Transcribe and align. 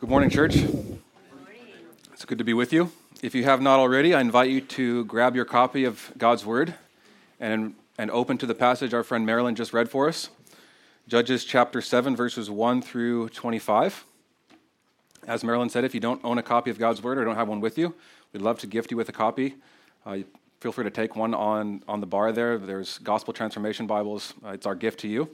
Good 0.00 0.10
morning, 0.10 0.30
church. 0.30 0.54
It's 2.12 2.24
good 2.24 2.38
to 2.38 2.44
be 2.44 2.54
with 2.54 2.72
you. 2.72 2.92
If 3.20 3.34
you 3.34 3.42
have 3.42 3.60
not 3.60 3.80
already, 3.80 4.14
I 4.14 4.20
invite 4.20 4.48
you 4.48 4.60
to 4.60 5.04
grab 5.06 5.34
your 5.34 5.44
copy 5.44 5.82
of 5.84 6.12
God's 6.16 6.46
Word 6.46 6.74
and, 7.40 7.74
and 7.98 8.08
open 8.12 8.38
to 8.38 8.46
the 8.46 8.54
passage 8.54 8.94
our 8.94 9.02
friend 9.02 9.26
Marilyn 9.26 9.56
just 9.56 9.72
read 9.72 9.90
for 9.90 10.08
us 10.08 10.30
Judges 11.08 11.44
chapter 11.44 11.80
7, 11.80 12.14
verses 12.14 12.48
1 12.48 12.80
through 12.80 13.30
25. 13.30 14.04
As 15.26 15.42
Marilyn 15.42 15.68
said, 15.68 15.82
if 15.82 15.94
you 15.94 16.00
don't 16.00 16.24
own 16.24 16.38
a 16.38 16.44
copy 16.44 16.70
of 16.70 16.78
God's 16.78 17.02
Word 17.02 17.18
or 17.18 17.24
don't 17.24 17.34
have 17.34 17.48
one 17.48 17.60
with 17.60 17.76
you, 17.76 17.92
we'd 18.32 18.40
love 18.40 18.60
to 18.60 18.68
gift 18.68 18.92
you 18.92 18.96
with 18.96 19.08
a 19.08 19.12
copy. 19.12 19.56
Uh, 20.06 20.18
feel 20.60 20.70
free 20.70 20.84
to 20.84 20.90
take 20.90 21.16
one 21.16 21.34
on, 21.34 21.82
on 21.88 21.98
the 21.98 22.06
bar 22.06 22.30
there. 22.30 22.56
There's 22.56 22.98
Gospel 22.98 23.34
Transformation 23.34 23.88
Bibles, 23.88 24.32
uh, 24.46 24.50
it's 24.50 24.64
our 24.64 24.76
gift 24.76 25.00
to 25.00 25.08
you. 25.08 25.28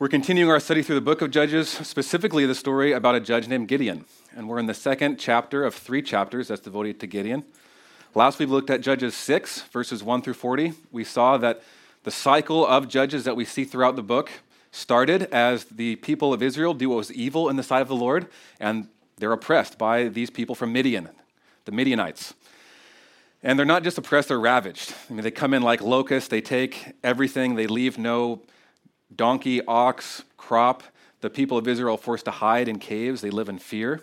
We're 0.00 0.08
continuing 0.08 0.50
our 0.50 0.60
study 0.60 0.82
through 0.82 0.94
the 0.94 1.02
book 1.02 1.20
of 1.20 1.30
Judges, 1.30 1.68
specifically 1.68 2.46
the 2.46 2.54
story 2.54 2.92
about 2.92 3.16
a 3.16 3.20
judge 3.20 3.48
named 3.48 3.68
Gideon. 3.68 4.06
And 4.34 4.48
we're 4.48 4.58
in 4.58 4.64
the 4.64 4.72
second 4.72 5.18
chapter 5.18 5.62
of 5.62 5.74
three 5.74 6.00
chapters 6.00 6.48
that's 6.48 6.62
devoted 6.62 6.98
to 7.00 7.06
Gideon. 7.06 7.44
Last 8.14 8.38
we 8.38 8.46
looked 8.46 8.70
at 8.70 8.80
Judges 8.80 9.14
6, 9.14 9.64
verses 9.64 10.02
1 10.02 10.22
through 10.22 10.32
40. 10.32 10.72
We 10.90 11.04
saw 11.04 11.36
that 11.36 11.62
the 12.04 12.10
cycle 12.10 12.66
of 12.66 12.88
judges 12.88 13.24
that 13.24 13.36
we 13.36 13.44
see 13.44 13.64
throughout 13.64 13.94
the 13.94 14.02
book 14.02 14.30
started 14.72 15.24
as 15.24 15.66
the 15.66 15.96
people 15.96 16.32
of 16.32 16.42
Israel 16.42 16.72
do 16.72 16.88
what 16.88 16.96
was 16.96 17.12
evil 17.12 17.50
in 17.50 17.56
the 17.56 17.62
sight 17.62 17.82
of 17.82 17.88
the 17.88 17.94
Lord, 17.94 18.26
and 18.58 18.88
they're 19.18 19.32
oppressed 19.32 19.76
by 19.76 20.04
these 20.04 20.30
people 20.30 20.54
from 20.54 20.72
Midian, 20.72 21.10
the 21.66 21.72
Midianites. 21.72 22.32
And 23.42 23.58
they're 23.58 23.66
not 23.66 23.82
just 23.82 23.98
oppressed, 23.98 24.28
they're 24.28 24.40
ravaged. 24.40 24.94
I 25.10 25.12
mean, 25.12 25.24
they 25.24 25.30
come 25.30 25.52
in 25.52 25.60
like 25.60 25.82
locusts, 25.82 26.30
they 26.30 26.40
take 26.40 26.94
everything, 27.04 27.56
they 27.56 27.66
leave 27.66 27.98
no 27.98 28.40
donkey, 29.14 29.64
ox, 29.66 30.22
crop. 30.36 30.82
The 31.20 31.30
people 31.30 31.58
of 31.58 31.68
Israel 31.68 31.94
are 31.94 31.98
forced 31.98 32.24
to 32.26 32.30
hide 32.30 32.68
in 32.68 32.78
caves. 32.78 33.20
They 33.20 33.30
live 33.30 33.48
in 33.48 33.58
fear. 33.58 34.00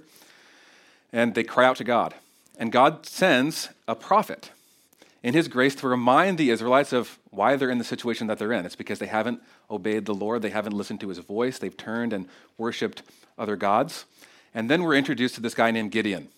And 1.12 1.36
they 1.36 1.44
cry 1.44 1.66
out 1.66 1.78
to 1.78 1.84
God. 1.84 2.14
And 2.58 2.72
God 2.72 3.06
sends 3.06 3.70
a 3.88 3.96
prophet 3.96 4.52
in 5.24 5.34
his 5.34 5.48
grace 5.48 5.76
to 5.76 5.88
remind 5.88 6.38
the 6.38 6.50
Israelites 6.50 6.94
of 6.94 7.20
why 7.32 7.56
they're 7.56 7.70
in 7.70 7.78
the 7.78 7.84
situation 7.84 8.28
that 8.28 8.40
they're 8.40 8.54
in. 8.54 8.66
It's 8.66 8.76
because 8.76 9.00
they 9.00 9.08
haven't 9.08 9.42
obeyed 9.70 10.06
the 10.06 10.14
Lord, 10.14 10.42
they 10.42 10.50
haven't 10.50 10.74
listened 10.74 11.02
to 11.02 11.10
his 11.10 11.18
voice, 11.18 11.60
they've 11.60 11.76
turned 11.76 12.14
and 12.14 12.28
worshiped 12.58 13.04
other 13.38 13.56
gods. 13.56 14.06
And 14.54 14.70
then 14.70 14.84
we're 14.84 14.96
introduced 14.96 15.36
to 15.36 15.42
this 15.42 15.54
guy 15.54 15.72
named 15.72 15.92
Gideon. 15.92 16.30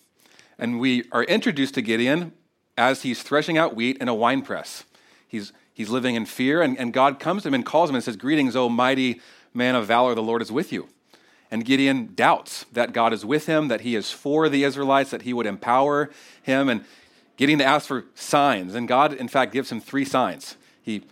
And 0.58 0.80
we 0.80 1.04
are 1.12 1.24
introduced 1.24 1.74
to 1.74 1.82
Gideon 1.82 2.32
as 2.76 3.02
he's 3.02 3.22
threshing 3.22 3.56
out 3.56 3.74
wheat 3.74 3.98
in 3.98 4.08
a 4.08 4.14
wine 4.14 4.42
press. 4.42 4.84
He's 5.26 5.52
He's 5.72 5.88
living 5.88 6.14
in 6.14 6.26
fear, 6.26 6.62
and, 6.62 6.78
and 6.78 6.92
God 6.92 7.18
comes 7.18 7.42
to 7.42 7.48
him 7.48 7.54
and 7.54 7.64
calls 7.64 7.88
him 7.88 7.96
and 7.96 8.04
says, 8.04 8.16
Greetings, 8.16 8.56
O 8.56 8.68
mighty 8.68 9.20
man 9.54 9.74
of 9.74 9.86
valor, 9.86 10.14
the 10.14 10.22
Lord 10.22 10.42
is 10.42 10.52
with 10.52 10.72
you. 10.72 10.88
And 11.50 11.64
Gideon 11.64 12.12
doubts 12.14 12.64
that 12.72 12.92
God 12.92 13.12
is 13.12 13.24
with 13.24 13.46
him, 13.46 13.68
that 13.68 13.80
he 13.80 13.96
is 13.96 14.10
for 14.10 14.48
the 14.48 14.62
Israelites, 14.62 15.10
that 15.10 15.22
he 15.22 15.32
would 15.32 15.46
empower 15.46 16.10
him, 16.42 16.68
and 16.68 16.84
getting 17.36 17.58
to 17.58 17.64
ask 17.64 17.88
for 17.88 18.04
signs. 18.14 18.74
And 18.74 18.86
God, 18.86 19.12
in 19.12 19.26
fact, 19.26 19.52
gives 19.52 19.72
him 19.72 19.80
three 19.80 20.04
signs. 20.04 20.56
He 20.82 21.02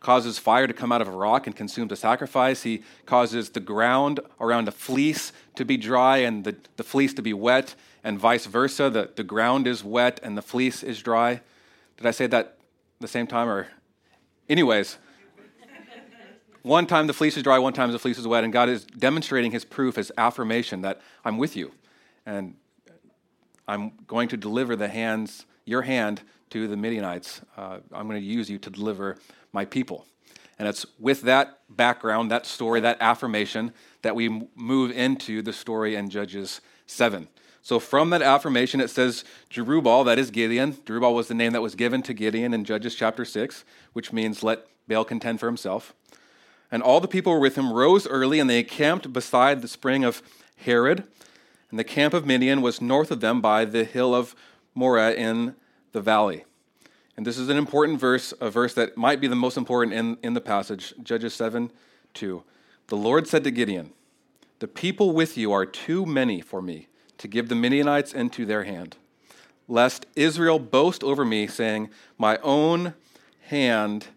causes 0.00 0.38
fire 0.38 0.66
to 0.66 0.72
come 0.72 0.92
out 0.92 1.00
of 1.00 1.08
a 1.08 1.12
rock 1.12 1.46
and 1.46 1.54
consume 1.54 1.88
the 1.88 1.96
sacrifice. 1.96 2.62
He 2.62 2.82
causes 3.06 3.50
the 3.50 3.60
ground 3.60 4.20
around 4.40 4.68
a 4.68 4.72
fleece 4.72 5.32
to 5.56 5.64
be 5.64 5.76
dry 5.76 6.18
and 6.18 6.44
the, 6.44 6.56
the 6.76 6.84
fleece 6.84 7.12
to 7.14 7.22
be 7.22 7.32
wet, 7.32 7.74
and 8.04 8.18
vice 8.18 8.46
versa. 8.46 8.90
The, 8.90 9.10
the 9.14 9.24
ground 9.24 9.66
is 9.66 9.84
wet 9.84 10.20
and 10.22 10.36
the 10.36 10.42
fleece 10.42 10.82
is 10.82 11.02
dry. 11.02 11.40
Did 11.96 12.06
I 12.06 12.10
say 12.10 12.26
that 12.28 12.56
the 13.00 13.08
same 13.08 13.26
time, 13.26 13.48
or 13.48 13.68
Anyways, 14.48 14.98
one 16.62 16.86
time 16.86 17.06
the 17.06 17.12
fleece 17.12 17.36
is 17.36 17.42
dry, 17.42 17.58
one 17.58 17.72
time 17.72 17.90
the 17.92 17.98
fleece 17.98 18.18
is 18.18 18.26
wet, 18.26 18.44
and 18.44 18.52
God 18.52 18.68
is 18.68 18.84
demonstrating 18.84 19.52
his 19.52 19.64
proof, 19.64 19.96
his 19.96 20.12
affirmation 20.16 20.82
that 20.82 21.00
I'm 21.24 21.38
with 21.38 21.56
you. 21.56 21.72
And 22.24 22.56
I'm 23.66 23.92
going 24.06 24.28
to 24.28 24.36
deliver 24.36 24.76
the 24.76 24.88
hands, 24.88 25.46
your 25.64 25.82
hand 25.82 26.22
to 26.50 26.68
the 26.68 26.76
Midianites. 26.76 27.40
Uh, 27.56 27.78
I'm 27.92 28.08
going 28.08 28.20
to 28.20 28.26
use 28.26 28.50
you 28.50 28.58
to 28.58 28.70
deliver 28.70 29.16
my 29.52 29.64
people. 29.64 30.06
And 30.58 30.68
it's 30.68 30.86
with 30.98 31.22
that 31.22 31.60
background, 31.68 32.30
that 32.30 32.46
story, 32.46 32.80
that 32.80 32.98
affirmation, 33.00 33.72
that 34.02 34.14
we 34.14 34.48
move 34.54 34.90
into 34.92 35.42
the 35.42 35.52
story 35.52 35.96
in 35.96 36.10
Judges 36.10 36.60
7. 36.86 37.28
So 37.62 37.78
from 37.78 38.10
that 38.10 38.22
affirmation, 38.22 38.80
it 38.80 38.90
says 38.90 39.24
Jerubbaal, 39.48 40.04
that 40.04 40.18
is 40.18 40.32
Gideon. 40.32 40.74
Jerubbaal 40.74 41.14
was 41.14 41.28
the 41.28 41.34
name 41.34 41.52
that 41.52 41.62
was 41.62 41.76
given 41.76 42.02
to 42.02 42.12
Gideon 42.12 42.52
in 42.52 42.64
Judges 42.64 42.96
chapter 42.96 43.24
6, 43.24 43.64
which 43.92 44.12
means 44.12 44.42
let 44.42 44.66
Baal 44.88 45.04
contend 45.04 45.38
for 45.38 45.46
himself. 45.46 45.94
And 46.72 46.82
all 46.82 47.00
the 47.00 47.06
people 47.06 47.32
were 47.32 47.38
with 47.38 47.56
him 47.56 47.72
rose 47.72 48.06
early, 48.08 48.40
and 48.40 48.50
they 48.50 48.64
camped 48.64 49.12
beside 49.12 49.62
the 49.62 49.68
spring 49.68 50.02
of 50.02 50.22
Harod. 50.56 51.04
And 51.70 51.78
the 51.78 51.84
camp 51.84 52.14
of 52.14 52.26
Midian 52.26 52.62
was 52.62 52.80
north 52.80 53.12
of 53.12 53.20
them 53.20 53.40
by 53.40 53.64
the 53.64 53.84
hill 53.84 54.12
of 54.12 54.34
Moreh 54.74 55.14
in 55.14 55.54
the 55.92 56.00
valley. 56.00 56.44
And 57.16 57.24
this 57.24 57.38
is 57.38 57.48
an 57.48 57.58
important 57.58 58.00
verse, 58.00 58.34
a 58.40 58.50
verse 58.50 58.74
that 58.74 58.96
might 58.96 59.20
be 59.20 59.28
the 59.28 59.36
most 59.36 59.56
important 59.56 59.94
in, 59.94 60.16
in 60.22 60.34
the 60.34 60.40
passage, 60.40 60.94
Judges 61.02 61.34
7 61.34 61.70
2. 62.14 62.42
The 62.88 62.96
Lord 62.96 63.28
said 63.28 63.44
to 63.44 63.50
Gideon, 63.50 63.92
The 64.58 64.68
people 64.68 65.12
with 65.12 65.38
you 65.38 65.52
are 65.52 65.64
too 65.64 66.04
many 66.04 66.40
for 66.40 66.60
me 66.60 66.88
to 67.22 67.28
give 67.28 67.48
the 67.48 67.54
Midianites 67.54 68.12
into 68.12 68.44
their 68.44 68.64
hand, 68.64 68.96
lest 69.68 70.06
Israel 70.16 70.58
boast 70.58 71.04
over 71.04 71.24
me, 71.24 71.46
saying, 71.46 71.88
My 72.18 72.36
own 72.38 72.94
hand 73.42 74.08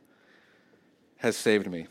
has 1.18 1.38
saved 1.38 1.70
me. 1.70 1.86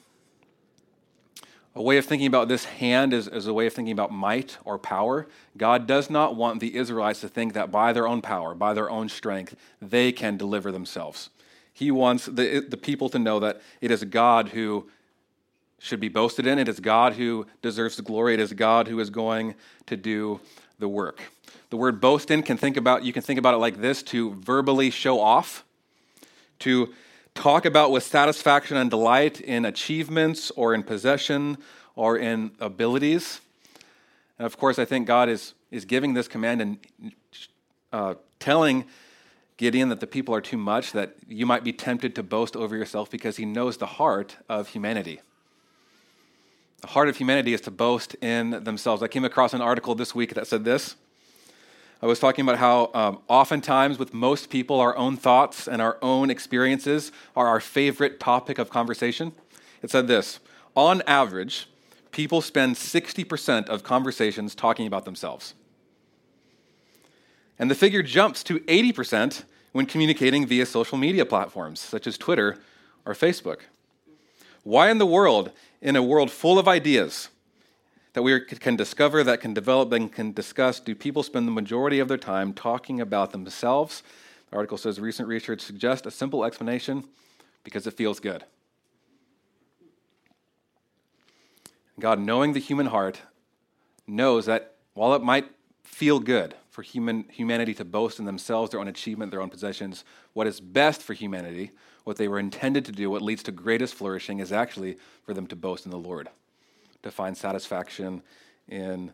A 1.77 1.83
way 1.83 1.99
of 1.99 2.05
thinking 2.05 2.27
about 2.27 2.49
this 2.49 2.65
hand 2.65 3.15
is, 3.15 3.29
is, 3.29 3.47
a 3.47 3.55
way 3.55 3.69
of 3.69 3.73
thinking 3.73 3.93
about 3.93 4.11
might 4.11 4.59
or 4.65 4.77
power. 4.77 5.29
God 5.57 5.87
does 5.87 6.11
not 6.11 6.35
want 6.35 6.59
the 6.59 6.77
Israelites 6.77 7.21
to 7.21 7.29
think 7.29 7.53
that 7.53 7.71
by 7.71 7.93
their 7.93 8.09
own 8.09 8.21
power, 8.21 8.53
by 8.53 8.75
their 8.75 8.91
own 8.91 9.09
strength, 9.09 9.55
they 9.81 10.11
can 10.11 10.37
deliver 10.37 10.73
themselves. 10.73 11.31
He 11.73 11.93
wants 11.93 12.27
the, 12.27 12.67
the 12.69 12.77
people 12.77 13.09
to 13.11 13.21
know 13.21 13.39
that 13.39 13.61
it 13.81 13.93
is 13.93 14.03
God 14.03 14.49
who 14.49 14.89
should 15.79 16.01
be 16.01 16.09
boasted 16.09 16.45
in. 16.45 16.59
It 16.59 16.69
is 16.69 16.81
God 16.81 17.13
who 17.13 17.47
deserves 17.63 17.97
the 17.97 18.03
glory. 18.03 18.35
It 18.35 18.41
is 18.41 18.53
God 18.53 18.89
who 18.89 18.99
is 18.99 19.11
going 19.11 19.55
to 19.87 19.97
do 19.97 20.41
the 20.79 20.89
work. 20.89 21.21
The 21.71 21.77
word 21.77 22.01
boast 22.01 22.31
in 22.31 22.43
can 22.43 22.57
think 22.57 22.77
about 22.77 23.05
you 23.05 23.13
can 23.13 23.23
think 23.23 23.39
about 23.39 23.55
it 23.55 23.59
like 23.59 23.81
this 23.81 24.03
to 24.05 24.35
verbally 24.35 24.91
show 24.91 25.21
off, 25.21 25.65
to 26.61 26.95
talk 27.35 27.65
about 27.65 27.91
with 27.91 28.03
satisfaction 28.03 28.77
and 28.77 28.91
delight 28.91 29.41
in 29.41 29.65
achievements 29.65 30.51
or 30.53 30.75
in 30.75 30.83
possession 30.83 31.59
or 31.97 32.17
in 32.17 32.53
abilities. 32.61 33.41
And 34.39 34.47
of 34.47 34.57
course, 34.59 34.79
I 34.79 34.85
think 34.85 35.07
God 35.07 35.29
is, 35.29 35.55
is 35.71 35.85
giving 35.85 36.15
this 36.15 36.29
command 36.29 36.61
and 36.61 36.79
uh, 37.93 38.15
telling 38.41 38.85
Gideon 39.57 39.89
that 39.89 40.01
the 40.01 40.07
people 40.07 40.35
are 40.35 40.41
too 40.41 40.57
much, 40.57 40.93
that 40.93 41.15
you 41.29 41.47
might 41.47 41.63
be 41.63 41.73
tempted 41.73 42.15
to 42.17 42.23
boast 42.23 42.57
over 42.57 42.77
yourself 42.77 43.11
because 43.11 43.37
he 43.37 43.45
knows 43.45 43.77
the 43.77 43.87
heart 43.87 44.37
of 44.49 44.69
humanity. 44.69 45.21
The 46.85 46.91
heart 46.91 47.09
of 47.09 47.17
humanity 47.17 47.55
is 47.55 47.63
to 47.63 47.71
boast 47.71 48.15
in 48.17 48.63
themselves. 48.63 49.03
I 49.03 49.09
came 49.09 49.25
across 49.25 49.55
an 49.55 49.63
article 49.63 49.95
this 49.95 50.15
week 50.15 50.35
that 50.35 50.47
said 50.47 50.67
this. 50.67 50.97
I 52.03 52.05
was 52.05 52.21
talking 52.21 52.43
about 52.43 52.59
how 52.59 52.91
um, 52.93 53.21
oftentimes, 53.27 53.99
with 53.99 54.13
most 54.13 54.51
people, 54.51 54.81
our 54.81 54.95
own 54.95 55.17
thoughts 55.17 55.67
and 55.67 55.81
our 55.81 55.97
own 56.03 56.29
experiences 56.29 57.11
are 57.35 57.47
our 57.47 57.59
favorite 57.59 58.21
topic 58.21 58.59
of 58.59 58.69
conversation. 58.69 59.33
It 59.81 59.91
said 59.91 60.09
this 60.09 60.41
On 60.77 61.01
average, 61.07 61.71
people 62.11 62.43
spend 62.43 62.77
60% 62.77 63.67
of 63.71 63.83
conversations 63.83 64.55
talking 64.55 64.87
about 64.87 65.07
themselves. 65.07 65.55
And 67.59 67.71
the 67.71 67.75
figure 67.75 68.03
jumps 68.03 68.45
to 68.45 68.61
80% 68.61 69.45
when 69.73 69.87
communicating 69.87 70.47
via 70.47 70.67
social 70.67 70.99
media 70.99 71.25
platforms 71.25 71.81
such 71.81 72.07
as 72.07 72.19
Twitter 72.19 72.59
or 73.07 73.15
Facebook. 73.15 73.61
Why 74.65 74.91
in 74.91 74.99
the 74.99 75.07
world, 75.07 75.53
in 75.81 75.95
a 75.95 76.03
world 76.03 76.31
full 76.31 76.59
of 76.59 76.67
ideas 76.67 77.29
that 78.15 78.23
we 78.23 78.41
can 78.41 78.77
discover, 78.77 79.23
that 79.23 79.41
can 79.41 79.55
develop, 79.55 79.93
and 79.93 80.11
can 80.11 80.33
discuss, 80.33 80.81
do 80.81 80.95
people 80.95 81.23
spend 81.23 81.47
the 81.47 81.53
majority 81.53 82.01
of 82.01 82.09
their 82.09 82.19
time 82.19 82.53
talking 82.53 83.01
about 83.01 83.33
themselves? 83.33 84.03
The 84.51 84.57
article 84.57 84.79
says 84.79 84.99
recent 84.99 85.29
research 85.29 85.61
suggests 85.61 86.07
a 86.07 86.11
simple 86.11 86.45
explanation 86.45 87.05
because 87.63 87.87
it 87.87 87.95
feels 87.95 88.21
good. 88.21 88.45
God, 92.01 92.19
knowing 92.19 92.55
the 92.55 92.61
human 92.61 92.87
heart, 92.87 93.21
knows 94.07 94.47
that 94.47 94.77
while 94.95 95.15
it 95.15 95.23
might 95.23 95.51
feel 95.83 96.21
good 96.21 96.55
for 96.71 96.83
human, 96.83 97.25
humanity 97.31 97.75
to 97.75 97.85
boast 97.85 98.19
in 98.19 98.25
themselves, 98.25 98.71
their 98.71 98.81
own 98.81 98.89
achievement, 98.89 99.31
their 99.31 99.43
own 99.43 99.51
possessions, 99.51 100.05
what 100.33 100.47
is 100.47 100.61
best 100.61 101.03
for 101.03 101.15
humanity 101.15 101.71
what 102.05 102.17
they 102.17 102.29
were 102.29 102.39
intended 102.39 102.85
to 102.85 102.93
do, 102.93 103.11
what 103.11 103.23
leads 103.23 103.43
to 103.45 103.53
greatest 103.53 103.95
flourishing, 103.95 104.39
is 104.39 104.53
actually 104.53 104.97
for 105.25 105.35
them 105.35 105.47
to 105.49 105.57
boast 105.57 105.85
in 105.85 105.91
the 105.91 105.99
Lord, 105.99 106.29
to 107.03 107.11
find 107.11 107.37
satisfaction 107.37 108.23
in 108.69 109.13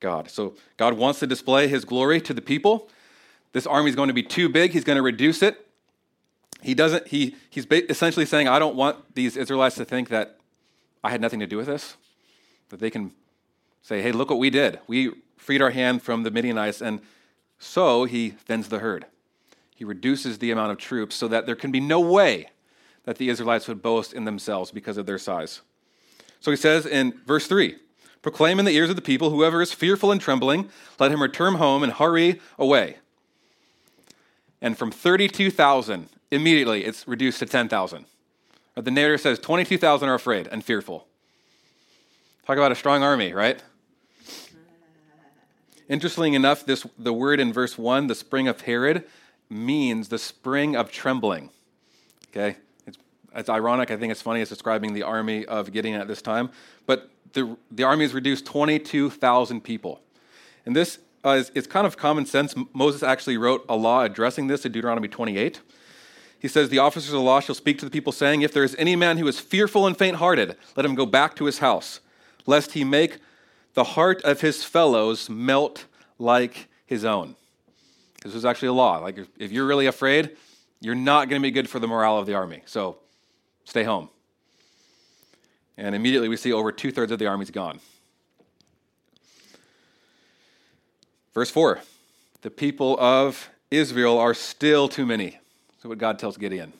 God. 0.00 0.28
So 0.28 0.54
God 0.76 0.94
wants 0.94 1.20
to 1.20 1.26
display 1.26 1.68
his 1.68 1.84
glory 1.84 2.20
to 2.22 2.34
the 2.34 2.42
people. 2.42 2.90
This 3.52 3.66
army 3.66 3.88
is 3.88 3.96
going 3.96 4.08
to 4.08 4.14
be 4.14 4.22
too 4.22 4.48
big, 4.48 4.72
he's 4.72 4.84
going 4.84 4.96
to 4.96 5.02
reduce 5.02 5.42
it. 5.42 5.66
He 6.60 6.74
doesn't, 6.74 7.08
he, 7.08 7.36
he's 7.50 7.66
essentially 7.70 8.26
saying, 8.26 8.48
I 8.48 8.58
don't 8.58 8.74
want 8.74 9.14
these 9.14 9.36
Israelites 9.36 9.76
to 9.76 9.84
think 9.84 10.08
that 10.08 10.38
I 11.02 11.10
had 11.10 11.20
nothing 11.20 11.40
to 11.40 11.46
do 11.46 11.58
with 11.58 11.66
this, 11.66 11.96
that 12.70 12.80
they 12.80 12.90
can 12.90 13.12
say, 13.82 14.00
hey, 14.00 14.12
look 14.12 14.30
what 14.30 14.38
we 14.38 14.48
did. 14.48 14.80
We 14.86 15.12
freed 15.36 15.60
our 15.60 15.70
hand 15.70 16.02
from 16.02 16.22
the 16.22 16.30
Midianites. 16.30 16.80
And 16.80 17.00
so 17.58 18.04
he 18.04 18.30
thins 18.30 18.70
the 18.70 18.78
herd. 18.78 19.04
Reduces 19.84 20.38
the 20.38 20.50
amount 20.50 20.72
of 20.72 20.78
troops 20.78 21.14
so 21.14 21.28
that 21.28 21.46
there 21.46 21.56
can 21.56 21.70
be 21.70 21.80
no 21.80 22.00
way 22.00 22.48
that 23.04 23.18
the 23.18 23.28
Israelites 23.28 23.68
would 23.68 23.82
boast 23.82 24.12
in 24.12 24.24
themselves 24.24 24.70
because 24.70 24.96
of 24.96 25.06
their 25.06 25.18
size. 25.18 25.60
So 26.40 26.50
he 26.50 26.56
says 26.56 26.86
in 26.86 27.20
verse 27.26 27.46
3 27.46 27.76
Proclaim 28.22 28.58
in 28.58 28.64
the 28.64 28.74
ears 28.74 28.88
of 28.88 28.96
the 28.96 29.02
people, 29.02 29.28
whoever 29.28 29.60
is 29.60 29.72
fearful 29.72 30.10
and 30.10 30.20
trembling, 30.20 30.70
let 30.98 31.12
him 31.12 31.20
return 31.20 31.56
home 31.56 31.82
and 31.82 31.92
hurry 31.92 32.40
away. 32.58 32.96
And 34.62 34.78
from 34.78 34.90
32,000, 34.90 36.08
immediately 36.30 36.86
it's 36.86 37.06
reduced 37.06 37.40
to 37.40 37.46
10,000. 37.46 38.06
The 38.76 38.90
narrator 38.90 39.18
says 39.18 39.38
22,000 39.38 40.08
are 40.08 40.14
afraid 40.14 40.48
and 40.48 40.64
fearful. 40.64 41.06
Talk 42.46 42.56
about 42.56 42.72
a 42.72 42.76
strong 42.76 43.02
army, 43.02 43.32
right? 43.32 43.62
Interestingly 45.88 46.34
enough, 46.34 46.64
this, 46.64 46.86
the 46.98 47.12
word 47.12 47.40
in 47.40 47.52
verse 47.52 47.76
1, 47.76 48.06
the 48.06 48.14
spring 48.14 48.48
of 48.48 48.62
Harod, 48.62 49.04
means 49.48 50.08
the 50.08 50.18
spring 50.18 50.76
of 50.76 50.90
trembling. 50.90 51.50
Okay? 52.30 52.56
It's, 52.86 52.98
it's 53.34 53.48
ironic. 53.48 53.90
I 53.90 53.96
think 53.96 54.10
it's 54.10 54.22
funny. 54.22 54.40
It's 54.40 54.50
describing 54.50 54.94
the 54.94 55.02
army 55.02 55.44
of 55.46 55.72
Gideon 55.72 56.00
at 56.00 56.08
this 56.08 56.22
time. 56.22 56.50
But 56.86 57.10
the, 57.32 57.56
the 57.70 57.82
army 57.82 58.04
has 58.04 58.14
reduced 58.14 58.46
22,000 58.46 59.60
people. 59.62 60.00
And 60.66 60.74
this 60.74 60.98
uh, 61.24 61.30
is 61.30 61.50
it's 61.54 61.66
kind 61.66 61.86
of 61.86 61.96
common 61.96 62.26
sense. 62.26 62.54
Moses 62.72 63.02
actually 63.02 63.36
wrote 63.36 63.64
a 63.68 63.76
law 63.76 64.02
addressing 64.02 64.46
this 64.46 64.64
in 64.64 64.72
Deuteronomy 64.72 65.08
28. 65.08 65.60
He 66.38 66.48
says, 66.48 66.68
The 66.68 66.78
officers 66.78 67.08
of 67.08 67.14
the 67.14 67.24
law 67.24 67.40
shall 67.40 67.54
speak 67.54 67.78
to 67.78 67.84
the 67.84 67.90
people, 67.90 68.12
saying, 68.12 68.42
If 68.42 68.52
there 68.52 68.64
is 68.64 68.76
any 68.78 68.96
man 68.96 69.16
who 69.16 69.26
is 69.26 69.40
fearful 69.40 69.86
and 69.86 69.96
faint 69.96 70.16
hearted, 70.16 70.56
let 70.76 70.84
him 70.84 70.94
go 70.94 71.06
back 71.06 71.34
to 71.36 71.46
his 71.46 71.58
house, 71.58 72.00
lest 72.46 72.72
he 72.72 72.84
make 72.84 73.18
the 73.72 73.84
heart 73.84 74.20
of 74.22 74.42
his 74.42 74.62
fellows 74.62 75.30
melt 75.30 75.86
like 76.18 76.68
his 76.84 77.04
own. 77.04 77.36
This 78.24 78.34
is 78.34 78.44
actually 78.44 78.68
a 78.68 78.72
law. 78.72 78.98
Like, 78.98 79.18
if 79.38 79.52
you're 79.52 79.66
really 79.66 79.86
afraid, 79.86 80.36
you're 80.80 80.94
not 80.94 81.28
going 81.28 81.40
to 81.40 81.46
be 81.46 81.50
good 81.50 81.68
for 81.68 81.78
the 81.78 81.86
morale 81.86 82.18
of 82.18 82.26
the 82.26 82.34
army. 82.34 82.62
So 82.64 82.96
stay 83.64 83.84
home. 83.84 84.08
And 85.76 85.94
immediately 85.94 86.28
we 86.28 86.36
see 86.36 86.52
over 86.52 86.72
two 86.72 86.90
thirds 86.90 87.12
of 87.12 87.18
the 87.18 87.26
army's 87.26 87.50
gone. 87.50 87.80
Verse 91.34 91.50
4 91.50 91.80
The 92.42 92.50
people 92.50 92.98
of 92.98 93.50
Israel 93.70 94.18
are 94.18 94.34
still 94.34 94.88
too 94.88 95.04
many. 95.04 95.38
So, 95.82 95.88
what 95.90 95.98
God 95.98 96.18
tells 96.18 96.38
Gideon. 96.38 96.72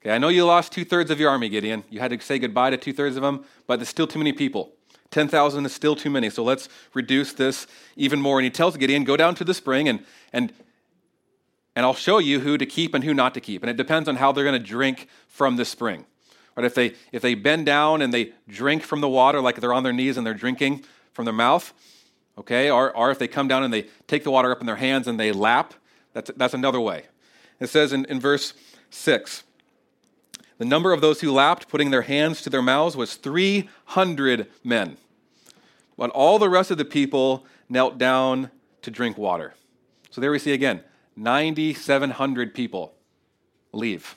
Okay, 0.00 0.12
I 0.12 0.18
know 0.18 0.28
you 0.28 0.44
lost 0.44 0.72
two 0.72 0.84
thirds 0.84 1.10
of 1.10 1.20
your 1.20 1.30
army, 1.30 1.48
Gideon. 1.48 1.84
You 1.90 2.00
had 2.00 2.10
to 2.10 2.20
say 2.20 2.38
goodbye 2.38 2.70
to 2.70 2.76
two 2.76 2.92
thirds 2.92 3.16
of 3.16 3.22
them, 3.22 3.44
but 3.66 3.76
there's 3.76 3.88
still 3.88 4.06
too 4.06 4.18
many 4.18 4.32
people. 4.32 4.72
10,000 5.14 5.64
is 5.64 5.72
still 5.72 5.94
too 5.94 6.10
many, 6.10 6.28
so 6.28 6.42
let's 6.42 6.68
reduce 6.92 7.32
this 7.32 7.68
even 7.96 8.20
more. 8.20 8.38
And 8.38 8.44
he 8.44 8.50
tells 8.50 8.76
Gideon, 8.76 9.04
Go 9.04 9.16
down 9.16 9.36
to 9.36 9.44
the 9.44 9.54
spring 9.54 9.88
and, 9.88 10.04
and, 10.32 10.52
and 11.76 11.86
I'll 11.86 11.94
show 11.94 12.18
you 12.18 12.40
who 12.40 12.58
to 12.58 12.66
keep 12.66 12.94
and 12.94 13.04
who 13.04 13.14
not 13.14 13.32
to 13.34 13.40
keep. 13.40 13.62
And 13.62 13.70
it 13.70 13.76
depends 13.76 14.08
on 14.08 14.16
how 14.16 14.32
they're 14.32 14.44
going 14.44 14.60
to 14.60 14.66
drink 14.66 15.08
from 15.28 15.54
the 15.54 15.64
spring. 15.64 16.04
Right? 16.56 16.66
If, 16.66 16.74
they, 16.74 16.94
if 17.12 17.22
they 17.22 17.34
bend 17.34 17.64
down 17.64 18.02
and 18.02 18.12
they 18.12 18.32
drink 18.48 18.82
from 18.82 19.00
the 19.00 19.08
water 19.08 19.40
like 19.40 19.60
they're 19.60 19.72
on 19.72 19.84
their 19.84 19.92
knees 19.92 20.16
and 20.16 20.26
they're 20.26 20.34
drinking 20.34 20.84
from 21.12 21.24
their 21.26 21.34
mouth, 21.34 21.72
okay, 22.36 22.68
or, 22.68 22.94
or 22.96 23.12
if 23.12 23.18
they 23.20 23.28
come 23.28 23.46
down 23.46 23.62
and 23.62 23.72
they 23.72 23.86
take 24.08 24.24
the 24.24 24.32
water 24.32 24.50
up 24.50 24.60
in 24.60 24.66
their 24.66 24.76
hands 24.76 25.06
and 25.06 25.18
they 25.18 25.30
lap, 25.30 25.74
that's, 26.12 26.30
that's 26.36 26.54
another 26.54 26.80
way. 26.80 27.04
It 27.60 27.68
says 27.68 27.92
in, 27.92 28.04
in 28.06 28.18
verse 28.18 28.52
6 28.90 29.44
the 30.58 30.64
number 30.64 30.92
of 30.92 31.00
those 31.00 31.20
who 31.20 31.32
lapped, 31.32 31.68
putting 31.68 31.90
their 31.90 32.02
hands 32.02 32.40
to 32.42 32.50
their 32.50 32.62
mouths, 32.62 32.96
was 32.96 33.16
300 33.16 34.46
men. 34.62 34.96
But 35.96 36.10
all 36.10 36.38
the 36.38 36.48
rest 36.48 36.70
of 36.70 36.78
the 36.78 36.84
people 36.84 37.46
knelt 37.68 37.98
down 37.98 38.50
to 38.82 38.90
drink 38.90 39.16
water. 39.16 39.54
So 40.10 40.20
there 40.20 40.30
we 40.30 40.38
see 40.38 40.52
again 40.52 40.82
9,700 41.16 42.54
people 42.54 42.94
leave. 43.72 44.16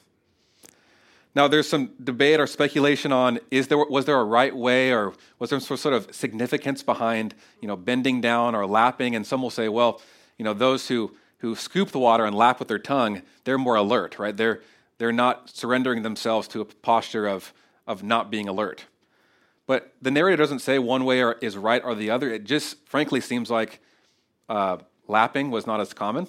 Now, 1.37 1.47
there's 1.47 1.69
some 1.69 1.91
debate 2.03 2.39
or 2.39 2.47
speculation 2.47 3.11
on 3.11 3.39
is 3.51 3.67
there, 3.67 3.77
was 3.77 4.05
there 4.05 4.19
a 4.19 4.23
right 4.23 4.55
way 4.55 4.91
or 4.91 5.13
was 5.37 5.51
there 5.51 5.59
some 5.59 5.77
sort 5.77 5.93
of 5.93 6.13
significance 6.15 6.81
behind 6.81 7.35
you 7.61 7.67
know, 7.67 7.75
bending 7.75 8.21
down 8.21 8.55
or 8.55 8.65
lapping? 8.65 9.15
And 9.15 9.23
some 9.23 9.43
will 9.43 9.51
say, 9.51 9.69
well, 9.69 10.01
you 10.39 10.43
know, 10.43 10.55
those 10.55 10.87
who, 10.87 11.15
who 11.37 11.55
scoop 11.55 11.91
the 11.91 11.99
water 11.99 12.25
and 12.25 12.35
lap 12.35 12.57
with 12.57 12.67
their 12.67 12.79
tongue, 12.79 13.21
they're 13.43 13.59
more 13.59 13.75
alert, 13.75 14.17
right? 14.17 14.35
They're, 14.35 14.61
they're 14.97 15.11
not 15.11 15.55
surrendering 15.55 16.01
themselves 16.01 16.47
to 16.47 16.61
a 16.61 16.65
posture 16.65 17.27
of, 17.27 17.53
of 17.85 18.01
not 18.01 18.31
being 18.31 18.47
alert. 18.47 18.85
But 19.67 19.93
the 20.01 20.09
narrator 20.09 20.37
doesn't 20.37 20.59
say 20.59 20.79
one 20.79 21.03
way 21.03 21.21
or, 21.21 21.33
is 21.33 21.57
right 21.57 21.83
or 21.83 21.93
the 21.93 22.09
other. 22.09 22.31
It 22.31 22.45
just 22.45 22.87
frankly 22.87 23.21
seems 23.21 23.51
like 23.51 23.79
uh, 24.49 24.77
lapping 25.07 25.51
was 25.51 25.67
not 25.67 25.81
as 25.81 25.93
common. 25.93 26.27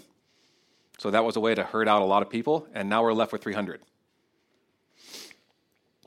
So 0.98 1.12
that 1.12 1.24
was 1.24 1.36
a 1.36 1.40
way 1.40 1.54
to 1.54 1.62
herd 1.62 1.88
out 1.88 2.02
a 2.02 2.04
lot 2.04 2.22
of 2.22 2.28
people, 2.28 2.66
and 2.74 2.88
now 2.88 3.04
we're 3.04 3.12
left 3.12 3.32
with 3.32 3.42
300. 3.42 3.80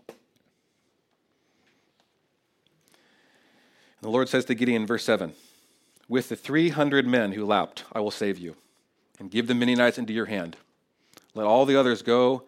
And 0.09 0.17
the 4.01 4.09
Lord 4.09 4.27
says 4.27 4.43
to 4.45 4.55
Gideon, 4.55 4.85
verse 4.85 5.05
7 5.05 5.31
With 6.09 6.27
the 6.27 6.35
300 6.35 7.07
men 7.07 7.31
who 7.31 7.45
lapped, 7.45 7.85
I 7.93 8.01
will 8.01 8.11
save 8.11 8.37
you, 8.37 8.57
and 9.17 9.31
give 9.31 9.47
the 9.47 9.55
Midianites 9.55 9.97
into 9.97 10.11
your 10.11 10.25
hand. 10.25 10.57
Let 11.33 11.45
all 11.45 11.65
the 11.65 11.77
others 11.77 12.01
go, 12.01 12.43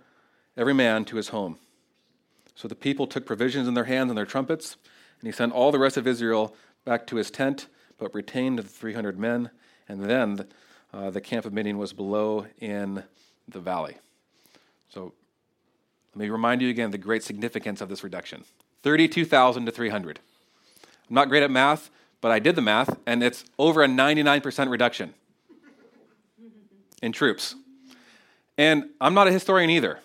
every 0.57 0.73
man 0.73 1.05
to 1.05 1.15
his 1.15 1.29
home. 1.29 1.59
So 2.55 2.67
the 2.67 2.75
people 2.75 3.07
took 3.07 3.25
provisions 3.25 3.67
in 3.67 3.73
their 3.73 3.85
hands 3.85 4.09
and 4.09 4.17
their 4.17 4.25
trumpets, 4.25 4.77
and 5.19 5.27
he 5.27 5.31
sent 5.31 5.53
all 5.53 5.71
the 5.71 5.79
rest 5.79 5.97
of 5.97 6.07
Israel 6.07 6.55
back 6.85 7.07
to 7.07 7.15
his 7.15 7.31
tent, 7.31 7.67
but 7.97 8.13
retained 8.13 8.59
the 8.59 8.63
300 8.63 9.17
men. 9.17 9.49
And 9.87 10.03
then 10.03 10.47
uh, 10.93 11.09
the 11.09 11.21
camp 11.21 11.45
of 11.45 11.53
Midian 11.53 11.77
was 11.77 11.93
below 11.93 12.45
in 12.59 13.03
the 13.47 13.59
valley. 13.59 13.97
So 14.89 15.13
let 16.13 16.19
me 16.19 16.29
remind 16.29 16.61
you 16.61 16.69
again 16.69 16.91
the 16.91 16.97
great 16.97 17.23
significance 17.23 17.81
of 17.81 17.89
this 17.89 18.03
reduction 18.03 18.45
32,000 18.83 19.65
to 19.65 19.71
300. 19.71 20.19
I'm 21.09 21.15
not 21.15 21.29
great 21.29 21.43
at 21.43 21.51
math, 21.51 21.89
but 22.21 22.31
I 22.31 22.39
did 22.39 22.55
the 22.55 22.61
math, 22.61 22.97
and 23.05 23.23
it's 23.23 23.45
over 23.57 23.83
a 23.83 23.87
99% 23.87 24.69
reduction 24.69 25.13
in 27.01 27.11
troops. 27.11 27.55
And 28.57 28.89
I'm 29.01 29.13
not 29.13 29.27
a 29.27 29.31
historian 29.31 29.69
either, 29.69 29.99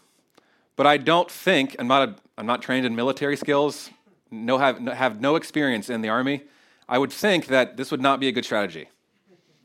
but 0.77 0.87
I 0.87 0.97
don't 0.97 1.31
think, 1.31 1.77
I'm 1.79 1.87
not, 1.87 2.09
a, 2.09 2.15
I'm 2.39 2.47
not 2.47 2.63
trained 2.63 2.87
in 2.87 2.95
military 2.95 3.37
skills, 3.37 3.91
no, 4.31 4.59
have, 4.59 4.79
have 4.87 5.21
no 5.21 5.35
experience 5.35 5.91
in 5.91 6.03
the 6.03 6.09
army. 6.09 6.45
I 6.89 6.97
would 6.97 7.13
think 7.13 7.47
that 7.49 7.77
this 7.77 7.91
would 7.91 8.01
not 8.01 8.21
be 8.21 8.29
a 8.29 8.33
good 8.33 8.45
strategy. 8.45 8.89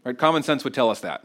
Right? 0.03 0.17
Common 0.17 0.41
sense 0.41 0.63
would 0.63 0.73
tell 0.73 0.89
us 0.89 0.99
that. 1.01 1.23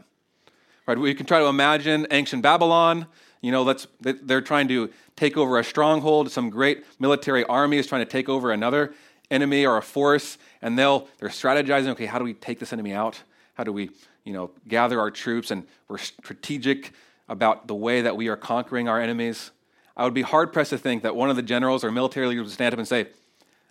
Right? 0.85 0.95
We 0.95 1.15
can 1.15 1.25
try 1.25 1.39
to 1.39 1.47
imagine 1.47 2.05
ancient 2.11 2.43
Babylon. 2.43 3.07
You 3.41 3.51
know, 3.51 3.63
let's, 3.63 3.87
they're 3.99 4.41
trying 4.41 4.67
to 4.67 4.91
take 5.15 5.37
over 5.37 5.57
a 5.57 5.63
stronghold. 5.63 6.29
Some 6.29 6.51
great 6.51 6.85
military 6.99 7.43
army 7.45 7.77
is 7.77 7.87
trying 7.87 8.05
to 8.05 8.11
take 8.11 8.29
over 8.29 8.51
another 8.51 8.93
enemy 9.31 9.65
or 9.65 9.77
a 9.77 9.81
force, 9.81 10.37
and 10.61 10.77
they'll 10.77 11.07
they're 11.17 11.29
strategizing. 11.29 11.87
Okay, 11.89 12.05
how 12.05 12.19
do 12.19 12.25
we 12.25 12.35
take 12.35 12.59
this 12.59 12.73
enemy 12.73 12.93
out? 12.93 13.23
How 13.55 13.63
do 13.63 13.73
we, 13.73 13.89
you 14.23 14.33
know, 14.33 14.51
gather 14.67 14.99
our 14.99 15.09
troops? 15.09 15.49
And 15.49 15.65
we're 15.87 15.97
strategic 15.97 16.93
about 17.27 17.67
the 17.67 17.75
way 17.75 18.01
that 18.01 18.15
we 18.15 18.27
are 18.27 18.37
conquering 18.37 18.87
our 18.87 19.01
enemies. 19.01 19.51
I 19.99 20.05
would 20.05 20.13
be 20.13 20.21
hard 20.21 20.53
pressed 20.53 20.69
to 20.69 20.77
think 20.77 21.03
that 21.03 21.13
one 21.13 21.29
of 21.29 21.35
the 21.35 21.41
generals 21.41 21.83
or 21.83 21.91
military 21.91 22.25
leaders 22.25 22.45
would 22.45 22.53
stand 22.53 22.71
up 22.71 22.79
and 22.79 22.87
say, 22.87 23.07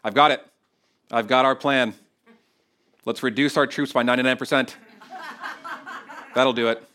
I've 0.05 0.13
got 0.13 0.31
it. 0.31 0.47
I've 1.11 1.27
got 1.27 1.47
our 1.47 1.57
plan. 1.57 1.95
Let's 3.07 3.23
reduce 3.23 3.57
our 3.57 3.67
troops 3.67 3.95
by 3.95 4.03
99%. 4.03 4.75
That'll 6.35 6.53
do 6.53 6.69
it. 6.69 6.87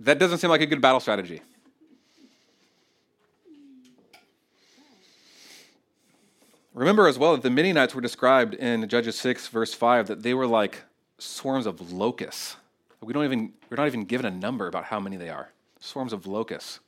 That 0.00 0.18
doesn't 0.18 0.38
seem 0.38 0.50
like 0.50 0.60
a 0.60 0.66
good 0.66 0.80
battle 0.80 0.98
strategy. 0.98 1.40
Remember 6.74 7.06
as 7.06 7.16
well 7.16 7.34
that 7.34 7.44
the 7.44 7.50
Midianites 7.50 7.94
were 7.94 8.00
described 8.00 8.54
in 8.54 8.88
Judges 8.88 9.14
6, 9.20 9.46
verse 9.46 9.72
5, 9.72 10.08
that 10.08 10.24
they 10.24 10.34
were 10.34 10.48
like 10.48 10.82
swarms 11.18 11.64
of 11.64 11.92
locusts. 11.92 12.56
We 13.04 13.12
don't 13.12 13.24
even, 13.24 13.52
we're 13.70 13.76
not 13.76 13.86
even 13.86 14.04
given 14.04 14.26
a 14.26 14.30
number 14.30 14.66
about 14.66 14.84
how 14.84 14.98
many 14.98 15.16
they 15.16 15.28
are. 15.28 15.50
Swarms 15.78 16.12
of 16.12 16.26
locusts. 16.26 16.80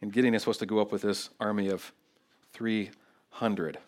And 0.00 0.12
Gideon 0.12 0.34
is 0.34 0.42
supposed 0.42 0.60
to 0.60 0.66
go 0.66 0.80
up 0.80 0.92
with 0.92 1.02
this 1.02 1.30
army 1.40 1.68
of 1.68 1.92
300. 2.52 3.78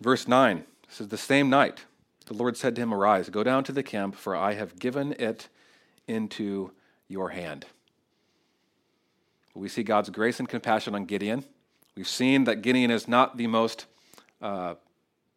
Verse 0.00 0.28
9 0.28 0.64
says, 0.88 1.08
The 1.08 1.18
same 1.18 1.50
night 1.50 1.84
the 2.26 2.34
Lord 2.34 2.56
said 2.56 2.74
to 2.76 2.82
him, 2.82 2.92
Arise, 2.92 3.28
go 3.28 3.42
down 3.42 3.64
to 3.64 3.72
the 3.72 3.82
camp, 3.82 4.14
for 4.14 4.36
I 4.36 4.54
have 4.54 4.78
given 4.78 5.12
it 5.18 5.48
into 6.06 6.72
your 7.08 7.30
hand. 7.30 7.66
We 9.54 9.68
see 9.68 9.82
God's 9.82 10.10
grace 10.10 10.38
and 10.38 10.48
compassion 10.48 10.94
on 10.94 11.06
Gideon. 11.06 11.44
We've 11.96 12.08
seen 12.08 12.44
that 12.44 12.62
Gideon 12.62 12.90
is 12.90 13.08
not 13.08 13.38
the 13.38 13.46
most 13.46 13.86
uh, 14.42 14.74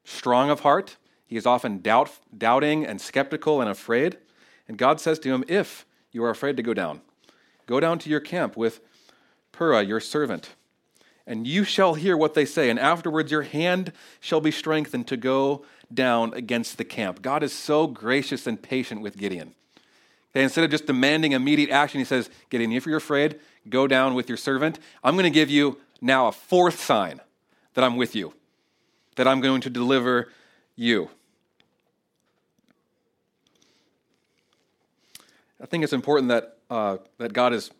strong 0.03 0.50
of 0.50 0.60
heart. 0.62 0.98
He 1.29 1.38
is 1.38 1.45
often 1.45 1.77
doubt, 1.77 2.09
doubting 2.36 2.83
and 2.83 3.00
skeptical 3.00 3.62
and 3.62 3.69
afraid. 3.69 4.17
And 4.67 4.79
God 4.79 5.00
says 5.00 5.19
to 5.19 5.29
him, 5.29 5.43
If 5.48 5.86
you 6.12 6.24
are 6.24 6.31
afraid 6.31 6.57
to 6.57 6.63
go 6.63 6.74
down, 6.74 7.01
go 7.67 7.79
down 7.79 8.00
to 8.00 8.09
your 8.09 8.19
camp 8.19 8.57
with 8.57 8.81
Purah, 9.53 9.88
your 9.88 10.00
servant, 10.00 10.55
and 11.27 11.45
you 11.45 11.63
shall 11.63 11.93
hear 11.93 12.17
what 12.17 12.33
they 12.33 12.45
say, 12.45 12.71
and 12.71 12.79
afterwards 12.79 13.31
your 13.31 13.43
hand 13.43 13.93
shall 14.19 14.41
be 14.41 14.50
strengthened 14.50 15.07
to 15.07 15.17
go 15.17 15.63
down 15.93 16.33
against 16.33 16.79
the 16.79 16.83
camp. 16.83 17.21
God 17.21 17.43
is 17.43 17.53
so 17.53 17.86
gracious 17.86 18.48
and 18.48 18.59
patient 18.59 19.01
with 19.01 19.15
Gideon. 19.15 19.53
Okay, 20.31 20.43
instead 20.43 20.63
of 20.63 20.71
just 20.71 20.88
demanding 20.88 21.33
immediate 21.33 21.69
action, 21.69 22.00
he 22.00 22.05
says, 22.05 22.31
Gideon, 22.50 22.71
if 22.71 22.88
you're 22.88 22.98
afraid, 22.98 23.39
go 23.69 23.86
down 23.86 24.15
with 24.15 24.27
your 24.27 24.38
servant. 24.38 24.79
I'm 25.03 25.13
going 25.13 25.24
to 25.25 25.29
give 25.29 25.51
you 25.51 25.77
now 26.01 26.27
a 26.27 26.31
fourth 26.31 26.79
sign 26.79 27.21
that 27.75 27.83
I'm 27.83 27.95
with 27.95 28.15
you, 28.15 28.33
that 29.15 29.27
I'm 29.27 29.41
going 29.41 29.62
to 29.62 29.69
deliver 29.69 30.29
you. 30.75 31.12
I 35.62 35.66
think 35.66 35.84
it's 35.84 35.94
important 35.94 36.30
that, 36.30 36.58
uh, 36.70 36.98
that 37.18 37.34
God 37.34 37.54
is 37.54 37.72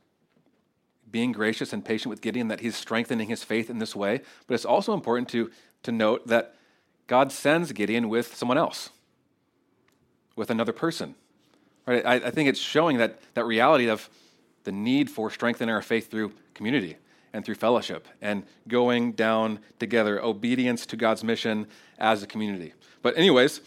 being 1.10 1.32
gracious 1.32 1.74
and 1.74 1.84
patient 1.84 2.10
with 2.10 2.22
Gideon, 2.22 2.50
that 2.50 2.60
he's 2.60 2.76
strengthening 2.76 3.30
his 3.30 3.44
faith 3.44 3.70
in 3.70 3.80
this 3.80 3.96
way. 3.96 4.22
But 4.48 4.54
it's 4.54 4.66
also 4.66 4.94
important 4.94 5.30
to, 5.30 5.50
to 5.84 5.92
note 5.92 6.28
that 6.28 6.56
God 7.08 7.32
sends 7.32 7.72
Gideon 7.72 8.10
with 8.10 8.36
someone 8.36 8.58
else, 8.58 8.90
with 10.36 10.50
another 10.50 10.74
person. 10.74 11.16
Right? 11.88 12.06
I, 12.06 12.16
I 12.16 12.32
think 12.32 12.50
it's 12.50 12.60
showing 12.60 12.98
that, 12.98 13.20
that 13.34 13.46
reality 13.46 13.90
of 13.90 14.10
the 14.64 14.72
need 14.72 15.10
for 15.10 15.32
strengthening 15.32 15.74
our 15.74 15.82
faith 15.82 16.12
through 16.12 16.34
community 16.54 16.98
and 17.34 17.46
through 17.46 17.56
fellowship 17.56 18.08
and 18.22 18.44
going 18.68 19.14
down 19.14 19.60
together, 19.80 20.22
obedience 20.22 20.86
to 20.88 20.98
God's 20.98 21.24
mission 21.24 21.68
as 21.98 22.22
a 22.22 22.28
community. 22.28 22.74
But, 23.02 23.18
anyways, 23.18 23.62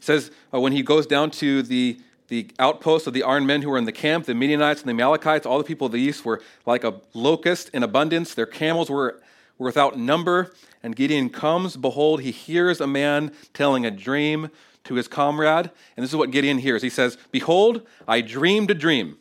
says 0.00 0.30
uh, 0.52 0.60
when 0.60 0.72
he 0.72 0.82
goes 0.82 1.06
down 1.06 1.30
to 1.32 1.62
the 1.62 2.00
the 2.28 2.48
outposts 2.58 3.06
of 3.06 3.14
the 3.14 3.22
armed 3.22 3.46
men 3.46 3.62
who 3.62 3.70
were 3.70 3.78
in 3.78 3.84
the 3.84 3.92
camp, 3.92 4.26
the 4.26 4.34
Midianites 4.34 4.80
and 4.80 4.88
the 4.88 4.92
Amalekites, 4.92 5.46
all 5.46 5.58
the 5.58 5.64
people 5.64 5.86
of 5.86 5.92
the 5.92 6.00
east 6.00 6.24
were 6.24 6.42
like 6.64 6.84
a 6.84 7.00
locust 7.14 7.70
in 7.70 7.82
abundance. 7.82 8.34
Their 8.34 8.46
camels 8.46 8.90
were, 8.90 9.20
were 9.58 9.66
without 9.66 9.98
number. 9.98 10.52
And 10.82 10.96
Gideon 10.96 11.30
comes, 11.30 11.76
behold, 11.76 12.22
he 12.22 12.30
hears 12.30 12.80
a 12.80 12.86
man 12.86 13.32
telling 13.54 13.86
a 13.86 13.90
dream 13.90 14.50
to 14.84 14.94
his 14.94 15.08
comrade. 15.08 15.70
And 15.96 16.02
this 16.02 16.10
is 16.10 16.16
what 16.16 16.30
Gideon 16.30 16.58
hears. 16.58 16.82
He 16.82 16.90
says, 16.90 17.16
Behold, 17.30 17.86
I 18.08 18.20
dreamed 18.20 18.70
a 18.70 18.74
dream. 18.74 19.18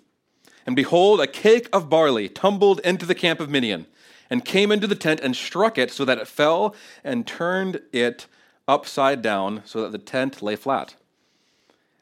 And 0.65 0.75
behold, 0.75 1.21
a 1.21 1.27
cake 1.27 1.69
of 1.71 1.89
barley 1.89 2.27
tumbled 2.27 2.79
into 2.79 3.05
the 3.05 3.15
camp 3.15 3.39
of 3.39 3.50
Midian, 3.50 3.85
and 4.31 4.43
came 4.43 4.71
into 4.71 4.88
the 4.88 4.95
tent 4.95 5.19
and 5.19 5.35
struck 5.35 5.77
it 5.77 5.91
so 5.91 6.03
that 6.05 6.17
it 6.17 6.27
fell, 6.27 6.75
and 7.03 7.27
turned 7.27 7.81
it 7.93 8.25
upside 8.67 9.21
down 9.21 9.62
so 9.65 9.81
that 9.83 9.91
the 9.91 10.00
tent 10.00 10.41
lay 10.41 10.55
flat. 10.55 10.95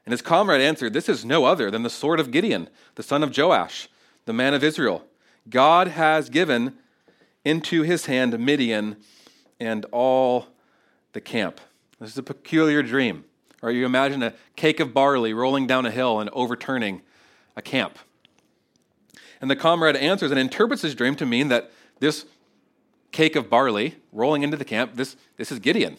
And 0.05 0.11
his 0.11 0.21
comrade 0.21 0.61
answered, 0.61 0.93
This 0.93 1.07
is 1.07 1.23
no 1.23 1.45
other 1.45 1.71
than 1.71 1.83
the 1.83 1.89
sword 1.89 2.19
of 2.19 2.31
Gideon, 2.31 2.69
the 2.95 3.03
son 3.03 3.23
of 3.23 3.35
Joash, 3.35 3.87
the 4.25 4.33
man 4.33 4.53
of 4.53 4.63
Israel. 4.63 5.05
God 5.49 5.89
has 5.89 6.29
given 6.29 6.75
into 7.45 7.83
his 7.83 8.05
hand 8.05 8.37
Midian 8.39 8.97
and 9.59 9.85
all 9.91 10.47
the 11.13 11.21
camp. 11.21 11.59
This 11.99 12.11
is 12.11 12.17
a 12.17 12.23
peculiar 12.23 12.83
dream. 12.83 13.25
Or 13.61 13.71
you 13.71 13.85
imagine 13.85 14.21
a 14.21 14.33
cake 14.57 14.81
of 14.81 14.93
barley 14.93 15.33
rolling 15.33 15.67
down 15.67 15.85
a 15.85 15.91
hill 15.91 16.19
and 16.19 16.29
overturning 16.33 17.01
a 17.55 17.61
camp. 17.61 17.97
And 19.39 19.49
the 19.49 19.55
comrade 19.55 19.95
answers 19.95 20.31
and 20.31 20.39
interprets 20.39 20.81
his 20.81 20.95
dream 20.95 21.15
to 21.15 21.25
mean 21.25 21.47
that 21.47 21.71
this 21.99 22.25
cake 23.11 23.35
of 23.35 23.49
barley 23.49 23.95
rolling 24.11 24.43
into 24.43 24.57
the 24.57 24.65
camp, 24.65 24.95
this, 24.95 25.15
this 25.37 25.51
is 25.51 25.59
Gideon. 25.59 25.97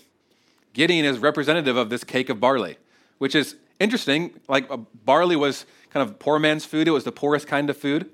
Gideon 0.75 1.07
is 1.07 1.19
representative 1.19 1.77
of 1.77 1.89
this 1.89 2.05
cake 2.05 2.29
of 2.29 2.41
barley, 2.41 2.77
which 3.19 3.35
is 3.35 3.57
interesting. 3.81 4.41
Like 4.49 4.71
uh, 4.71 4.79
barley 5.05 5.37
was 5.37 5.67
kind 5.91 6.09
of 6.09 6.19
poor 6.19 6.39
man's 6.39 6.65
food, 6.65 6.89
it 6.89 6.93
was 6.93 7.05
the 7.05 7.13
poorest 7.13 7.47
kind 7.47 7.71
of 7.71 7.77
food. 7.77 8.11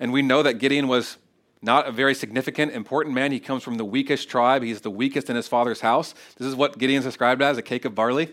And 0.00 0.12
we 0.12 0.22
know 0.22 0.42
that 0.42 0.54
Gideon 0.54 0.88
was 0.88 1.18
not 1.60 1.88
a 1.88 1.92
very 1.92 2.14
significant, 2.14 2.72
important 2.72 3.14
man. 3.14 3.32
He 3.32 3.40
comes 3.40 3.62
from 3.62 3.76
the 3.76 3.84
weakest 3.84 4.28
tribe. 4.28 4.62
He's 4.62 4.80
the 4.80 4.90
weakest 4.90 5.28
in 5.28 5.36
his 5.36 5.48
father's 5.48 5.80
house. 5.80 6.14
This 6.36 6.46
is 6.46 6.54
what 6.54 6.78
Gideon's 6.78 7.04
described 7.04 7.42
as 7.42 7.58
a 7.58 7.62
cake 7.62 7.84
of 7.84 7.94
barley. 7.94 8.32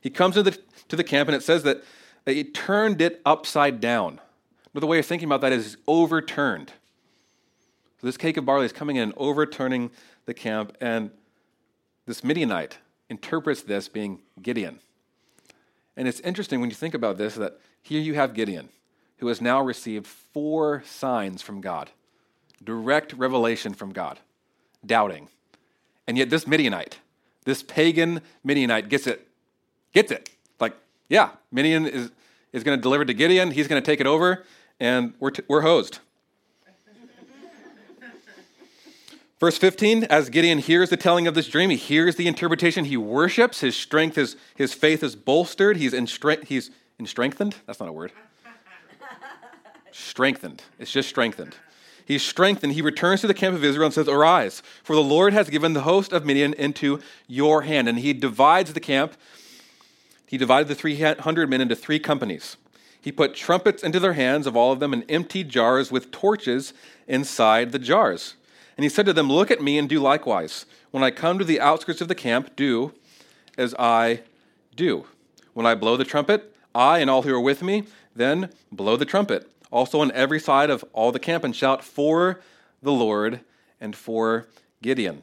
He 0.00 0.10
comes 0.10 0.34
to 0.34 0.42
the, 0.42 0.58
to 0.88 0.96
the 0.96 1.04
camp, 1.04 1.28
and 1.28 1.36
it 1.36 1.42
says 1.42 1.62
that 1.62 1.82
he 2.26 2.44
turned 2.44 3.00
it 3.00 3.22
upside 3.24 3.80
down. 3.80 4.20
Another 4.74 4.86
way 4.86 4.98
of 4.98 5.06
thinking 5.06 5.26
about 5.26 5.40
that 5.40 5.52
is 5.52 5.78
overturned. 5.86 6.72
So 8.00 8.06
this 8.06 8.18
cake 8.18 8.36
of 8.36 8.44
barley 8.44 8.66
is 8.66 8.72
coming 8.72 8.96
in 8.96 9.14
overturning 9.16 9.90
the 10.26 10.34
camp, 10.34 10.76
and 10.80 11.10
this 12.04 12.22
Midianite 12.22 12.78
interprets 13.08 13.62
this 13.62 13.88
being 13.88 14.20
Gideon. 14.42 14.80
And 15.96 16.06
it's 16.06 16.20
interesting 16.20 16.60
when 16.60 16.70
you 16.70 16.76
think 16.76 16.94
about 16.94 17.16
this 17.16 17.34
that 17.36 17.58
here 17.82 18.00
you 18.00 18.14
have 18.14 18.34
Gideon, 18.34 18.68
who 19.18 19.28
has 19.28 19.40
now 19.40 19.62
received 19.62 20.06
four 20.06 20.82
signs 20.86 21.42
from 21.42 21.60
God 21.60 21.90
direct 22.64 23.12
revelation 23.12 23.74
from 23.74 23.92
God, 23.92 24.18
doubting. 24.84 25.28
And 26.06 26.16
yet, 26.16 26.30
this 26.30 26.46
Midianite, 26.46 26.98
this 27.44 27.62
pagan 27.62 28.22
Midianite, 28.44 28.88
gets 28.88 29.06
it. 29.06 29.26
Gets 29.92 30.12
it. 30.12 30.30
Like, 30.60 30.74
yeah, 31.08 31.30
Midian 31.50 31.86
is, 31.86 32.10
is 32.52 32.64
going 32.64 32.78
to 32.78 32.82
deliver 32.82 33.04
to 33.04 33.14
Gideon. 33.14 33.50
He's 33.50 33.68
going 33.68 33.80
to 33.80 33.86
take 33.86 34.00
it 34.00 34.06
over, 34.06 34.44
and 34.80 35.14
we're, 35.20 35.30
t- 35.30 35.42
we're 35.48 35.62
hosed. 35.62 36.00
Verse 39.38 39.58
15, 39.58 40.04
as 40.04 40.30
Gideon 40.30 40.58
hears 40.58 40.88
the 40.88 40.96
telling 40.96 41.26
of 41.26 41.34
this 41.34 41.48
dream, 41.48 41.68
he 41.68 41.76
hears 41.76 42.16
the 42.16 42.26
interpretation, 42.26 42.86
he 42.86 42.96
worships, 42.96 43.60
his 43.60 43.76
strength 43.76 44.16
is, 44.16 44.36
his 44.54 44.72
faith 44.72 45.02
is 45.02 45.14
bolstered, 45.14 45.76
he's, 45.76 45.92
in 45.92 46.06
he's 46.46 46.70
in 46.98 47.06
strengthened. 47.06 47.56
That's 47.66 47.78
not 47.78 47.88
a 47.88 47.92
word. 47.92 48.12
strengthened. 49.92 50.62
It's 50.78 50.90
just 50.90 51.08
strengthened. 51.08 51.54
He's 52.06 52.22
strengthened. 52.22 52.72
He 52.72 52.82
returns 52.82 53.20
to 53.22 53.26
the 53.26 53.34
camp 53.34 53.54
of 53.54 53.64
Israel 53.64 53.86
and 53.86 53.94
says, 53.94 54.08
Arise, 54.08 54.62
for 54.82 54.94
the 54.94 55.02
Lord 55.02 55.32
has 55.32 55.50
given 55.50 55.72
the 55.72 55.82
host 55.82 56.12
of 56.12 56.24
Midian 56.24 56.54
into 56.54 57.00
your 57.26 57.62
hand. 57.62 57.88
And 57.88 57.98
he 57.98 58.12
divides 58.12 58.72
the 58.72 58.80
camp. 58.80 59.14
He 60.24 60.38
divided 60.38 60.68
the 60.68 60.74
300 60.74 61.50
men 61.50 61.60
into 61.60 61.76
three 61.76 61.98
companies. 61.98 62.56
He 63.00 63.12
put 63.12 63.34
trumpets 63.34 63.82
into 63.82 64.00
their 64.00 64.14
hands 64.14 64.46
of 64.46 64.56
all 64.56 64.72
of 64.72 64.80
them 64.80 64.92
and 64.92 65.04
empty 65.08 65.44
jars 65.44 65.92
with 65.92 66.10
torches 66.10 66.72
inside 67.06 67.72
the 67.72 67.78
jars. 67.78 68.34
And 68.76 68.84
he 68.84 68.88
said 68.88 69.06
to 69.06 69.12
them, 69.12 69.30
Look 69.30 69.50
at 69.50 69.62
me 69.62 69.78
and 69.78 69.88
do 69.88 70.00
likewise. 70.00 70.66
When 70.90 71.02
I 71.02 71.10
come 71.10 71.38
to 71.38 71.44
the 71.44 71.60
outskirts 71.60 72.00
of 72.00 72.08
the 72.08 72.14
camp, 72.14 72.56
do 72.56 72.92
as 73.56 73.74
I 73.78 74.22
do. 74.74 75.06
When 75.54 75.66
I 75.66 75.74
blow 75.74 75.96
the 75.96 76.04
trumpet, 76.04 76.54
I 76.74 76.98
and 76.98 77.08
all 77.08 77.22
who 77.22 77.34
are 77.34 77.40
with 77.40 77.62
me, 77.62 77.84
then 78.14 78.50
blow 78.70 78.96
the 78.96 79.04
trumpet. 79.04 79.50
Also 79.70 80.00
on 80.00 80.12
every 80.12 80.38
side 80.38 80.70
of 80.70 80.84
all 80.92 81.10
the 81.10 81.18
camp, 81.18 81.42
and 81.44 81.56
shout 81.56 81.82
for 81.82 82.40
the 82.82 82.92
Lord 82.92 83.40
and 83.80 83.96
for 83.96 84.46
Gideon. 84.82 85.22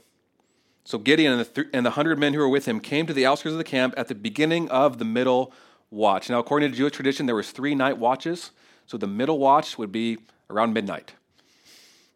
So 0.83 0.97
Gideon 0.97 1.31
and 1.31 1.41
the, 1.41 1.45
th- 1.45 1.67
and 1.73 1.85
the 1.85 1.91
hundred 1.91 2.19
men 2.19 2.33
who 2.33 2.39
were 2.39 2.49
with 2.49 2.65
him 2.65 2.79
came 2.79 3.05
to 3.05 3.13
the 3.13 3.25
outskirts 3.25 3.53
of 3.53 3.57
the 3.57 3.63
camp 3.63 3.93
at 3.95 4.09
the 4.09 4.15
beginning 4.15 4.69
of 4.69 4.97
the 4.97 5.05
middle 5.05 5.53
watch. 5.91 6.29
Now, 6.29 6.39
according 6.39 6.71
to 6.71 6.77
Jewish 6.77 6.93
tradition, 6.93 7.25
there 7.25 7.35
was 7.35 7.51
three 7.51 7.73
night 7.73 7.97
watches. 7.97 8.51
So 8.85 8.97
the 8.97 9.07
middle 9.07 9.39
watch 9.39 9.77
would 9.77 9.91
be 9.91 10.17
around 10.49 10.73
midnight. 10.73 11.13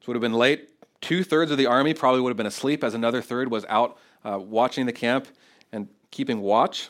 So 0.02 0.06
it 0.06 0.08
would 0.08 0.16
have 0.16 0.22
been 0.22 0.34
late 0.34 0.70
Two 1.02 1.24
thirds 1.24 1.52
of 1.52 1.58
the 1.58 1.66
army 1.66 1.94
probably 1.94 2.22
would 2.22 2.30
have 2.30 2.38
been 2.38 2.46
asleep, 2.46 2.84
as 2.84 2.94
another 2.94 3.22
third 3.22 3.52
was 3.52 3.66
out 3.70 3.98
uh, 4.24 4.40
watching 4.40 4.86
the 4.86 4.94
camp 4.94 5.28
and 5.72 5.88
keeping 6.12 6.42
watch. 6.42 6.90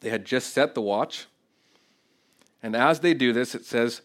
They 0.00 0.10
had 0.10 0.24
just 0.24 0.52
set 0.52 0.74
the 0.74 0.82
watch. 0.82 1.26
And 2.62 2.76
as 2.76 3.00
they 3.00 3.14
do 3.14 3.32
this, 3.32 3.54
it 3.54 3.64
says, 3.64 4.02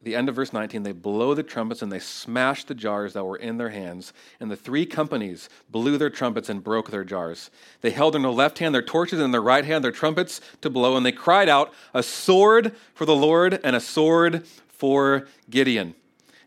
the 0.00 0.14
end 0.14 0.28
of 0.28 0.36
verse 0.36 0.52
19, 0.52 0.84
they 0.84 0.92
blow 0.92 1.34
the 1.34 1.42
trumpets 1.42 1.82
and 1.82 1.90
they 1.90 1.98
smash 1.98 2.62
the 2.64 2.74
jars 2.74 3.14
that 3.14 3.24
were 3.24 3.36
in 3.36 3.56
their 3.58 3.70
hands. 3.70 4.12
And 4.38 4.48
the 4.48 4.56
three 4.56 4.86
companies 4.86 5.48
blew 5.68 5.98
their 5.98 6.10
trumpets 6.10 6.48
and 6.48 6.62
broke 6.62 6.90
their 6.90 7.02
jars. 7.02 7.50
They 7.80 7.90
held 7.90 8.14
in 8.14 8.22
their 8.22 8.30
left 8.30 8.60
hand 8.60 8.74
their 8.74 8.82
torches 8.82 9.18
and 9.18 9.24
in 9.24 9.30
their 9.32 9.42
right 9.42 9.64
hand 9.64 9.82
their 9.82 9.90
trumpets 9.90 10.40
to 10.60 10.70
blow. 10.70 10.96
And 10.96 11.04
they 11.04 11.12
cried 11.12 11.48
out, 11.48 11.72
A 11.94 12.04
sword 12.04 12.76
for 12.94 13.06
the 13.06 13.16
Lord 13.16 13.58
and 13.64 13.74
a 13.74 13.80
sword 13.80 14.46
for 14.68 15.26
Gideon. 15.50 15.96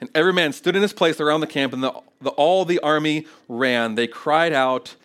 And 0.02 0.10
every 0.16 0.34
man 0.34 0.52
stood 0.52 0.76
in 0.76 0.82
his 0.82 0.94
place 0.94 1.22
around 1.22 1.42
the 1.42 1.48
camp, 1.48 1.74
and 1.74 1.84
the, 1.84 1.94
the, 2.20 2.32
all 2.32 2.66
the 2.66 2.80
army 2.80 3.28
ran. 3.48 3.94
They 3.94 4.08
cried 4.08 4.52
out 4.52 4.96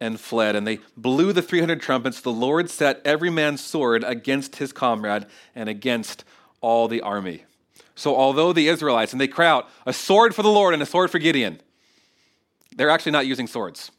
and 0.00 0.18
fled, 0.18 0.56
and 0.56 0.66
they 0.66 0.80
blew 0.96 1.32
the 1.32 1.40
300 1.40 1.80
trumpets. 1.80 2.20
The 2.20 2.32
Lord 2.32 2.68
set 2.68 3.00
every 3.04 3.30
man's 3.30 3.62
sword 3.62 4.02
against 4.02 4.56
his 4.56 4.72
comrade 4.72 5.26
and 5.54 5.68
against 5.68 6.24
all 6.60 6.88
the 6.88 7.00
army. 7.00 7.44
So, 7.94 8.16
although 8.16 8.52
the 8.52 8.68
Israelites, 8.68 9.12
and 9.12 9.20
they 9.20 9.28
cry 9.28 9.46
out, 9.46 9.68
a 9.86 9.92
sword 9.92 10.34
for 10.34 10.42
the 10.42 10.50
Lord 10.50 10.74
and 10.74 10.82
a 10.82 10.86
sword 10.86 11.10
for 11.10 11.18
Gideon, 11.18 11.60
they're 12.74 12.90
actually 12.90 13.12
not 13.12 13.26
using 13.26 13.46
swords. 13.46 13.90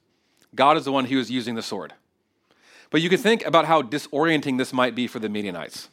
God 0.54 0.76
is 0.76 0.86
the 0.86 0.92
one 0.92 1.06
who 1.06 1.18
is 1.18 1.32
using 1.32 1.56
the 1.56 1.62
sword. 1.62 1.94
But 2.90 3.02
you 3.02 3.10
can 3.10 3.20
think 3.20 3.46
about 3.46 3.66
how 3.66 3.82
disorienting 3.82 4.58
this 4.58 4.74
might 4.74 4.96
be 4.96 5.08
for 5.08 5.20
the 5.20 5.30
Midianites. 5.30 5.88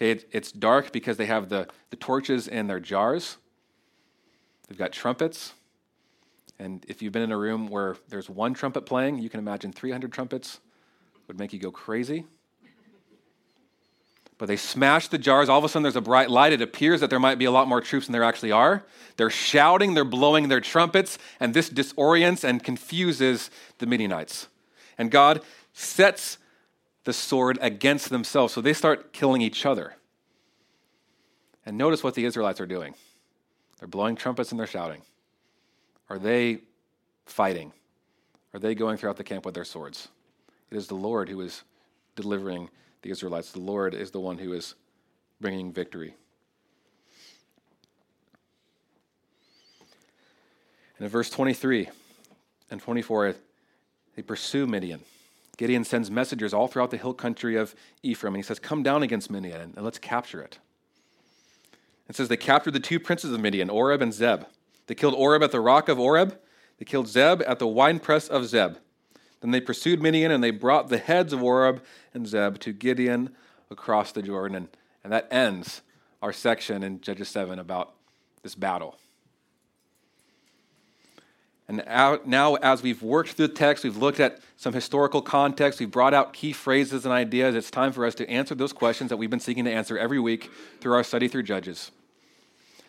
Okay, 0.00 0.22
it's 0.30 0.52
dark 0.52 0.92
because 0.92 1.16
they 1.16 1.26
have 1.26 1.48
the, 1.48 1.66
the 1.90 1.96
torches 1.96 2.46
in 2.46 2.68
their 2.68 2.78
jars. 2.78 3.36
They've 4.68 4.78
got 4.78 4.92
trumpets. 4.92 5.54
And 6.60 6.84
if 6.86 7.02
you've 7.02 7.12
been 7.12 7.22
in 7.22 7.32
a 7.32 7.36
room 7.36 7.66
where 7.66 7.96
there's 8.08 8.30
one 8.30 8.54
trumpet 8.54 8.82
playing, 8.82 9.18
you 9.18 9.28
can 9.28 9.40
imagine 9.40 9.72
300 9.72 10.12
trumpets 10.12 10.60
would 11.26 11.36
make 11.36 11.52
you 11.52 11.58
go 11.58 11.72
crazy. 11.72 12.26
But 14.38 14.46
they 14.46 14.56
smash 14.56 15.08
the 15.08 15.18
jars. 15.18 15.48
All 15.48 15.58
of 15.58 15.64
a 15.64 15.68
sudden, 15.68 15.82
there's 15.82 15.96
a 15.96 16.00
bright 16.00 16.30
light. 16.30 16.52
It 16.52 16.62
appears 16.62 17.00
that 17.00 17.10
there 17.10 17.18
might 17.18 17.38
be 17.38 17.46
a 17.46 17.50
lot 17.50 17.66
more 17.66 17.80
troops 17.80 18.06
than 18.06 18.12
there 18.12 18.22
actually 18.22 18.52
are. 18.52 18.84
They're 19.16 19.30
shouting, 19.30 19.94
they're 19.94 20.04
blowing 20.04 20.46
their 20.46 20.60
trumpets, 20.60 21.18
and 21.40 21.54
this 21.54 21.68
disorients 21.68 22.44
and 22.44 22.62
confuses 22.62 23.50
the 23.78 23.86
Midianites. 23.86 24.46
And 24.96 25.10
God 25.10 25.42
sets 25.72 26.38
the 27.08 27.14
sword 27.14 27.58
against 27.62 28.10
themselves. 28.10 28.52
So 28.52 28.60
they 28.60 28.74
start 28.74 29.14
killing 29.14 29.40
each 29.40 29.64
other. 29.64 29.94
And 31.64 31.78
notice 31.78 32.04
what 32.04 32.14
the 32.14 32.26
Israelites 32.26 32.60
are 32.60 32.66
doing 32.66 32.94
they're 33.78 33.88
blowing 33.88 34.14
trumpets 34.14 34.50
and 34.50 34.60
they're 34.60 34.66
shouting. 34.66 35.00
Are 36.10 36.18
they 36.18 36.58
fighting? 37.24 37.72
Are 38.52 38.60
they 38.60 38.74
going 38.74 38.98
throughout 38.98 39.16
the 39.16 39.24
camp 39.24 39.46
with 39.46 39.54
their 39.54 39.64
swords? 39.64 40.08
It 40.70 40.76
is 40.76 40.86
the 40.86 40.96
Lord 40.96 41.30
who 41.30 41.40
is 41.40 41.62
delivering 42.14 42.68
the 43.00 43.10
Israelites. 43.10 43.52
The 43.52 43.60
Lord 43.60 43.94
is 43.94 44.10
the 44.10 44.20
one 44.20 44.36
who 44.36 44.52
is 44.52 44.74
bringing 45.40 45.72
victory. 45.72 46.14
And 50.98 51.06
in 51.06 51.08
verse 51.08 51.30
23 51.30 51.88
and 52.70 52.82
24, 52.82 53.34
they 54.14 54.20
pursue 54.20 54.66
Midian. 54.66 55.00
Gideon 55.58 55.84
sends 55.84 56.10
messengers 56.10 56.54
all 56.54 56.68
throughout 56.68 56.92
the 56.92 56.96
hill 56.96 57.12
country 57.12 57.56
of 57.56 57.74
Ephraim, 58.02 58.34
and 58.34 58.42
he 58.42 58.46
says, 58.46 58.58
Come 58.58 58.82
down 58.82 59.02
against 59.02 59.30
Midian 59.30 59.60
and 59.60 59.84
let's 59.84 59.98
capture 59.98 60.40
it. 60.40 60.58
It 62.08 62.16
says, 62.16 62.28
They 62.28 62.36
captured 62.36 62.70
the 62.70 62.80
two 62.80 62.98
princes 62.98 63.32
of 63.32 63.40
Midian, 63.40 63.68
Oreb 63.68 64.00
and 64.00 64.14
Zeb. 64.14 64.44
They 64.86 64.94
killed 64.94 65.14
Oreb 65.14 65.42
at 65.42 65.50
the 65.50 65.60
rock 65.60 65.88
of 65.88 65.98
Oreb, 65.98 66.38
they 66.78 66.84
killed 66.84 67.08
Zeb 67.08 67.42
at 67.42 67.58
the 67.58 67.66
winepress 67.66 68.28
of 68.28 68.46
Zeb. 68.46 68.76
Then 69.40 69.50
they 69.50 69.60
pursued 69.60 70.00
Midian, 70.00 70.30
and 70.30 70.42
they 70.42 70.52
brought 70.52 70.88
the 70.88 70.98
heads 70.98 71.32
of 71.32 71.42
Oreb 71.42 71.82
and 72.14 72.26
Zeb 72.26 72.58
to 72.60 72.72
Gideon 72.72 73.34
across 73.70 74.12
the 74.12 74.22
Jordan. 74.22 74.56
And, 74.56 74.68
and 75.02 75.12
that 75.12 75.28
ends 75.30 75.82
our 76.22 76.32
section 76.32 76.82
in 76.84 77.00
Judges 77.00 77.28
7 77.28 77.58
about 77.58 77.94
this 78.42 78.54
battle. 78.54 78.96
And 81.68 81.84
now, 82.24 82.54
as 82.56 82.82
we've 82.82 83.02
worked 83.02 83.32
through 83.32 83.48
the 83.48 83.54
text, 83.54 83.84
we've 83.84 83.98
looked 83.98 84.20
at 84.20 84.40
some 84.56 84.72
historical 84.72 85.20
context, 85.20 85.78
we've 85.80 85.90
brought 85.90 86.14
out 86.14 86.32
key 86.32 86.52
phrases 86.52 87.04
and 87.04 87.12
ideas, 87.12 87.54
it's 87.54 87.70
time 87.70 87.92
for 87.92 88.06
us 88.06 88.14
to 88.16 88.28
answer 88.28 88.54
those 88.54 88.72
questions 88.72 89.10
that 89.10 89.18
we've 89.18 89.28
been 89.28 89.38
seeking 89.38 89.66
to 89.66 89.70
answer 89.70 89.98
every 89.98 90.18
week 90.18 90.50
through 90.80 90.94
our 90.94 91.04
study 91.04 91.28
through 91.28 91.42
Judges. 91.42 91.90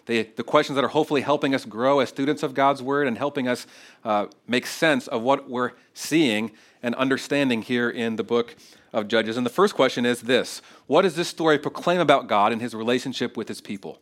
The, 0.06 0.24
the 0.38 0.44
questions 0.44 0.76
that 0.76 0.86
are 0.86 0.90
hopefully 0.90 1.22
helping 1.22 1.54
us 1.54 1.66
grow 1.66 2.00
as 2.00 2.10
students 2.10 2.42
of 2.42 2.54
God's 2.54 2.82
Word 2.82 3.06
and 3.06 3.18
helping 3.18 3.48
us 3.48 3.68
uh, 4.04 4.28
make 4.48 4.66
sense 4.66 5.08
of 5.08 5.22
what 5.22 5.50
we're 5.50 5.74
seeing 5.94 6.52
and 6.82 6.96
understanding 6.96 7.62
here 7.62 7.90
in 7.90 8.16
the 8.16 8.24
book 8.24 8.56
of 8.94 9.08
Judges. 9.08 9.38
And 9.38 9.46
the 9.46 9.52
first 9.52 9.76
question 9.76 10.06
is 10.06 10.22
this 10.22 10.62
What 10.88 11.04
does 11.04 11.16
this 11.16 11.28
story 11.28 11.60
proclaim 11.60 12.00
about 12.00 12.28
God 12.28 12.52
and 12.52 12.62
his 12.62 12.74
relationship 12.74 13.38
with 13.38 13.50
his 13.50 13.62
people? 13.62 14.00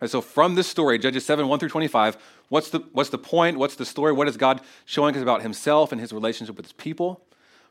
Right, 0.00 0.10
so, 0.10 0.20
from 0.20 0.54
this 0.54 0.66
story, 0.66 0.98
Judges 0.98 1.24
7 1.24 1.48
1 1.48 1.58
through 1.58 1.70
25, 1.70 2.18
what's 2.48 2.68
the, 2.68 2.80
what's 2.92 3.10
the 3.10 3.18
point? 3.18 3.58
What's 3.58 3.76
the 3.76 3.86
story? 3.86 4.12
What 4.12 4.28
is 4.28 4.36
God 4.36 4.60
showing 4.84 5.16
us 5.16 5.22
about 5.22 5.42
himself 5.42 5.90
and 5.90 6.00
his 6.00 6.12
relationship 6.12 6.56
with 6.56 6.66
his 6.66 6.72
people? 6.72 7.22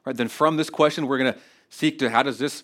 Right, 0.05 0.15
then, 0.15 0.27
from 0.27 0.58
this 0.58 0.70
question, 0.70 1.08
we're 1.08 1.20
going 1.20 1.34
to 1.34 1.39
seek 1.70 2.00
to 2.00 2.10
how 2.10 2.24
does 2.24 2.39
this, 2.39 2.63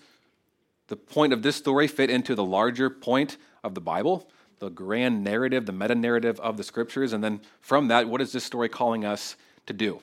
the 0.88 0.96
point 0.96 1.32
of 1.32 1.44
this 1.44 1.56
story, 1.56 1.88
fit 1.88 2.10
into 2.10 2.34
the 2.34 2.44
larger 2.44 2.89
point 2.89 3.38
of 3.63 3.75
the 3.75 3.82
Bible, 3.82 4.27
the 4.60 4.70
grand 4.70 5.24
narrative, 5.24 5.68
the 5.68 5.72
meta 5.72 5.96
narrative 5.96 6.39
of 6.39 6.58
the 6.58 6.63
scriptures? 6.63 7.13
And 7.13 7.24
then, 7.24 7.41
from 7.60 7.88
that, 7.89 8.08
what 8.08 8.20
is 8.20 8.32
this 8.32 8.44
story 8.44 8.68
calling 8.68 9.06
us 9.06 9.36
to 9.68 9.74
do? 9.74 10.01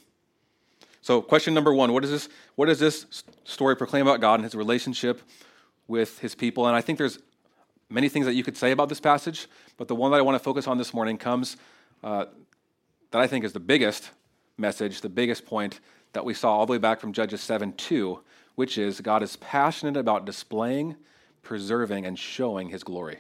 So, 1.01 1.21
question 1.21 1.53
number 1.53 1.75
one 1.75 1.93
what, 1.93 2.05
is 2.05 2.11
this, 2.11 2.29
what 2.55 2.67
does 2.67 2.79
this 2.79 3.25
story 3.45 3.75
proclaim 3.75 4.07
about 4.07 4.21
God 4.21 4.35
and 4.35 4.45
his 4.45 4.55
relationship 4.55 5.21
with 5.89 6.21
his 6.21 6.37
people? 6.37 6.69
And 6.69 6.77
I 6.77 6.81
think 6.81 6.99
there's 6.99 7.19
many 7.91 8.09
things 8.09 8.27
that 8.27 8.35
you 8.35 8.43
could 8.43 8.57
say 8.57 8.71
about 8.71 8.89
this 8.89 9.01
passage, 9.01 9.47
but 9.77 9.89
the 9.89 9.95
one 9.95 10.11
that 10.11 10.19
I 10.19 10.23
want 10.23 10.37
to 10.37 10.43
focus 10.45 10.67
on 10.67 10.79
this 10.79 10.93
morning 10.93 11.17
comes 11.17 11.57
uh, 12.03 12.27
that 13.11 13.21
I 13.21 13.27
think 13.27 13.45
is 13.45 13.53
the 13.53 13.61
biggest 13.61 14.11
message, 14.57 15.01
the 15.01 15.09
biggest 15.09 15.47
point 15.47 15.81
that 16.13 16.25
we 16.25 16.35
saw 16.35 16.57
all 16.57 16.67
the 16.67 16.73
way 16.73 16.79
back 16.79 17.01
from 17.01 17.13
Judges 17.13 17.41
7 17.41 17.73
2, 17.73 18.21
which 18.55 18.77
is 18.79 19.01
God 19.01 19.23
is 19.23 19.37
passionate 19.37 19.97
about 19.97 20.25
displaying, 20.25 20.97
preserving, 21.43 22.07
and 22.07 22.19
showing 22.19 22.69
his 22.69 22.83
glory. 22.83 23.19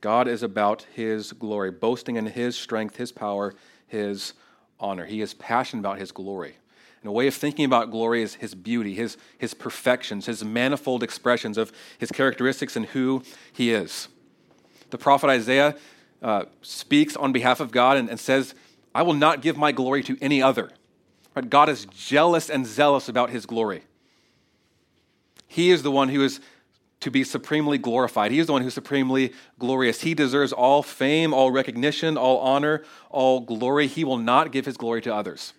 God 0.00 0.26
is 0.26 0.42
about 0.42 0.86
his 0.94 1.32
glory, 1.32 1.70
boasting 1.70 2.16
in 2.16 2.26
his 2.26 2.56
strength, 2.56 2.96
his 2.96 3.12
power, 3.12 3.54
his 3.86 4.34
honor. 4.80 5.06
He 5.06 5.20
is 5.20 5.32
passionate 5.34 5.80
about 5.80 5.98
his 5.98 6.10
glory. 6.10 6.56
And 7.02 7.08
a 7.08 7.12
way 7.12 7.26
of 7.26 7.34
thinking 7.34 7.64
about 7.64 7.90
glory 7.90 8.22
is 8.22 8.34
his 8.34 8.54
beauty, 8.54 8.94
his, 8.94 9.16
his 9.36 9.54
perfections, 9.54 10.26
his 10.26 10.44
manifold 10.44 11.02
expressions 11.02 11.58
of 11.58 11.72
his 11.98 12.12
characteristics 12.12 12.76
and 12.76 12.86
who 12.86 13.22
he 13.52 13.72
is. 13.72 14.08
The 14.90 14.98
prophet 14.98 15.28
Isaiah 15.28 15.76
uh, 16.22 16.44
speaks 16.62 17.16
on 17.16 17.32
behalf 17.32 17.58
of 17.58 17.72
God 17.72 17.96
and, 17.96 18.08
and, 18.08 18.20
says, 18.20 18.54
I 18.94 19.02
will 19.02 19.14
not 19.14 19.42
give 19.42 19.56
my 19.56 19.72
glory 19.72 20.04
to 20.04 20.16
any 20.20 20.40
other. 20.40 20.70
Right? 21.34 21.50
God 21.50 21.68
is 21.68 21.86
jealous 21.86 22.48
and 22.48 22.64
zealous 22.64 23.08
about 23.08 23.30
his 23.30 23.46
glory. 23.46 23.82
He 25.48 25.70
is 25.70 25.82
the 25.82 25.90
one 25.90 26.08
who 26.08 26.22
is 26.22 26.40
to 27.00 27.10
be 27.10 27.24
supremely 27.24 27.78
glorified. 27.78 28.30
He 28.30 28.38
is 28.38 28.46
the 28.46 28.52
one 28.52 28.62
who's 28.62 28.74
supremely 28.74 29.32
glorious. 29.58 30.02
He 30.02 30.14
deserves 30.14 30.52
all 30.52 30.84
fame, 30.84 31.34
all 31.34 31.50
recognition, 31.50 32.16
all 32.16 32.38
honor, 32.38 32.84
all 33.10 33.40
glory. 33.40 33.88
He 33.88 34.04
will 34.04 34.18
not 34.18 34.52
give 34.52 34.66
his 34.66 34.76
glory 34.76 35.02
to 35.02 35.12
others. 35.12 35.52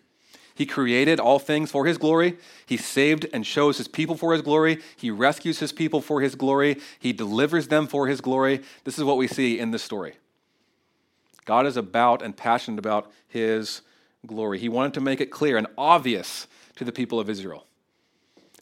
He 0.55 0.65
created 0.65 1.19
all 1.19 1.39
things 1.39 1.71
for 1.71 1.85
his 1.85 1.97
glory. 1.97 2.37
He 2.65 2.77
saved 2.77 3.25
and 3.33 3.45
shows 3.45 3.77
his 3.77 3.87
people 3.87 4.15
for 4.15 4.33
his 4.33 4.41
glory. 4.41 4.79
He 4.95 5.09
rescues 5.09 5.59
his 5.59 5.71
people 5.71 6.01
for 6.01 6.21
his 6.21 6.35
glory. 6.35 6.79
He 6.99 7.11
delivers 7.11 7.67
them 7.67 7.87
for 7.87 8.07
his 8.07 8.21
glory. 8.21 8.61
This 8.83 8.97
is 8.97 9.03
what 9.03 9.17
we 9.17 9.27
see 9.27 9.59
in 9.59 9.71
this 9.71 9.83
story. 9.83 10.13
God 11.45 11.65
is 11.65 11.75
about 11.75 12.21
and 12.21 12.37
passionate 12.37 12.79
about 12.79 13.11
his 13.27 13.81
glory. 14.25 14.59
He 14.59 14.69
wanted 14.69 14.93
to 14.93 15.01
make 15.01 15.19
it 15.19 15.31
clear 15.31 15.57
and 15.57 15.67
obvious 15.77 16.47
to 16.75 16.85
the 16.85 16.91
people 16.91 17.19
of 17.19 17.29
Israel. 17.29 17.65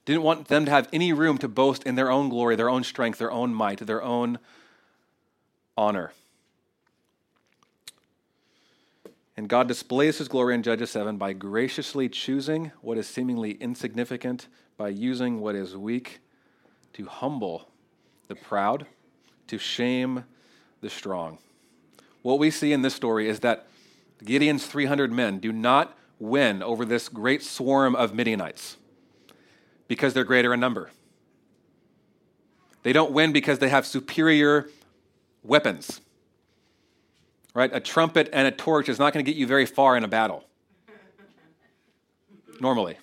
Didn't 0.05 0.23
want 0.23 0.47
them 0.47 0.65
to 0.65 0.71
have 0.71 0.89
any 0.91 1.13
room 1.13 1.37
to 1.39 1.47
boast 1.47 1.83
in 1.83 1.95
their 1.95 2.09
own 2.09 2.29
glory, 2.29 2.55
their 2.55 2.69
own 2.69 2.83
strength, 2.83 3.19
their 3.19 3.31
own 3.31 3.53
might, 3.53 3.79
their 3.79 4.01
own 4.01 4.39
honor. 5.77 6.11
And 9.41 9.49
God 9.49 9.67
displays 9.67 10.19
his 10.19 10.27
glory 10.27 10.53
in 10.53 10.61
Judges 10.61 10.91
7 10.91 11.17
by 11.17 11.33
graciously 11.33 12.07
choosing 12.07 12.71
what 12.81 12.99
is 12.99 13.07
seemingly 13.07 13.53
insignificant, 13.53 14.47
by 14.77 14.89
using 14.89 15.41
what 15.41 15.55
is 15.55 15.75
weak 15.75 16.19
to 16.93 17.07
humble 17.07 17.67
the 18.27 18.35
proud, 18.35 18.85
to 19.47 19.57
shame 19.57 20.25
the 20.81 20.91
strong. 20.91 21.39
What 22.21 22.37
we 22.37 22.51
see 22.51 22.71
in 22.71 22.83
this 22.83 22.93
story 22.93 23.27
is 23.27 23.39
that 23.39 23.65
Gideon's 24.23 24.67
300 24.67 25.11
men 25.11 25.39
do 25.39 25.51
not 25.51 25.97
win 26.19 26.61
over 26.61 26.85
this 26.85 27.09
great 27.09 27.41
swarm 27.41 27.95
of 27.95 28.13
Midianites 28.13 28.77
because 29.87 30.13
they're 30.13 30.23
greater 30.23 30.53
in 30.53 30.59
number. 30.59 30.91
They 32.83 32.93
don't 32.93 33.11
win 33.11 33.31
because 33.31 33.57
they 33.57 33.69
have 33.69 33.87
superior 33.87 34.69
weapons 35.41 35.99
right? 37.53 37.69
A 37.73 37.79
trumpet 37.79 38.29
and 38.31 38.47
a 38.47 38.51
torch 38.51 38.89
is 38.89 38.99
not 38.99 39.13
going 39.13 39.23
to 39.23 39.31
get 39.31 39.37
you 39.37 39.47
very 39.47 39.65
far 39.65 39.97
in 39.97 40.03
a 40.03 40.07
battle. 40.07 40.43
Normally. 42.59 42.97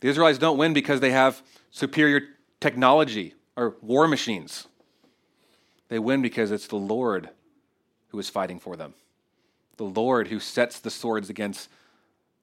The 0.00 0.08
Israelites 0.08 0.38
don't 0.38 0.58
win 0.58 0.72
because 0.72 1.00
they 1.00 1.10
have 1.10 1.42
superior 1.70 2.22
technology 2.60 3.34
or 3.56 3.76
war 3.82 4.06
machines. 4.06 4.68
They 5.88 5.98
win 5.98 6.22
because 6.22 6.50
it's 6.50 6.68
the 6.68 6.76
Lord 6.76 7.30
who 8.08 8.18
is 8.18 8.28
fighting 8.28 8.58
for 8.58 8.76
them. 8.76 8.94
The 9.76 9.84
Lord 9.84 10.28
who 10.28 10.40
sets 10.40 10.80
the 10.80 10.90
swords 10.90 11.30
against 11.30 11.68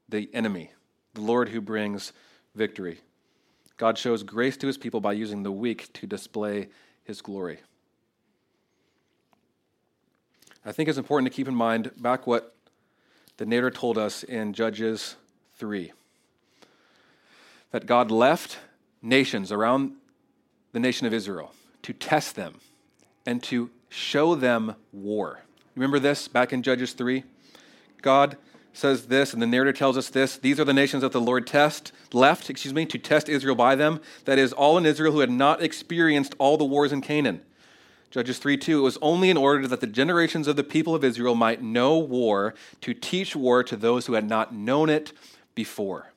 the 0.10 0.30
enemy. 0.34 0.72
The 1.14 1.22
Lord 1.22 1.50
who 1.50 1.62
brings 1.62 2.14
victory. 2.56 3.00
God 3.78 3.98
shows 3.98 4.24
grace 4.24 4.58
to 4.58 4.68
his 4.68 4.78
people 4.78 5.02
by 5.02 5.14
using 5.14 5.44
the 5.44 5.52
weak 5.52 5.92
to 5.94 6.08
display 6.08 6.70
his 7.04 7.22
glory. 7.22 7.60
I 10.68 10.72
think 10.72 10.90
it's 10.90 10.98
important 10.98 11.32
to 11.32 11.36
keep 11.36 11.48
in 11.48 11.54
mind 11.54 11.92
back 11.98 12.26
what 12.26 12.56
the 13.38 13.46
narrator 13.46 13.70
told 13.70 14.00
us 14.00 14.24
in 14.24 14.52
Judges 14.54 15.16
3 15.58 15.92
that 17.70 17.86
God 17.86 18.10
left 18.10 18.58
nations 19.00 19.52
around 19.52 19.92
the 20.72 20.80
nation 20.80 21.06
of 21.06 21.14
Israel 21.14 21.52
to 21.84 21.94
test 21.94 22.36
them 22.36 22.62
and 23.28 23.44
to 23.44 23.70
show 23.90 24.34
them 24.34 24.76
war. 24.92 25.42
Remember 25.76 26.00
this 26.00 26.28
back 26.28 26.52
in 26.52 26.64
Judges 26.64 26.94
3? 26.94 27.24
God 28.02 28.36
says 28.74 29.06
this, 29.06 29.34
and 29.34 29.42
the 29.42 29.48
narrator 29.48 29.72
tells 29.72 29.98
us 29.98 30.10
this. 30.10 30.36
These 30.38 30.60
are 30.60 30.66
the 30.66 30.74
nations 30.74 31.02
that 31.02 31.12
the 31.12 31.22
Lord 31.22 31.46
test, 31.46 31.92
left, 32.12 32.50
excuse 32.50 32.74
me, 32.74 32.88
to 32.88 32.98
test 32.98 33.30
Israel 33.30 33.56
by 33.56 33.76
them. 33.76 34.02
That 34.26 34.40
is, 34.40 34.52
all 34.52 34.80
in 34.80 34.86
Israel 34.88 35.12
who 35.12 35.20
had 35.20 35.30
not 35.30 35.62
experienced 35.62 36.34
all 36.40 36.58
the 36.58 36.66
wars 36.66 36.92
in 36.92 37.02
Canaan. 37.02 37.42
Judges 38.16 38.38
3 38.38 38.56
2, 38.56 38.80
it 38.80 38.82
was 38.82 38.98
only 39.02 39.30
in 39.30 39.36
order 39.36 39.68
that 39.68 39.82
the 39.82 39.88
generations 39.88 40.48
of 40.48 40.56
the 40.56 40.64
people 40.64 40.96
of 40.96 41.04
Israel 41.04 41.36
might 41.36 41.62
know 41.62 41.98
war, 41.98 42.54
to 42.80 42.94
teach 42.94 43.36
war 43.36 43.62
to 43.62 43.76
those 43.76 44.06
who 44.06 44.14
had 44.14 44.30
not 44.30 44.56
known 44.56 44.90
it 44.90 45.12
before. 45.54 46.14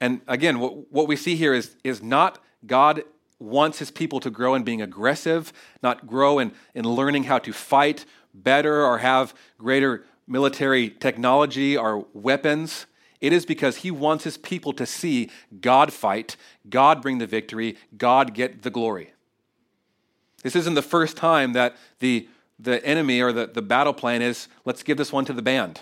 And 0.00 0.22
again, 0.26 0.58
what, 0.58 0.90
what 0.90 1.06
we 1.06 1.16
see 1.16 1.36
here 1.36 1.52
is, 1.52 1.76
is 1.84 2.02
not 2.02 2.38
God 2.66 3.02
wants 3.38 3.78
his 3.78 3.90
people 3.90 4.20
to 4.20 4.30
grow 4.30 4.54
in 4.54 4.62
being 4.62 4.80
aggressive, 4.80 5.52
not 5.82 6.06
grow 6.06 6.38
in, 6.38 6.52
in 6.74 6.86
learning 6.86 7.24
how 7.24 7.38
to 7.40 7.52
fight 7.52 8.06
better 8.32 8.82
or 8.86 8.96
have 8.96 9.34
greater 9.58 10.06
military 10.26 10.88
technology 10.88 11.76
or 11.76 12.06
weapons. 12.14 12.86
It 13.20 13.34
is 13.34 13.44
because 13.44 13.76
he 13.76 13.90
wants 13.90 14.24
his 14.24 14.38
people 14.38 14.72
to 14.72 14.86
see 14.86 15.28
God 15.60 15.92
fight, 15.92 16.38
God 16.70 17.02
bring 17.02 17.18
the 17.18 17.26
victory, 17.26 17.76
God 17.98 18.32
get 18.32 18.62
the 18.62 18.70
glory. 18.70 19.13
This 20.44 20.54
isn't 20.54 20.74
the 20.74 20.82
first 20.82 21.16
time 21.16 21.54
that 21.54 21.74
the, 22.00 22.28
the 22.60 22.84
enemy 22.84 23.20
or 23.20 23.32
the, 23.32 23.46
the 23.46 23.62
battle 23.62 23.94
plan 23.94 24.20
is 24.20 24.46
let's 24.66 24.82
give 24.82 24.98
this 24.98 25.10
one 25.10 25.24
to 25.24 25.32
the 25.32 25.42
band. 25.42 25.80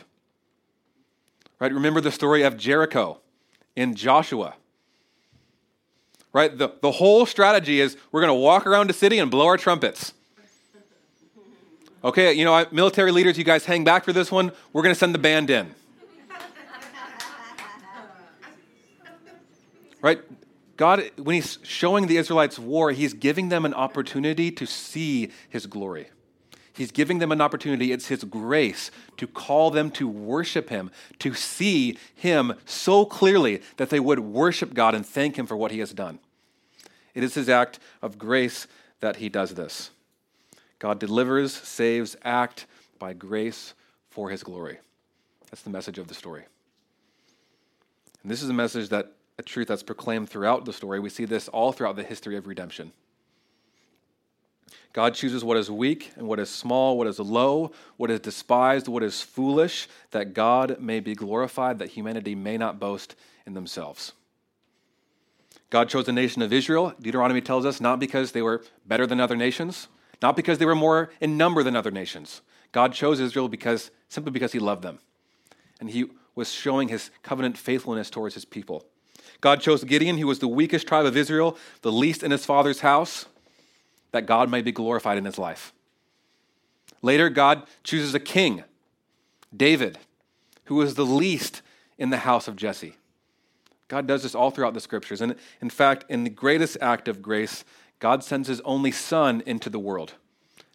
Right? 1.58 1.72
Remember 1.72 2.00
the 2.00 2.12
story 2.12 2.42
of 2.42 2.56
Jericho 2.56 3.18
in 3.74 3.96
Joshua. 3.96 4.54
Right? 6.32 6.56
The, 6.56 6.70
the 6.80 6.92
whole 6.92 7.26
strategy 7.26 7.80
is 7.80 7.96
we're 8.12 8.20
going 8.20 8.30
to 8.30 8.34
walk 8.34 8.64
around 8.64 8.88
the 8.88 8.94
city 8.94 9.18
and 9.18 9.32
blow 9.32 9.46
our 9.46 9.56
trumpets. 9.56 10.14
Okay, 12.04 12.32
you 12.32 12.44
know, 12.44 12.64
military 12.70 13.10
leaders, 13.10 13.36
you 13.36 13.44
guys 13.44 13.64
hang 13.64 13.82
back 13.82 14.04
for 14.04 14.12
this 14.12 14.30
one. 14.30 14.52
We're 14.72 14.82
going 14.82 14.94
to 14.94 14.98
send 14.98 15.12
the 15.12 15.18
band 15.18 15.50
in. 15.50 15.74
right? 20.02 20.20
God, 20.82 21.12
when 21.16 21.36
He's 21.36 21.60
showing 21.62 22.08
the 22.08 22.16
Israelites 22.16 22.58
war, 22.58 22.90
He's 22.90 23.14
giving 23.14 23.50
them 23.50 23.64
an 23.64 23.72
opportunity 23.72 24.50
to 24.50 24.66
see 24.66 25.30
His 25.48 25.66
glory. 25.66 26.08
He's 26.72 26.90
giving 26.90 27.20
them 27.20 27.30
an 27.30 27.40
opportunity. 27.40 27.92
It's 27.92 28.08
His 28.08 28.24
grace 28.24 28.90
to 29.16 29.28
call 29.28 29.70
them 29.70 29.92
to 29.92 30.08
worship 30.08 30.70
Him, 30.70 30.90
to 31.20 31.34
see 31.34 31.98
Him 32.16 32.54
so 32.64 33.04
clearly 33.04 33.62
that 33.76 33.90
they 33.90 34.00
would 34.00 34.18
worship 34.18 34.74
God 34.74 34.96
and 34.96 35.06
thank 35.06 35.36
Him 35.36 35.46
for 35.46 35.56
what 35.56 35.70
He 35.70 35.78
has 35.78 35.92
done. 35.92 36.18
It 37.14 37.22
is 37.22 37.34
His 37.34 37.48
act 37.48 37.78
of 38.02 38.18
grace 38.18 38.66
that 38.98 39.18
He 39.18 39.28
does 39.28 39.54
this. 39.54 39.90
God 40.80 40.98
delivers, 40.98 41.52
saves, 41.52 42.16
act 42.24 42.66
by 42.98 43.12
grace 43.12 43.74
for 44.10 44.30
His 44.30 44.42
glory. 44.42 44.78
That's 45.48 45.62
the 45.62 45.70
message 45.70 45.98
of 45.98 46.08
the 46.08 46.14
story. 46.14 46.42
And 48.24 48.32
this 48.32 48.42
is 48.42 48.48
a 48.50 48.52
message 48.52 48.88
that, 48.88 49.12
a 49.38 49.42
truth 49.42 49.68
that's 49.68 49.82
proclaimed 49.82 50.28
throughout 50.28 50.64
the 50.64 50.72
story. 50.72 51.00
We 51.00 51.08
see 51.10 51.24
this 51.24 51.48
all 51.48 51.72
throughout 51.72 51.96
the 51.96 52.02
history 52.02 52.36
of 52.36 52.46
redemption. 52.46 52.92
God 54.92 55.14
chooses 55.14 55.42
what 55.42 55.56
is 55.56 55.70
weak 55.70 56.12
and 56.16 56.28
what 56.28 56.38
is 56.38 56.50
small, 56.50 56.98
what 56.98 57.06
is 57.06 57.18
low, 57.18 57.72
what 57.96 58.10
is 58.10 58.20
despised, 58.20 58.88
what 58.88 59.02
is 59.02 59.22
foolish, 59.22 59.88
that 60.10 60.34
God 60.34 60.78
may 60.80 61.00
be 61.00 61.14
glorified, 61.14 61.78
that 61.78 61.90
humanity 61.90 62.34
may 62.34 62.58
not 62.58 62.78
boast 62.78 63.14
in 63.46 63.54
themselves. 63.54 64.12
God 65.70 65.88
chose 65.88 66.04
the 66.04 66.12
nation 66.12 66.42
of 66.42 66.52
Israel, 66.52 66.92
Deuteronomy 67.00 67.40
tells 67.40 67.64
us, 67.64 67.80
not 67.80 67.98
because 67.98 68.32
they 68.32 68.42
were 68.42 68.62
better 68.84 69.06
than 69.06 69.20
other 69.20 69.36
nations, 69.36 69.88
not 70.20 70.36
because 70.36 70.58
they 70.58 70.66
were 70.66 70.74
more 70.74 71.10
in 71.20 71.38
number 71.38 71.62
than 71.62 71.74
other 71.74 71.90
nations. 71.90 72.42
God 72.72 72.92
chose 72.92 73.20
Israel 73.20 73.48
because 73.48 73.90
simply 74.10 74.32
because 74.32 74.52
he 74.52 74.58
loved 74.58 74.82
them. 74.82 74.98
And 75.80 75.88
he 75.88 76.10
was 76.34 76.52
showing 76.52 76.88
his 76.88 77.10
covenant 77.22 77.56
faithfulness 77.56 78.10
towards 78.10 78.34
his 78.34 78.44
people. 78.44 78.84
God 79.42 79.60
chose 79.60 79.84
Gideon, 79.84 80.16
who 80.16 80.26
was 80.26 80.38
the 80.38 80.48
weakest 80.48 80.86
tribe 80.86 81.04
of 81.04 81.16
Israel, 81.16 81.58
the 81.82 81.92
least 81.92 82.22
in 82.22 82.30
his 82.30 82.46
father's 82.46 82.80
house, 82.80 83.26
that 84.12 84.24
God 84.24 84.48
may 84.48 84.62
be 84.62 84.72
glorified 84.72 85.18
in 85.18 85.26
his 85.26 85.36
life. 85.36 85.74
Later, 87.02 87.28
God 87.28 87.64
chooses 87.82 88.14
a 88.14 88.20
king, 88.20 88.64
David, 89.54 89.98
who 90.66 90.76
was 90.76 90.94
the 90.94 91.04
least 91.04 91.60
in 91.98 92.10
the 92.10 92.18
house 92.18 92.46
of 92.48 92.56
Jesse. 92.56 92.94
God 93.88 94.06
does 94.06 94.22
this 94.22 94.34
all 94.34 94.50
throughout 94.50 94.74
the 94.74 94.80
scriptures. 94.80 95.20
And 95.20 95.34
in 95.60 95.68
fact, 95.68 96.04
in 96.08 96.24
the 96.24 96.30
greatest 96.30 96.78
act 96.80 97.08
of 97.08 97.20
grace, 97.20 97.64
God 97.98 98.24
sends 98.24 98.48
his 98.48 98.60
only 98.60 98.92
son 98.92 99.42
into 99.44 99.68
the 99.68 99.78
world 99.78 100.14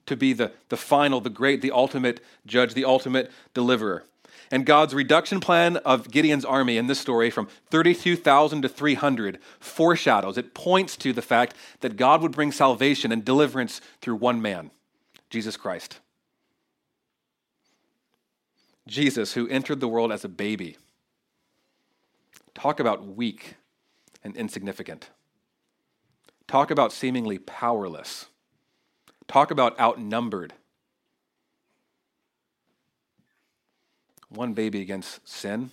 to 0.06 0.16
be 0.16 0.34
the, 0.34 0.52
the 0.70 0.78
final, 0.78 1.22
the 1.22 1.30
great, 1.30 1.62
the 1.62 1.72
ultimate 1.72 2.22
judge, 2.46 2.74
the 2.74 2.86
ultimate 2.86 3.32
deliverer. 3.54 4.04
And 4.50 4.66
God's 4.66 4.94
reduction 4.94 5.40
plan 5.40 5.78
of 5.78 6.10
Gideon's 6.10 6.46
army 6.46 6.78
in 6.78 6.88
this 6.88 7.00
story 7.00 7.30
from 7.30 7.48
32,000 7.70 8.62
to 8.62 8.70
300 8.70 9.40
foreshadows, 9.60 10.38
it 10.38 10.54
points 10.54 10.96
to 10.98 11.12
the 11.12 11.22
fact 11.22 11.56
that 11.82 11.98
God 11.98 12.22
would 12.22 12.32
bring 12.32 12.52
salvation 12.52 13.12
and 13.12 13.26
deliverance 13.26 13.82
through 14.02 14.16
one 14.16 14.42
man, 14.42 14.72
Jesus 15.30 15.58
Christ. 15.58 16.00
Jesus, 18.88 19.34
who 19.34 19.48
entered 19.50 19.82
the 19.82 19.88
world 19.88 20.12
as 20.12 20.24
a 20.24 20.30
baby. 20.30 20.78
Talk 22.56 22.80
about 22.80 23.06
weak 23.06 23.56
and 24.24 24.36
insignificant. 24.36 25.10
Talk 26.48 26.72
about 26.72 26.94
seemingly 26.94 27.38
powerless. 27.38 28.28
Talk 29.28 29.52
about 29.52 29.78
outnumbered 29.80 30.54
one 34.30 34.54
baby 34.54 34.82
against 34.82 35.28
sin 35.28 35.72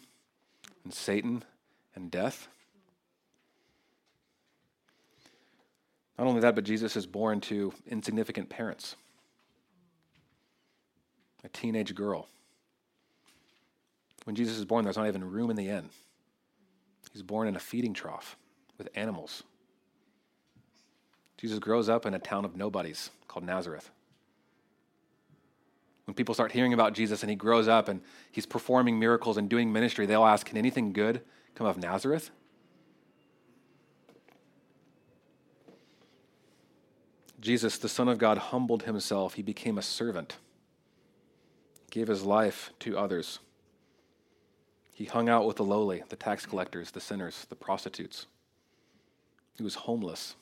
and 0.85 0.93
Satan 0.93 1.45
and 1.95 2.11
death. 2.11 2.49
Not 6.19 6.27
only 6.27 6.41
that, 6.41 6.55
but 6.55 6.65
Jesus 6.65 6.97
is 6.97 7.07
born 7.07 7.41
to 7.43 7.73
insignificant 7.87 8.49
parents. 8.49 8.97
A 11.43 11.49
teenage 11.49 11.95
girl. 11.95 12.29
When 14.25 14.37
Jesus 14.37 14.57
is 14.57 14.65
born, 14.65 14.85
there's 14.85 14.97
not 14.97 15.09
even 15.09 15.31
room 15.31 15.51
in 15.51 15.57
the 15.57 15.69
inn. 15.69 15.91
He's 17.13 17.23
born 17.23 17.49
in 17.49 17.57
a 17.57 17.61
feeding 17.61 17.93
trough 17.93 18.37
with 18.79 18.89
animals. 18.95 19.43
Jesus 21.37 21.59
grows 21.59 21.89
up 21.89 22.07
in 22.07 22.15
a 22.15 22.19
town 22.19 22.45
of 22.45 22.57
nobodies 22.57 23.11
called 23.29 23.45
Nazareth 23.45 23.91
when 26.05 26.15
people 26.15 26.35
start 26.35 26.53
hearing 26.53 26.73
about 26.73 26.93
Jesus 26.93 27.23
and 27.23 27.31
he 27.31 27.37
grows 27.37 27.69
up 27.69 27.89
and 27.89 28.01
he's 28.31 28.47
performing 28.47 28.99
miracles 28.99 29.37
and 29.37 29.49
doing 29.49 29.73
ministry, 29.73 30.07
they'll 30.07 30.25
ask, 30.25 30.47
Can 30.47 30.59
anything 30.59 30.93
good 30.93 31.23
come 31.55 31.67
of 31.67 31.79
Nazareth? 31.79 32.31
Jesus, 37.41 37.77
the 37.77 37.89
Son 37.89 38.09
of 38.09 38.19
God, 38.19 38.39
humbled 38.39 38.85
himself. 38.85 39.35
He 39.35 39.43
became 39.43 39.77
a 39.77 39.83
servant, 39.83 40.39
gave 41.91 42.09
his 42.09 42.23
life 42.23 42.73
to 42.81 42.97
others. 42.97 43.39
He 44.95 45.05
hung 45.05 45.29
out 45.29 45.47
with 45.47 45.57
the 45.57 45.65
lowly, 45.65 46.05
the 46.09 46.17
tax 46.17 46.47
collectors, 46.47 46.93
the 46.93 47.01
sinners, 47.01 47.47
the 47.49 47.57
prostitutes. 47.57 48.27
He 49.57 49.63
was 49.63 49.75
homeless. 49.75 50.37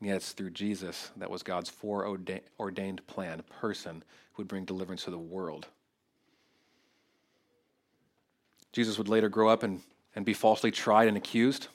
Yet 0.00 0.16
it's 0.16 0.32
through 0.32 0.50
Jesus 0.50 1.10
that 1.16 1.30
was 1.30 1.42
God's 1.42 1.70
foreordained 1.70 3.06
plan, 3.06 3.42
person 3.60 4.02
who 4.32 4.42
would 4.42 4.48
bring 4.48 4.64
deliverance 4.64 5.04
to 5.04 5.10
the 5.10 5.18
world. 5.18 5.66
Jesus 8.72 8.98
would 8.98 9.08
later 9.08 9.28
grow 9.28 9.48
up 9.48 9.62
and, 9.62 9.80
and 10.16 10.24
be 10.24 10.34
falsely 10.34 10.70
tried 10.70 11.08
and 11.08 11.16
accused. 11.16 11.68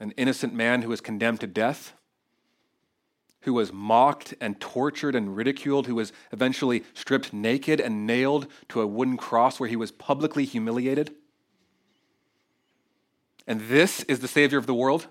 An 0.00 0.12
innocent 0.12 0.54
man 0.54 0.82
who 0.82 0.88
was 0.88 1.00
condemned 1.00 1.40
to 1.40 1.48
death, 1.48 1.92
who 3.40 3.52
was 3.52 3.72
mocked 3.72 4.34
and 4.40 4.60
tortured 4.60 5.16
and 5.16 5.36
ridiculed, 5.36 5.88
who 5.88 5.96
was 5.96 6.12
eventually 6.32 6.84
stripped 6.94 7.32
naked 7.32 7.80
and 7.80 8.06
nailed 8.06 8.46
to 8.68 8.80
a 8.80 8.86
wooden 8.86 9.16
cross 9.16 9.58
where 9.58 9.68
he 9.68 9.76
was 9.76 9.90
publicly 9.90 10.44
humiliated. 10.44 11.14
And 13.46 13.62
this 13.62 14.04
is 14.04 14.20
the 14.20 14.28
Savior 14.28 14.58
of 14.58 14.66
the 14.66 14.74
world? 14.74 15.08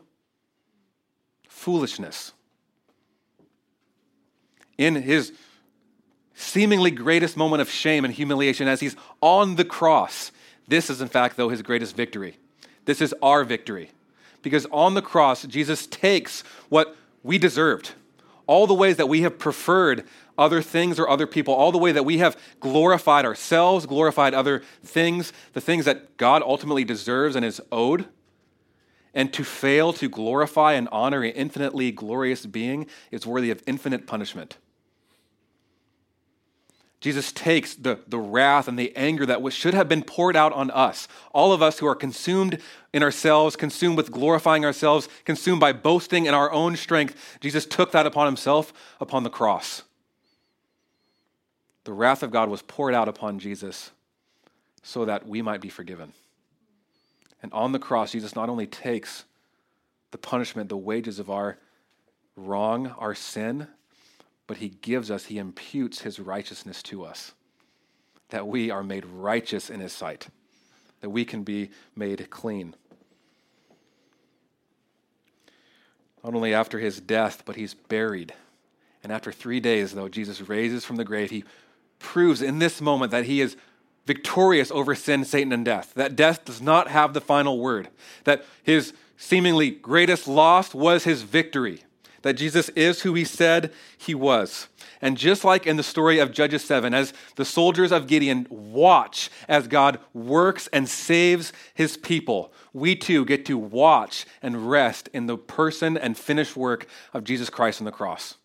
Foolishness. 1.67 2.31
In 4.77 4.95
his 4.95 5.33
seemingly 6.33 6.91
greatest 6.91 7.35
moment 7.35 7.61
of 7.61 7.69
shame 7.69 8.05
and 8.05 8.13
humiliation 8.13 8.69
as 8.69 8.79
he's 8.79 8.95
on 9.19 9.57
the 9.57 9.65
cross, 9.65 10.31
this 10.65 10.89
is, 10.89 11.01
in 11.01 11.09
fact, 11.09 11.35
though, 11.35 11.49
his 11.49 11.61
greatest 11.61 11.93
victory. 11.93 12.37
This 12.85 13.01
is 13.01 13.13
our 13.21 13.43
victory. 13.43 13.91
Because 14.41 14.65
on 14.71 14.93
the 14.93 15.01
cross, 15.01 15.43
Jesus 15.43 15.87
takes 15.87 16.39
what 16.69 16.95
we 17.21 17.37
deserved, 17.37 17.91
all 18.45 18.65
the 18.65 18.73
ways 18.73 18.95
that 18.95 19.09
we 19.09 19.23
have 19.23 19.37
preferred 19.37 20.05
other 20.37 20.61
things 20.61 20.97
or 20.97 21.09
other 21.09 21.27
people, 21.27 21.53
all 21.53 21.73
the 21.73 21.77
way 21.77 21.91
that 21.91 22.05
we 22.05 22.19
have 22.19 22.37
glorified 22.61 23.25
ourselves, 23.25 23.85
glorified 23.85 24.33
other 24.33 24.63
things, 24.85 25.33
the 25.51 25.59
things 25.59 25.83
that 25.83 26.15
God 26.15 26.41
ultimately 26.43 26.85
deserves 26.85 27.35
and 27.35 27.43
is 27.43 27.59
owed 27.73 28.07
and 29.17 29.33
to 29.33 29.43
fail 29.43 29.91
to 29.93 30.07
glorify 30.07 30.73
and 30.73 30.87
honor 30.91 31.23
an 31.23 31.31
infinitely 31.31 31.91
glorious 31.91 32.45
being 32.45 32.85
is 33.09 33.25
worthy 33.25 33.49
of 33.49 33.63
infinite 33.65 34.05
punishment. 34.05 34.57
Jesus 37.01 37.31
takes 37.31 37.73
the, 37.73 37.99
the 38.07 38.19
wrath 38.19 38.67
and 38.67 38.77
the 38.77 38.95
anger 38.95 39.25
that 39.25 39.51
should 39.51 39.73
have 39.73 39.89
been 39.89 40.03
poured 40.03 40.35
out 40.35 40.53
on 40.53 40.69
us, 40.69 41.07
all 41.33 41.51
of 41.51 41.63
us 41.63 41.79
who 41.79 41.87
are 41.87 41.95
consumed 41.95 42.61
in 42.93 43.01
ourselves, 43.01 43.55
consumed 43.55 43.97
with 43.97 44.11
glorifying 44.11 44.63
ourselves, 44.63 45.09
consumed 45.25 45.59
by 45.59 45.73
boasting 45.73 46.27
in 46.27 46.35
our 46.35 46.51
own 46.51 46.75
strength. 46.75 47.39
Jesus 47.41 47.65
took 47.65 47.91
that 47.93 48.05
upon 48.05 48.27
himself 48.27 48.71
upon 49.01 49.23
the 49.23 49.31
cross. 49.31 49.81
The 51.85 51.93
wrath 51.93 52.21
of 52.21 52.29
God 52.29 52.49
was 52.49 52.61
poured 52.61 52.93
out 52.93 53.07
upon 53.07 53.39
Jesus 53.39 53.89
so 54.83 55.05
that 55.05 55.27
we 55.27 55.41
might 55.41 55.61
be 55.61 55.69
forgiven. 55.69 56.13
And 57.41 57.53
on 57.53 57.71
the 57.71 57.79
cross, 57.79 58.11
Jesus 58.11 58.35
not 58.35 58.49
only 58.49 58.67
takes 58.67 59.25
the 60.11 60.17
punishment, 60.17 60.69
the 60.69 60.77
wages 60.77 61.19
of 61.19 61.29
our 61.29 61.57
wrong, 62.35 62.87
our 62.97 63.15
sin, 63.15 63.67
but 64.47 64.57
he 64.57 64.69
gives 64.69 65.11
us, 65.11 65.25
he 65.25 65.37
imputes 65.37 66.01
his 66.01 66.19
righteousness 66.19 66.81
to 66.83 67.03
us. 67.03 67.33
That 68.29 68.47
we 68.47 68.71
are 68.71 68.83
made 68.83 69.05
righteous 69.05 69.69
in 69.69 69.79
his 69.79 69.93
sight, 69.93 70.27
that 71.01 71.09
we 71.09 71.25
can 71.25 71.43
be 71.43 71.69
made 71.95 72.29
clean. 72.29 72.75
Not 76.23 76.33
only 76.33 76.53
after 76.53 76.79
his 76.79 76.99
death, 76.99 77.43
but 77.45 77.55
he's 77.55 77.73
buried. 77.73 78.33
And 79.03 79.11
after 79.11 79.31
three 79.31 79.59
days, 79.59 79.93
though, 79.93 80.09
Jesus 80.09 80.41
raises 80.41 80.83
from 80.83 80.95
the 80.95 81.05
grave, 81.05 81.29
he 81.29 81.45
proves 81.99 82.41
in 82.41 82.59
this 82.59 82.81
moment 82.81 83.11
that 83.11 83.25
he 83.25 83.41
is 83.41 83.55
victorious 84.07 84.71
over 84.71 84.95
sin, 84.95 85.25
Satan, 85.25 85.51
and 85.51 85.65
death. 85.65 85.93
That 85.95 86.15
death 86.15 86.45
does 86.45 86.61
not 86.61 86.87
have 86.87 87.13
the 87.13 87.21
final 87.21 87.59
word. 87.59 87.89
That 88.23 88.45
his 88.63 88.93
seemingly 89.17 89.69
greatest 89.69 90.27
loss 90.27 90.73
was 90.73 91.03
his 91.03 91.23
victory. 91.23 91.83
That 92.21 92.33
Jesus 92.33 92.69
is 92.69 93.01
who 93.01 93.13
he 93.13 93.25
said 93.25 93.71
he 93.97 94.15
was. 94.15 94.69
And 95.01 95.17
just 95.17 95.43
like 95.43 95.67
in 95.67 95.77
the 95.77 95.83
story 95.83 96.19
of 96.19 96.31
Judges 96.31 96.63
7, 96.63 96.93
as 96.93 97.13
the 97.35 97.45
soldiers 97.45 97.91
of 97.91 98.07
Gideon 98.07 98.47
watch 98.49 99.29
as 99.47 99.67
God 99.67 99.99
works 100.13 100.67
and 100.73 100.89
saves 100.89 101.53
his 101.73 101.97
people, 101.97 102.51
we 102.73 102.95
too 102.95 103.25
get 103.25 103.45
to 103.45 103.57
watch 103.57 104.25
and 104.41 104.69
rest 104.69 105.09
in 105.13 105.27
the 105.27 105.37
person 105.37 105.97
and 105.97 106.17
finished 106.17 106.55
work 106.55 106.87
of 107.13 107.23
Jesus 107.23 107.49
Christ 107.49 107.81
on 107.81 107.85
the 107.85 107.91
cross. 107.91 108.35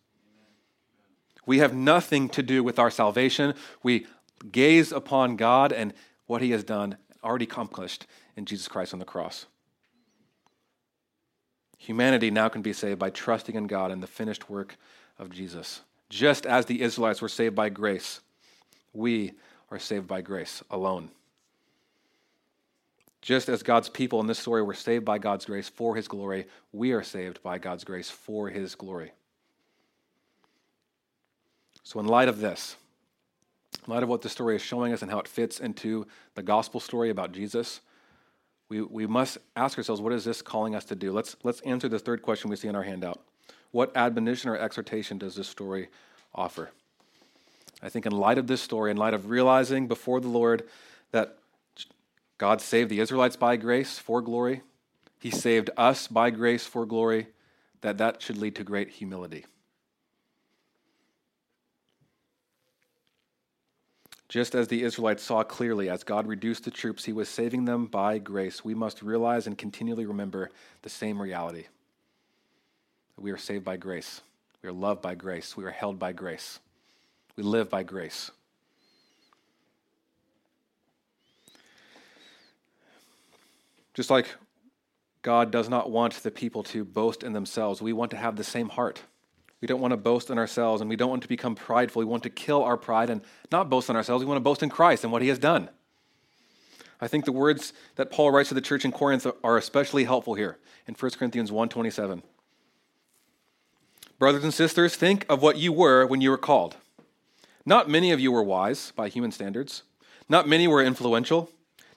We 1.46 1.58
have 1.58 1.74
nothing 1.74 2.28
to 2.30 2.42
do 2.42 2.62
with 2.62 2.78
our 2.78 2.90
salvation. 2.90 3.54
We 3.82 4.06
gaze 4.50 4.92
upon 4.92 5.36
God 5.36 5.72
and 5.72 5.92
what 6.26 6.42
he 6.42 6.50
has 6.50 6.64
done, 6.64 6.96
already 7.22 7.44
accomplished 7.44 8.06
in 8.36 8.44
Jesus 8.44 8.68
Christ 8.68 8.92
on 8.92 8.98
the 8.98 9.04
cross. 9.04 9.46
Humanity 11.78 12.30
now 12.30 12.48
can 12.48 12.62
be 12.62 12.72
saved 12.72 12.98
by 12.98 13.10
trusting 13.10 13.54
in 13.54 13.66
God 13.66 13.90
and 13.90 14.02
the 14.02 14.06
finished 14.06 14.48
work 14.48 14.76
of 15.18 15.30
Jesus. 15.30 15.80
Just 16.08 16.46
as 16.46 16.66
the 16.66 16.80
Israelites 16.80 17.20
were 17.20 17.28
saved 17.28 17.54
by 17.54 17.68
grace, 17.68 18.20
we 18.92 19.32
are 19.70 19.78
saved 19.78 20.06
by 20.06 20.20
grace 20.20 20.62
alone. 20.70 21.10
Just 23.20 23.48
as 23.48 23.62
God's 23.62 23.88
people 23.88 24.20
in 24.20 24.26
this 24.26 24.38
story 24.38 24.62
were 24.62 24.74
saved 24.74 25.04
by 25.04 25.18
God's 25.18 25.44
grace 25.44 25.68
for 25.68 25.94
his 25.94 26.08
glory, 26.08 26.46
we 26.72 26.92
are 26.92 27.04
saved 27.04 27.42
by 27.42 27.58
God's 27.58 27.84
grace 27.84 28.10
for 28.10 28.48
his 28.48 28.74
glory. 28.74 29.12
So, 31.84 32.00
in 32.00 32.06
light 32.06 32.28
of 32.28 32.40
this, 32.40 32.76
in 33.86 33.92
light 33.92 34.02
of 34.02 34.08
what 34.08 34.22
the 34.22 34.28
story 34.28 34.56
is 34.56 34.62
showing 34.62 34.92
us 34.92 35.02
and 35.02 35.10
how 35.10 35.18
it 35.18 35.28
fits 35.28 35.58
into 35.60 36.06
the 36.34 36.42
gospel 36.42 36.80
story 36.80 37.10
about 37.10 37.32
Jesus, 37.32 37.80
we, 38.68 38.80
we 38.80 39.06
must 39.06 39.38
ask 39.56 39.76
ourselves, 39.76 40.00
what 40.00 40.12
is 40.12 40.24
this 40.24 40.40
calling 40.40 40.74
us 40.74 40.84
to 40.86 40.94
do? 40.94 41.12
Let's, 41.12 41.36
let's 41.42 41.60
answer 41.62 41.88
the 41.88 41.98
third 41.98 42.22
question 42.22 42.48
we 42.48 42.56
see 42.56 42.68
in 42.68 42.76
our 42.76 42.84
handout. 42.84 43.20
What 43.70 43.94
admonition 43.96 44.50
or 44.50 44.56
exhortation 44.56 45.18
does 45.18 45.34
this 45.34 45.48
story 45.48 45.88
offer? 46.34 46.70
I 47.82 47.88
think, 47.88 48.06
in 48.06 48.12
light 48.12 48.38
of 48.38 48.46
this 48.46 48.60
story, 48.60 48.90
in 48.90 48.96
light 48.96 49.14
of 49.14 49.28
realizing 49.28 49.88
before 49.88 50.20
the 50.20 50.28
Lord 50.28 50.62
that 51.10 51.36
God 52.38 52.60
saved 52.60 52.90
the 52.90 53.00
Israelites 53.00 53.36
by 53.36 53.56
grace 53.56 53.98
for 53.98 54.22
glory, 54.22 54.62
He 55.18 55.30
saved 55.30 55.70
us 55.76 56.06
by 56.06 56.30
grace 56.30 56.64
for 56.64 56.86
glory, 56.86 57.26
that 57.80 57.98
that 57.98 58.22
should 58.22 58.38
lead 58.38 58.54
to 58.56 58.64
great 58.64 58.90
humility. 58.90 59.46
Just 64.32 64.54
as 64.54 64.68
the 64.68 64.82
Israelites 64.82 65.22
saw 65.22 65.42
clearly 65.42 65.90
as 65.90 66.04
God 66.04 66.26
reduced 66.26 66.64
the 66.64 66.70
troops, 66.70 67.04
he 67.04 67.12
was 67.12 67.28
saving 67.28 67.66
them 67.66 67.84
by 67.84 68.16
grace. 68.16 68.64
We 68.64 68.72
must 68.72 69.02
realize 69.02 69.46
and 69.46 69.58
continually 69.58 70.06
remember 70.06 70.50
the 70.80 70.88
same 70.88 71.20
reality. 71.20 71.66
We 73.18 73.30
are 73.30 73.36
saved 73.36 73.62
by 73.62 73.76
grace. 73.76 74.22
We 74.62 74.70
are 74.70 74.72
loved 74.72 75.02
by 75.02 75.16
grace. 75.16 75.54
We 75.54 75.64
are 75.64 75.70
held 75.70 75.98
by 75.98 76.12
grace. 76.12 76.60
We 77.36 77.42
live 77.42 77.68
by 77.68 77.82
grace. 77.82 78.30
Just 83.92 84.08
like 84.08 84.34
God 85.20 85.50
does 85.50 85.68
not 85.68 85.90
want 85.90 86.14
the 86.22 86.30
people 86.30 86.62
to 86.62 86.86
boast 86.86 87.22
in 87.22 87.34
themselves, 87.34 87.82
we 87.82 87.92
want 87.92 88.10
to 88.12 88.16
have 88.16 88.36
the 88.36 88.44
same 88.44 88.70
heart. 88.70 89.02
We 89.62 89.68
don't 89.68 89.80
want 89.80 89.92
to 89.92 89.96
boast 89.96 90.28
in 90.28 90.38
ourselves 90.38 90.80
and 90.80 90.90
we 90.90 90.96
don't 90.96 91.08
want 91.08 91.22
to 91.22 91.28
become 91.28 91.54
prideful. 91.54 92.00
We 92.00 92.06
want 92.06 92.24
to 92.24 92.30
kill 92.30 92.64
our 92.64 92.76
pride 92.76 93.08
and 93.08 93.22
not 93.52 93.70
boast 93.70 93.88
in 93.88 93.94
ourselves. 93.94 94.24
We 94.24 94.28
want 94.28 94.36
to 94.36 94.42
boast 94.42 94.62
in 94.62 94.68
Christ 94.68 95.04
and 95.04 95.12
what 95.12 95.22
he 95.22 95.28
has 95.28 95.38
done. 95.38 95.70
I 97.00 97.06
think 97.06 97.24
the 97.24 97.32
words 97.32 97.72
that 97.94 98.10
Paul 98.10 98.32
writes 98.32 98.48
to 98.48 98.56
the 98.56 98.60
church 98.60 98.84
in 98.84 98.90
Corinth 98.90 99.24
are 99.42 99.56
especially 99.56 100.04
helpful 100.04 100.34
here 100.34 100.58
in 100.86 100.94
1 100.94 101.10
Corinthians 101.12 101.52
1:27. 101.52 102.22
Brothers 104.18 104.44
and 104.44 104.52
sisters, 104.52 104.96
think 104.96 105.24
of 105.28 105.42
what 105.42 105.56
you 105.56 105.72
were 105.72 106.06
when 106.06 106.20
you 106.20 106.30
were 106.30 106.38
called. 106.38 106.76
Not 107.64 107.88
many 107.88 108.10
of 108.10 108.20
you 108.20 108.32
were 108.32 108.42
wise 108.42 108.92
by 108.96 109.08
human 109.08 109.30
standards. 109.30 109.84
Not 110.28 110.48
many 110.48 110.66
were 110.66 110.82
influential. 110.82 111.50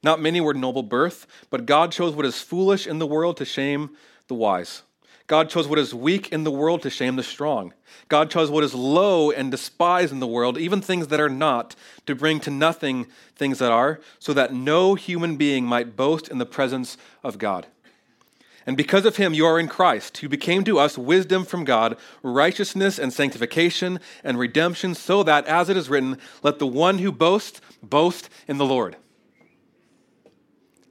Not 0.03 0.21
many 0.21 0.39
were 0.39 0.53
noble 0.53 0.83
birth, 0.83 1.25
but 1.49 1.65
God 1.65 1.91
chose 1.91 2.13
what 2.15 2.25
is 2.25 2.41
foolish 2.41 2.85
in 2.85 2.99
the 2.99 3.07
world 3.07 3.37
to 3.37 3.45
shame 3.45 3.91
the 4.27 4.35
wise. 4.35 4.83
God 5.27 5.49
chose 5.49 5.67
what 5.67 5.79
is 5.79 5.93
weak 5.93 6.31
in 6.31 6.43
the 6.43 6.51
world 6.51 6.83
to 6.83 6.89
shame 6.89 7.15
the 7.15 7.23
strong. 7.23 7.73
God 8.09 8.29
chose 8.29 8.51
what 8.51 8.63
is 8.63 8.75
low 8.75 9.31
and 9.31 9.49
despised 9.49 10.13
in 10.13 10.19
the 10.19 10.27
world, 10.27 10.57
even 10.57 10.81
things 10.81 11.07
that 11.07 11.19
are 11.19 11.29
not, 11.29 11.75
to 12.05 12.13
bring 12.13 12.39
to 12.41 12.51
nothing 12.51 13.07
things 13.35 13.57
that 13.57 13.71
are, 13.71 13.99
so 14.19 14.33
that 14.33 14.53
no 14.53 14.93
human 14.93 15.35
being 15.35 15.65
might 15.65 15.95
boast 15.95 16.27
in 16.27 16.37
the 16.37 16.45
presence 16.45 16.97
of 17.23 17.39
God. 17.39 17.65
And 18.67 18.77
because 18.77 19.05
of 19.05 19.17
him, 19.17 19.33
you 19.33 19.45
are 19.45 19.59
in 19.59 19.67
Christ, 19.67 20.17
who 20.17 20.29
became 20.29 20.63
to 20.63 20.79
us 20.79 20.97
wisdom 20.97 21.45
from 21.45 21.65
God, 21.65 21.97
righteousness 22.23 22.99
and 22.99 23.13
sanctification 23.13 23.99
and 24.23 24.39
redemption, 24.39 24.95
so 24.95 25.23
that, 25.23 25.45
as 25.47 25.69
it 25.69 25.77
is 25.77 25.89
written, 25.89 26.19
let 26.43 26.59
the 26.59 26.67
one 26.67 26.99
who 26.99 27.11
boasts 27.11 27.61
boast 27.81 28.29
in 28.47 28.57
the 28.57 28.65
Lord. 28.65 28.95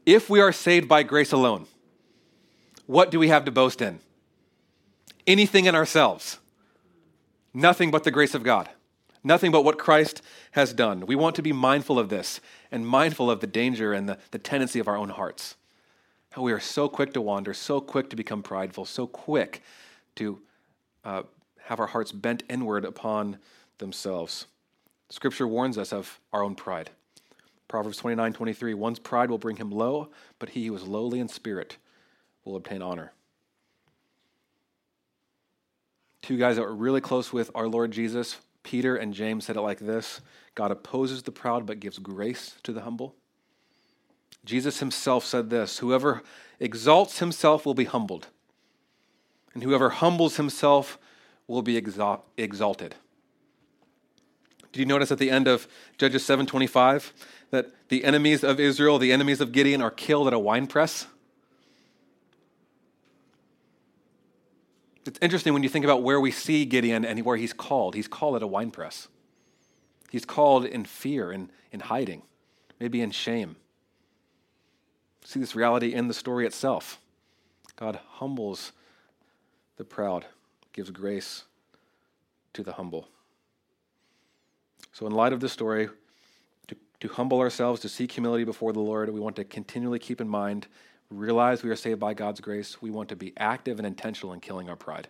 If 0.06 0.28
we 0.28 0.40
are 0.40 0.52
saved 0.52 0.88
by 0.88 1.02
grace 1.02 1.32
alone, 1.32 1.66
what 2.86 3.10
do 3.10 3.18
we 3.18 3.28
have 3.28 3.44
to 3.44 3.50
boast 3.50 3.80
in? 3.80 4.00
Anything 5.26 5.66
in 5.66 5.74
ourselves. 5.74 6.38
Nothing 7.52 7.90
but 7.90 8.04
the 8.04 8.10
grace 8.10 8.34
of 8.34 8.42
God. 8.42 8.68
Nothing 9.22 9.50
but 9.50 9.64
what 9.64 9.78
Christ 9.78 10.20
has 10.50 10.74
done. 10.74 11.06
We 11.06 11.16
want 11.16 11.36
to 11.36 11.42
be 11.42 11.52
mindful 11.52 11.98
of 11.98 12.10
this 12.10 12.40
and 12.70 12.86
mindful 12.86 13.30
of 13.30 13.40
the 13.40 13.46
danger 13.46 13.92
and 13.92 14.08
the, 14.08 14.18
the 14.32 14.38
tendency 14.38 14.78
of 14.80 14.88
our 14.88 14.96
own 14.96 15.08
hearts. 15.08 15.56
How 16.32 16.42
we 16.42 16.52
are 16.52 16.60
so 16.60 16.88
quick 16.88 17.14
to 17.14 17.22
wander, 17.22 17.54
so 17.54 17.80
quick 17.80 18.10
to 18.10 18.16
become 18.16 18.42
prideful, 18.42 18.84
so 18.84 19.06
quick 19.06 19.62
to 20.16 20.40
uh, 21.04 21.22
have 21.62 21.80
our 21.80 21.86
hearts 21.86 22.12
bent 22.12 22.42
inward 22.50 22.84
upon 22.84 23.38
themselves. 23.78 24.46
Scripture 25.08 25.46
warns 25.46 25.78
us 25.78 25.92
of 25.92 26.20
our 26.32 26.42
own 26.42 26.54
pride. 26.54 26.90
Proverbs 27.68 27.96
29 27.98 28.32
23 28.32 28.74
One's 28.74 28.98
pride 28.98 29.30
will 29.30 29.38
bring 29.38 29.56
him 29.56 29.70
low, 29.70 30.10
but 30.38 30.50
he 30.50 30.66
who 30.66 30.74
is 30.74 30.82
lowly 30.82 31.18
in 31.18 31.28
spirit 31.28 31.78
will 32.44 32.56
obtain 32.56 32.82
honor 32.82 33.12
two 36.24 36.38
guys 36.38 36.56
that 36.56 36.62
were 36.62 36.74
really 36.74 37.02
close 37.02 37.34
with 37.34 37.50
our 37.54 37.68
Lord 37.68 37.90
Jesus, 37.90 38.38
Peter 38.62 38.96
and 38.96 39.12
James, 39.12 39.44
said 39.44 39.56
it 39.56 39.60
like 39.60 39.78
this 39.78 40.22
God 40.54 40.70
opposes 40.70 41.22
the 41.22 41.30
proud 41.30 41.66
but 41.66 41.80
gives 41.80 41.98
grace 41.98 42.56
to 42.62 42.72
the 42.72 42.80
humble. 42.80 43.14
Jesus 44.44 44.80
himself 44.80 45.24
said 45.24 45.50
this 45.50 45.78
Whoever 45.78 46.22
exalts 46.58 47.18
himself 47.18 47.66
will 47.66 47.74
be 47.74 47.84
humbled, 47.84 48.28
and 49.52 49.62
whoever 49.62 49.90
humbles 49.90 50.36
himself 50.36 50.98
will 51.46 51.62
be 51.62 51.76
exalted. 51.76 52.94
Did 54.72 54.80
you 54.80 54.86
notice 54.86 55.12
at 55.12 55.18
the 55.18 55.30
end 55.30 55.46
of 55.46 55.68
Judges 55.98 56.24
7:25 56.24 57.12
that 57.50 57.70
the 57.88 58.02
enemies 58.02 58.42
of 58.42 58.58
Israel, 58.58 58.98
the 58.98 59.12
enemies 59.12 59.42
of 59.42 59.52
Gideon 59.52 59.82
are 59.82 59.90
killed 59.90 60.26
at 60.26 60.32
a 60.32 60.38
wine 60.38 60.66
press? 60.66 61.06
It's 65.06 65.18
interesting 65.20 65.52
when 65.52 65.62
you 65.62 65.68
think 65.68 65.84
about 65.84 66.02
where 66.02 66.20
we 66.20 66.30
see 66.30 66.64
Gideon 66.64 67.04
and 67.04 67.24
where 67.24 67.36
he's 67.36 67.52
called. 67.52 67.94
He's 67.94 68.08
called 68.08 68.36
at 68.36 68.42
a 68.42 68.46
wine 68.46 68.70
press. 68.70 69.08
He's 70.10 70.24
called 70.24 70.64
in 70.64 70.84
fear 70.84 71.30
and 71.30 71.50
in 71.72 71.80
hiding, 71.80 72.22
maybe 72.80 73.00
in 73.00 73.10
shame. 73.10 73.56
See 75.24 75.40
this 75.40 75.54
reality 75.54 75.92
in 75.92 76.08
the 76.08 76.14
story 76.14 76.46
itself. 76.46 76.98
God 77.76 77.98
humbles 78.12 78.72
the 79.76 79.84
proud, 79.84 80.26
gives 80.72 80.90
grace 80.90 81.44
to 82.52 82.62
the 82.62 82.72
humble. 82.72 83.08
So, 84.92 85.06
in 85.06 85.12
light 85.12 85.32
of 85.32 85.40
this 85.40 85.52
story, 85.52 85.88
to, 86.68 86.76
to 87.00 87.08
humble 87.08 87.40
ourselves, 87.40 87.80
to 87.80 87.88
seek 87.88 88.12
humility 88.12 88.44
before 88.44 88.72
the 88.72 88.80
Lord, 88.80 89.10
we 89.10 89.18
want 89.18 89.36
to 89.36 89.44
continually 89.44 89.98
keep 89.98 90.20
in 90.20 90.28
mind 90.28 90.68
realize 91.10 91.62
we 91.62 91.70
are 91.70 91.76
saved 91.76 92.00
by 92.00 92.14
God's 92.14 92.40
grace, 92.40 92.80
we 92.80 92.90
want 92.90 93.08
to 93.10 93.16
be 93.16 93.32
active 93.36 93.78
and 93.78 93.86
intentional 93.86 94.32
in 94.32 94.40
killing 94.40 94.68
our 94.68 94.76
pride. 94.76 95.08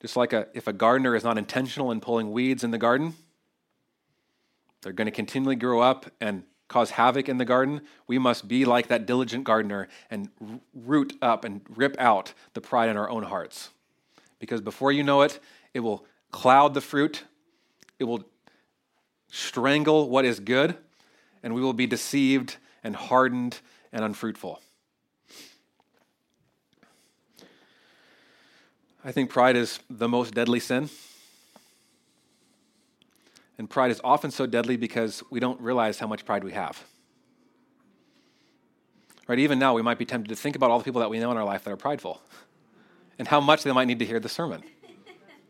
Just 0.00 0.16
like 0.16 0.32
a, 0.32 0.48
if 0.52 0.66
a 0.66 0.72
gardener 0.72 1.14
is 1.14 1.24
not 1.24 1.38
intentional 1.38 1.90
in 1.90 2.00
pulling 2.00 2.32
weeds 2.32 2.62
in 2.62 2.70
the 2.70 2.78
garden, 2.78 3.14
they're 4.82 4.92
going 4.92 5.06
to 5.06 5.12
continually 5.12 5.56
grow 5.56 5.80
up 5.80 6.06
and 6.20 6.42
cause 6.68 6.90
havoc 6.90 7.28
in 7.28 7.38
the 7.38 7.44
garden, 7.44 7.80
we 8.06 8.18
must 8.18 8.48
be 8.48 8.64
like 8.64 8.88
that 8.88 9.06
diligent 9.06 9.44
gardener 9.44 9.88
and 10.10 10.28
root 10.74 11.14
up 11.22 11.44
and 11.44 11.60
rip 11.68 11.96
out 11.98 12.34
the 12.54 12.60
pride 12.60 12.88
in 12.88 12.96
our 12.96 13.08
own 13.08 13.22
hearts. 13.22 13.70
Because 14.38 14.60
before 14.60 14.92
you 14.92 15.02
know 15.02 15.22
it, 15.22 15.40
it 15.72 15.80
will 15.80 16.04
cloud 16.30 16.74
the 16.74 16.80
fruit, 16.80 17.24
it 17.98 18.04
will 18.04 18.24
strangle 19.30 20.08
what 20.08 20.24
is 20.24 20.40
good, 20.40 20.76
and 21.44 21.54
we 21.54 21.60
will 21.60 21.74
be 21.74 21.86
deceived 21.86 22.56
and 22.82 22.96
hardened 22.96 23.60
and 23.92 24.02
unfruitful. 24.02 24.60
I 29.04 29.12
think 29.12 29.28
pride 29.28 29.54
is 29.54 29.78
the 29.90 30.08
most 30.08 30.32
deadly 30.34 30.58
sin. 30.58 30.88
And 33.58 33.68
pride 33.68 33.90
is 33.90 34.00
often 34.02 34.30
so 34.30 34.46
deadly 34.46 34.76
because 34.76 35.22
we 35.30 35.38
don't 35.38 35.60
realize 35.60 35.98
how 35.98 36.06
much 36.06 36.24
pride 36.24 36.42
we 36.42 36.52
have. 36.52 36.82
Right, 39.28 39.38
even 39.38 39.58
now 39.58 39.74
we 39.74 39.82
might 39.82 39.98
be 39.98 40.06
tempted 40.06 40.30
to 40.30 40.36
think 40.36 40.56
about 40.56 40.70
all 40.70 40.78
the 40.78 40.84
people 40.84 41.00
that 41.02 41.10
we 41.10 41.20
know 41.20 41.30
in 41.30 41.36
our 41.36 41.44
life 41.44 41.64
that 41.64 41.70
are 41.70 41.76
prideful 41.76 42.20
and 43.18 43.28
how 43.28 43.40
much 43.40 43.62
they 43.62 43.72
might 43.72 43.86
need 43.86 43.98
to 43.98 44.06
hear 44.06 44.18
the 44.18 44.28
sermon 44.28 44.62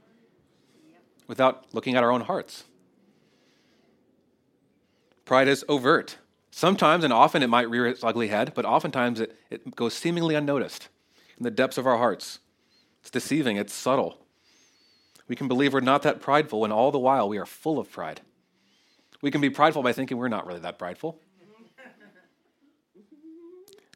without 1.29 1.67
looking 1.73 1.95
at 1.95 2.03
our 2.03 2.11
own 2.11 2.21
hearts. 2.21 2.65
Pride 5.25 5.49
is 5.49 5.65
overt. 5.69 6.19
Sometimes 6.51 7.03
and 7.03 7.13
often 7.13 7.43
it 7.43 7.49
might 7.49 7.69
rear 7.69 7.87
its 7.87 8.05
ugly 8.05 8.29
head, 8.29 8.53
but 8.55 8.65
oftentimes 8.65 9.21
it, 9.21 9.37
it 9.51 9.75
goes 9.75 9.95
seemingly 9.95 10.35
unnoticed 10.35 10.89
in 11.37 11.45
the 11.45 11.51
depths 11.51 11.79
of 11.79 11.87
our 11.87 11.99
hearts. 11.99 12.39
It's 13.01 13.11
deceiving, 13.11 13.57
it's 13.57 13.73
subtle. 13.73 14.19
We 15.27 15.37
can 15.37 15.49
believe 15.49 15.73
we're 15.73 15.81
not 15.81 16.03
that 16.03 16.21
prideful 16.21 16.61
when 16.61 16.73
all 16.73 16.93
the 16.93 16.99
while 16.99 17.29
we 17.29 17.39
are 17.39 17.47
full 17.47 17.79
of 17.79 17.91
pride. 17.91 18.21
We 19.23 19.31
can 19.31 19.41
be 19.41 19.51
prideful 19.51 19.83
by 19.83 19.93
thinking 19.93 20.19
we're 20.19 20.29
not 20.29 20.47
really 20.47 20.61
that 20.61 20.79
prideful. 20.79 21.19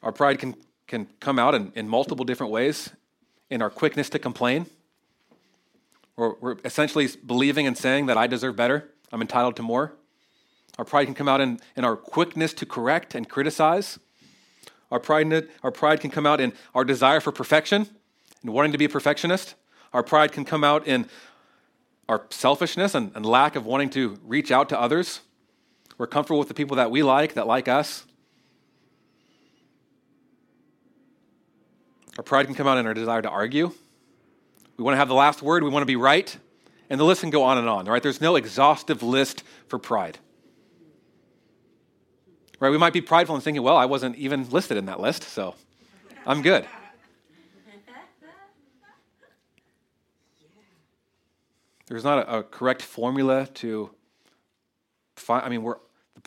Our 0.03 0.13
pride 0.13 0.39
can, 0.39 0.55
can 0.87 1.07
come 1.21 1.39
out 1.39 1.55
in, 1.55 1.73
in 1.75 1.89
multiple 1.89 2.25
different 2.25 2.53
ways 2.53 2.91
in 3.51 3.63
our 3.63 3.71
quickness 3.71 4.09
to 4.11 4.19
complain. 4.19 4.67
Or 6.17 6.37
we're 6.41 6.57
essentially 6.65 7.09
believing 7.25 7.67
and 7.67 7.77
saying 7.77 8.07
that 8.07 8.17
I 8.17 8.27
deserve 8.27 8.57
better, 8.57 8.91
I'm 9.13 9.21
entitled 9.21 9.57
to 9.57 9.63
more. 9.63 9.93
Our 10.79 10.85
pride 10.85 11.07
can 11.07 11.15
come 11.15 11.29
out 11.29 11.41
in, 11.41 11.61
in 11.77 11.85
our 11.85 11.97
quickness 11.97 12.55
to 12.55 12.67
correct 12.67 13.15
and 13.15 13.29
criticize. 13.29 13.99
Our 14.91 15.01
pride, 15.01 15.49
our 15.63 15.73
pride 15.73 16.01
can 16.01 16.11
come 16.11 16.25
out 16.25 16.41
in 16.41 16.53
our 16.75 16.85
desire 16.85 17.21
for 17.21 17.33
perfection 17.33 17.89
and 18.43 18.53
wanting 18.53 18.73
to 18.73 18.79
be 18.79 18.85
a 18.85 18.89
perfectionist. 18.89 19.55
Our 19.93 20.03
pride 20.03 20.33
can 20.33 20.45
come 20.45 20.65
out 20.65 20.87
in 20.87 21.09
our 22.09 22.25
selfishness 22.31 22.95
and, 22.95 23.13
and 23.15 23.27
lack 23.27 23.57
of 23.57 23.67
wanting 23.67 23.91
to 23.91 24.19
reach 24.25 24.51
out 24.51 24.69
to 24.71 24.81
others. 24.81 25.21
We're 25.99 26.07
comfortable 26.07 26.39
with 26.39 26.49
the 26.49 26.55
people 26.55 26.77
that 26.77 26.91
we 26.91 27.03
like, 27.03 27.35
that 27.35 27.47
like 27.47 27.69
us. 27.69 28.05
Our 32.17 32.23
pride 32.23 32.47
can 32.47 32.55
come 32.55 32.67
out 32.67 32.79
in 32.79 32.87
our 32.87 32.95
desire 32.95 33.23
to 33.23 33.29
argue. 33.29 33.73
We 34.77 34.85
want 34.85 34.95
to 34.95 34.99
have 34.99 35.09
the 35.09 35.15
last 35.15 35.43
word, 35.43 35.65
we 35.65 35.71
want 35.71 35.83
to 35.83 35.87
be 35.87 35.97
right. 35.97 36.37
And 36.89 36.99
the 36.99 37.05
list 37.05 37.21
can 37.21 37.31
go 37.31 37.43
on 37.43 37.59
and 37.59 37.69
on, 37.69 37.85
right? 37.87 38.03
There's 38.03 38.21
no 38.21 38.37
exhaustive 38.37 39.03
list 39.03 39.43
for 39.67 39.79
pride. 39.79 40.19
Right? 42.61 42.71
We 42.71 42.79
might 42.79 42.93
be 42.93 43.01
prideful 43.01 43.35
and 43.35 43.45
thinking, 43.45 43.63
well, 43.63 43.77
I 43.77 43.85
wasn't 43.85 44.17
even 44.17 44.49
listed 44.51 44.77
in 44.77 44.87
that 44.87 45.01
list, 45.01 45.23
so 45.25 45.55
I'm 46.27 46.43
good. 46.43 46.67
There's 51.87 52.05
not 52.05 52.19
a, 52.19 52.39
a 52.39 52.43
correct 52.43 52.83
formula 52.83 53.47
to 53.55 53.91
find. 55.17 55.45
I 55.45 55.49
mean, 55.49 55.63
we're, 55.63 55.77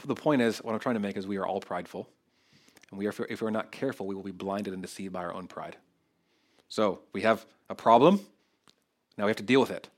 the 0.05 0.15
point 0.15 0.41
is, 0.41 0.57
what 0.59 0.73
I'm 0.73 0.79
trying 0.79 0.95
to 0.95 1.01
make 1.01 1.17
is 1.17 1.27
we 1.27 1.37
are 1.37 1.45
all 1.45 1.59
prideful. 1.59 2.09
And 2.89 2.97
we 2.97 3.07
are, 3.07 3.13
if 3.29 3.41
we're 3.41 3.51
not 3.51 3.71
careful, 3.71 4.05
we 4.05 4.15
will 4.15 4.23
be 4.23 4.31
blinded 4.31 4.73
and 4.73 4.81
deceived 4.81 5.13
by 5.13 5.21
our 5.21 5.33
own 5.33 5.47
pride. 5.47 5.77
So 6.67 7.01
we 7.13 7.21
have 7.21 7.45
a 7.69 7.75
problem. 7.75 8.21
Now 9.17 9.25
we 9.25 9.29
have 9.29 9.37
to 9.37 9.43
deal 9.43 9.61
with 9.61 9.71
it. 9.71 9.89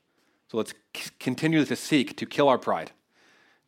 So 0.50 0.56
let's 0.56 0.74
c- 0.94 1.10
continue 1.18 1.64
to 1.64 1.76
seek 1.76 2.16
to 2.16 2.26
kill 2.26 2.48
our 2.48 2.58
pride, 2.58 2.92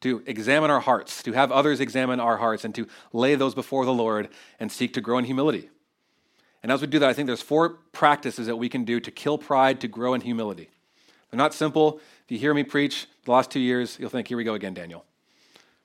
to 0.00 0.22
examine 0.26 0.70
our 0.70 0.80
hearts, 0.80 1.22
to 1.22 1.32
have 1.32 1.50
others 1.50 1.80
examine 1.80 2.20
our 2.20 2.36
hearts, 2.36 2.64
and 2.64 2.74
to 2.74 2.86
lay 3.12 3.34
those 3.34 3.54
before 3.54 3.84
the 3.84 3.94
Lord 3.94 4.28
and 4.60 4.70
seek 4.70 4.92
to 4.94 5.00
grow 5.00 5.18
in 5.18 5.24
humility. 5.24 5.70
And 6.62 6.72
as 6.72 6.80
we 6.80 6.86
do 6.86 6.98
that, 6.98 7.08
I 7.08 7.12
think 7.12 7.26
there's 7.26 7.42
four 7.42 7.70
practices 7.92 8.46
that 8.46 8.56
we 8.56 8.68
can 8.68 8.84
do 8.84 9.00
to 9.00 9.10
kill 9.10 9.38
pride, 9.38 9.80
to 9.80 9.88
grow 9.88 10.14
in 10.14 10.20
humility. 10.20 10.68
They're 11.30 11.38
not 11.38 11.54
simple. 11.54 12.00
If 12.24 12.32
you 12.32 12.38
hear 12.38 12.54
me 12.54 12.64
preach 12.64 13.06
the 13.24 13.32
last 13.32 13.50
two 13.50 13.60
years, 13.60 13.96
you'll 14.00 14.10
think, 14.10 14.28
here 14.28 14.36
we 14.36 14.44
go 14.44 14.54
again, 14.54 14.74
Daniel. 14.74 15.04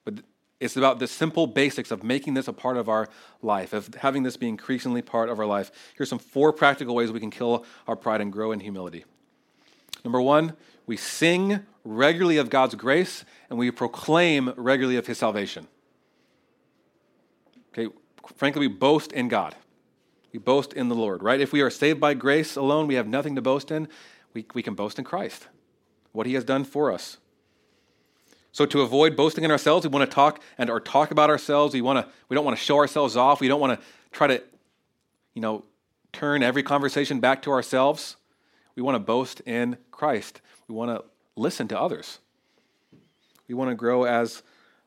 But 0.06 0.16
it's 0.60 0.78
about 0.78 1.00
the 1.00 1.08
simple 1.08 1.48
basics 1.48 1.92
of 1.92 2.04
making 2.04 2.34
this 2.34 2.48
a 2.48 2.54
part 2.54 2.78
of 2.78 2.90
our 2.90 3.10
life, 3.42 3.74
of 3.74 3.94
having 3.96 4.24
this 4.24 4.38
be 4.38 4.48
increasingly 4.48 5.02
part 5.02 5.30
of 5.30 5.40
our 5.40 5.46
life. 5.46 5.72
Here's 5.96 6.10
some 6.10 6.20
four 6.20 6.54
practical 6.54 6.96
ways 6.96 7.12
we 7.12 7.20
can 7.20 7.32
kill 7.32 7.66
our 7.88 7.96
pride 7.96 8.22
and 8.22 8.32
grow 8.32 8.52
in 8.52 8.60
humility. 8.60 9.06
Number 10.04 10.22
one, 10.22 10.56
we 10.92 10.98
sing 10.98 11.66
regularly 11.86 12.36
of 12.36 12.50
God's 12.50 12.76
grace 12.76 13.24
and 13.50 13.58
we 13.58 13.72
proclaim 13.72 14.54
regularly 14.58 14.98
of 14.98 15.08
his 15.08 15.18
salvation. 15.18 15.70
Okay, 17.72 17.88
frankly, 18.36 18.60
we 18.60 18.68
boast 18.68 19.14
in 19.14 19.30
God. 19.30 19.56
We 20.34 20.40
boast 20.40 20.74
in 20.74 20.90
the 20.90 20.96
Lord, 20.96 21.24
right? 21.24 21.40
If 21.40 21.54
we 21.54 21.62
are 21.62 21.70
saved 21.70 22.02
by 22.02 22.14
grace 22.14 22.58
alone, 22.58 22.88
we 22.88 22.96
have 22.96 23.08
nothing 23.08 23.36
to 23.36 23.42
boast 23.42 23.72
in 23.72 23.88
we, 24.34 24.46
we 24.54 24.62
can 24.62 24.74
boast 24.76 25.00
in 25.00 25.06
Christ, 25.06 25.48
what 26.12 26.28
he 26.28 26.34
has 26.34 26.44
done 26.44 26.66
for 26.66 26.92
us. 26.92 27.20
So 28.52 28.66
to 28.66 28.82
avoid 28.82 29.16
boasting 29.16 29.46
in 29.46 29.52
ourselves, 29.52 29.86
we 29.88 29.94
want 29.94 30.10
to 30.12 30.14
talk 30.14 30.42
and 30.58 30.70
or 30.70 30.82
talk 30.82 31.12
about 31.12 31.30
ourselves. 31.30 31.74
We 31.74 31.80
want 31.80 32.06
to 32.06 32.12
we 32.28 32.36
don't 32.36 32.44
want 32.44 32.58
to 32.58 32.64
show 32.64 32.76
ourselves 32.76 33.16
off. 33.16 33.40
We 33.40 33.48
don't 33.48 33.62
want 33.62 33.80
to 33.80 33.86
try 34.12 34.28
to, 34.28 34.44
you 35.36 35.42
know, 35.42 35.64
turn 36.12 36.44
every 36.44 36.64
conversation 36.64 37.22
back 37.22 37.44
to 37.44 37.52
ourselves. 37.52 38.18
We 38.76 38.82
want 38.82 38.96
to 38.96 39.00
boast 39.00 39.42
in 39.42 39.78
Christ. 39.92 40.42
We 40.68 40.76
want 40.76 40.92
to 40.92 41.04
listen 41.36 41.68
to 41.70 41.80
others. 41.80 42.20
We 43.48 43.56
want 43.56 43.70
to 43.70 43.76
grow 43.76 44.04
as 44.06 44.44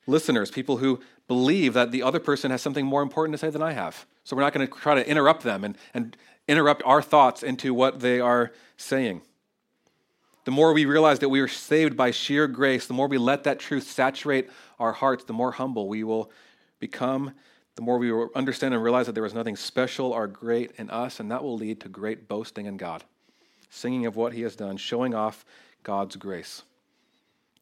listeners, 0.06 0.50
people 0.50 0.78
who 0.78 1.00
believe 1.28 1.74
that 1.74 1.90
the 1.90 2.02
other 2.02 2.20
person 2.20 2.50
has 2.50 2.62
something 2.62 2.86
more 2.86 3.02
important 3.02 3.34
to 3.34 3.38
say 3.38 3.50
than 3.50 3.62
I 3.62 3.72
have. 3.72 4.06
So 4.24 4.36
we're 4.36 4.42
not 4.42 4.52
going 4.52 4.66
to 4.66 4.72
try 4.72 4.94
to 4.94 5.08
interrupt 5.08 5.42
them 5.42 5.64
and, 5.64 5.76
and 5.92 6.16
interrupt 6.48 6.82
our 6.84 7.02
thoughts 7.02 7.42
into 7.42 7.74
what 7.74 8.00
they 8.00 8.20
are 8.20 8.52
saying. 8.76 9.22
The 10.44 10.50
more 10.50 10.74
we 10.74 10.84
realize 10.84 11.20
that 11.20 11.30
we 11.30 11.40
are 11.40 11.48
saved 11.48 11.96
by 11.96 12.10
sheer 12.10 12.46
grace, 12.46 12.86
the 12.86 12.94
more 12.94 13.08
we 13.08 13.16
let 13.16 13.44
that 13.44 13.58
truth 13.58 13.84
saturate 13.84 14.50
our 14.78 14.92
hearts, 14.92 15.24
the 15.24 15.32
more 15.32 15.52
humble 15.52 15.88
we 15.88 16.04
will 16.04 16.30
become, 16.78 17.32
the 17.76 17.82
more 17.82 17.98
we 17.98 18.12
will 18.12 18.30
understand 18.34 18.74
and 18.74 18.82
realize 18.82 19.06
that 19.06 19.14
there 19.14 19.24
is 19.24 19.32
nothing 19.32 19.56
special 19.56 20.12
or 20.12 20.26
great 20.26 20.72
in 20.76 20.90
us, 20.90 21.18
and 21.18 21.30
that 21.30 21.42
will 21.42 21.56
lead 21.56 21.80
to 21.80 21.88
great 21.88 22.28
boasting 22.28 22.66
in 22.66 22.76
God, 22.76 23.04
singing 23.74 24.06
of 24.06 24.16
what 24.16 24.32
He 24.32 24.42
has 24.42 24.54
done, 24.56 24.76
showing 24.76 25.14
off 25.14 25.44
God's 25.82 26.16
grace. 26.16 26.62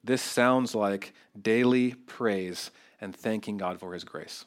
This 0.04 0.20
sounds 0.20 0.74
like 0.74 1.14
daily 1.40 1.94
praise 1.94 2.70
and 3.00 3.16
thanking 3.16 3.56
God 3.56 3.80
for 3.80 3.94
His 3.94 4.04
grace. 4.04 4.44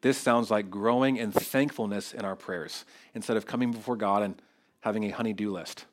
This 0.00 0.18
sounds 0.18 0.50
like 0.50 0.70
growing 0.70 1.16
in 1.16 1.32
thankfulness 1.32 2.12
in 2.12 2.24
our 2.24 2.36
prayers 2.36 2.84
instead 3.14 3.36
of 3.36 3.46
coming 3.46 3.72
before 3.72 3.96
God 3.96 4.22
and 4.22 4.40
having 4.80 5.04
a 5.04 5.10
honey-do 5.10 5.50
list. 5.50 5.86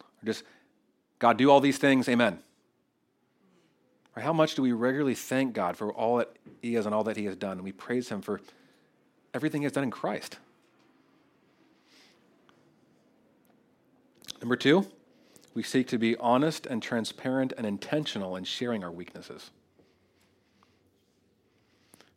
Or 0.00 0.26
just, 0.26 0.44
God, 1.18 1.36
do 1.36 1.50
all 1.50 1.60
these 1.60 1.78
things, 1.78 2.08
amen. 2.08 2.38
Or 4.16 4.22
how 4.22 4.32
much 4.32 4.54
do 4.54 4.62
we 4.62 4.72
regularly 4.72 5.14
thank 5.14 5.52
God 5.52 5.76
for 5.76 5.92
all 5.92 6.18
that 6.18 6.30
He 6.62 6.76
is 6.76 6.86
and 6.86 6.94
all 6.94 7.04
that 7.04 7.16
He 7.16 7.24
has 7.26 7.36
done? 7.36 7.52
And 7.52 7.62
we 7.62 7.72
praise 7.72 8.08
Him 8.08 8.22
for 8.22 8.40
everything 9.34 9.62
He 9.62 9.66
has 9.66 9.72
done 9.72 9.84
in 9.84 9.90
Christ. 9.90 10.38
Number 14.40 14.56
two, 14.56 14.86
we 15.54 15.62
seek 15.62 15.88
to 15.88 15.98
be 15.98 16.16
honest 16.16 16.66
and 16.66 16.82
transparent 16.82 17.52
and 17.56 17.66
intentional 17.66 18.36
in 18.36 18.44
sharing 18.44 18.82
our 18.82 18.90
weaknesses. 18.90 19.50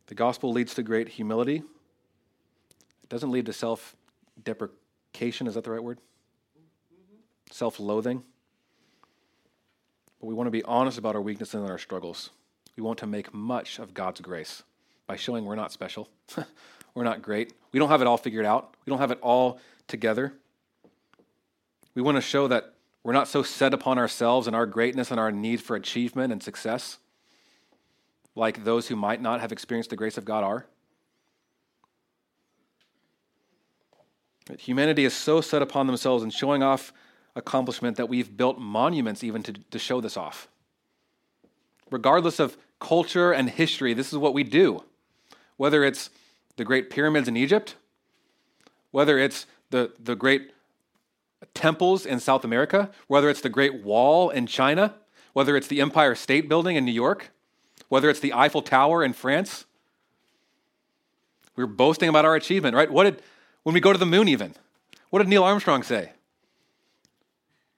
The 0.07 0.15
gospel 0.15 0.51
leads 0.51 0.73
to 0.75 0.83
great 0.83 1.09
humility. 1.09 1.57
It 1.57 3.09
doesn't 3.09 3.31
lead 3.31 3.45
to 3.47 3.53
self 3.53 3.95
deprecation. 4.41 5.47
Is 5.47 5.55
that 5.55 5.63
the 5.63 5.71
right 5.71 5.83
word? 5.83 5.99
Mm-hmm. 6.57 7.17
self 7.51 7.79
loathing. 7.79 8.23
But 10.19 10.27
we 10.27 10.33
want 10.33 10.47
to 10.47 10.51
be 10.51 10.63
honest 10.63 10.97
about 10.97 11.15
our 11.15 11.21
weaknesses 11.21 11.55
and 11.55 11.69
our 11.69 11.77
struggles. 11.77 12.29
We 12.77 12.83
want 12.83 12.99
to 12.99 13.07
make 13.07 13.33
much 13.33 13.79
of 13.79 13.93
God's 13.93 14.21
grace 14.21 14.63
by 15.07 15.15
showing 15.17 15.45
we're 15.45 15.55
not 15.55 15.71
special, 15.71 16.09
we're 16.95 17.03
not 17.03 17.21
great, 17.21 17.53
we 17.71 17.79
don't 17.79 17.89
have 17.89 18.01
it 18.01 18.07
all 18.07 18.17
figured 18.17 18.45
out, 18.45 18.75
we 18.85 18.91
don't 18.91 18.99
have 18.99 19.11
it 19.11 19.19
all 19.21 19.59
together. 19.87 20.33
We 21.95 22.01
want 22.01 22.17
to 22.17 22.21
show 22.21 22.47
that 22.47 22.73
we're 23.03 23.13
not 23.13 23.27
so 23.27 23.43
set 23.43 23.73
upon 23.73 23.97
ourselves 23.97 24.47
and 24.47 24.55
our 24.55 24.65
greatness 24.65 25.11
and 25.11 25.19
our 25.19 25.31
need 25.31 25.61
for 25.61 25.75
achievement 25.75 26.31
and 26.31 26.41
success 26.41 26.97
like 28.35 28.63
those 28.63 28.87
who 28.87 28.95
might 28.95 29.21
not 29.21 29.41
have 29.41 29.51
experienced 29.51 29.89
the 29.89 29.95
grace 29.95 30.17
of 30.17 30.25
God 30.25 30.43
are. 30.43 30.65
But 34.45 34.61
Humanity 34.61 35.05
is 35.05 35.13
so 35.13 35.41
set 35.41 35.61
upon 35.61 35.87
themselves 35.87 36.23
and 36.23 36.33
showing 36.33 36.63
off 36.63 36.91
accomplishment 37.35 37.97
that 37.97 38.09
we've 38.09 38.35
built 38.35 38.59
monuments 38.59 39.23
even 39.23 39.43
to, 39.43 39.53
to 39.53 39.79
show 39.79 40.01
this 40.01 40.17
off. 40.17 40.47
Regardless 41.91 42.39
of 42.39 42.57
culture 42.79 43.31
and 43.31 43.49
history, 43.49 43.93
this 43.93 44.11
is 44.11 44.17
what 44.17 44.33
we 44.33 44.43
do. 44.43 44.83
Whether 45.57 45.83
it's 45.83 46.09
the 46.57 46.65
great 46.65 46.89
pyramids 46.89 47.27
in 47.27 47.37
Egypt, 47.37 47.75
whether 48.91 49.17
it's 49.17 49.45
the, 49.69 49.91
the 49.99 50.15
great 50.15 50.51
temples 51.53 52.05
in 52.05 52.19
South 52.19 52.43
America, 52.43 52.91
whether 53.07 53.29
it's 53.29 53.41
the 53.41 53.49
Great 53.49 53.83
Wall 53.83 54.29
in 54.29 54.47
China, 54.47 54.95
whether 55.33 55.55
it's 55.55 55.67
the 55.67 55.81
Empire 55.81 56.15
State 56.15 56.49
Building 56.49 56.75
in 56.75 56.85
New 56.85 56.91
York, 56.91 57.31
whether 57.89 58.09
it's 58.09 58.19
the 58.19 58.33
Eiffel 58.33 58.61
Tower 58.61 59.03
in 59.03 59.13
France. 59.13 59.65
We're 61.55 61.67
boasting 61.67 62.09
about 62.09 62.25
our 62.25 62.35
achievement, 62.35 62.75
right? 62.75 62.89
What 62.89 63.03
did, 63.03 63.21
when 63.63 63.73
we 63.73 63.79
go 63.79 63.93
to 63.93 63.99
the 63.99 64.05
moon, 64.05 64.27
even, 64.27 64.55
what 65.09 65.19
did 65.19 65.27
Neil 65.27 65.43
Armstrong 65.43 65.83
say? 65.83 66.11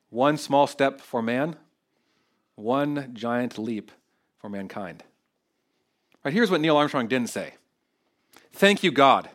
One 0.10 0.38
small 0.38 0.68
step 0.68 1.02
for 1.02 1.22
man, 1.22 1.58
one 2.56 3.12
giant 3.14 3.58
leap 3.58 3.92
for 4.40 4.50
mankind. 4.50 5.04
Right, 6.24 6.34
here's 6.34 6.50
what 6.50 6.62
Neil 6.62 6.78
Armstrong 6.78 7.08
didn't 7.08 7.30
say 7.30 7.56
Thank 8.54 8.84
you, 8.84 8.92
God, 8.92 9.30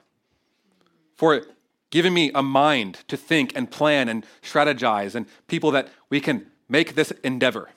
for 1.14 1.42
giving 1.90 2.14
me 2.14 2.30
a 2.34 2.42
mind 2.42 2.98
to 3.08 3.16
think 3.16 3.52
and 3.56 3.70
plan 3.70 4.08
and 4.08 4.24
strategize, 4.42 5.14
and 5.14 5.26
people 5.48 5.70
that 5.72 5.88
we 6.08 6.20
can 6.20 6.46
make 6.68 6.94
this 6.94 7.10
endeavor. 7.24 7.70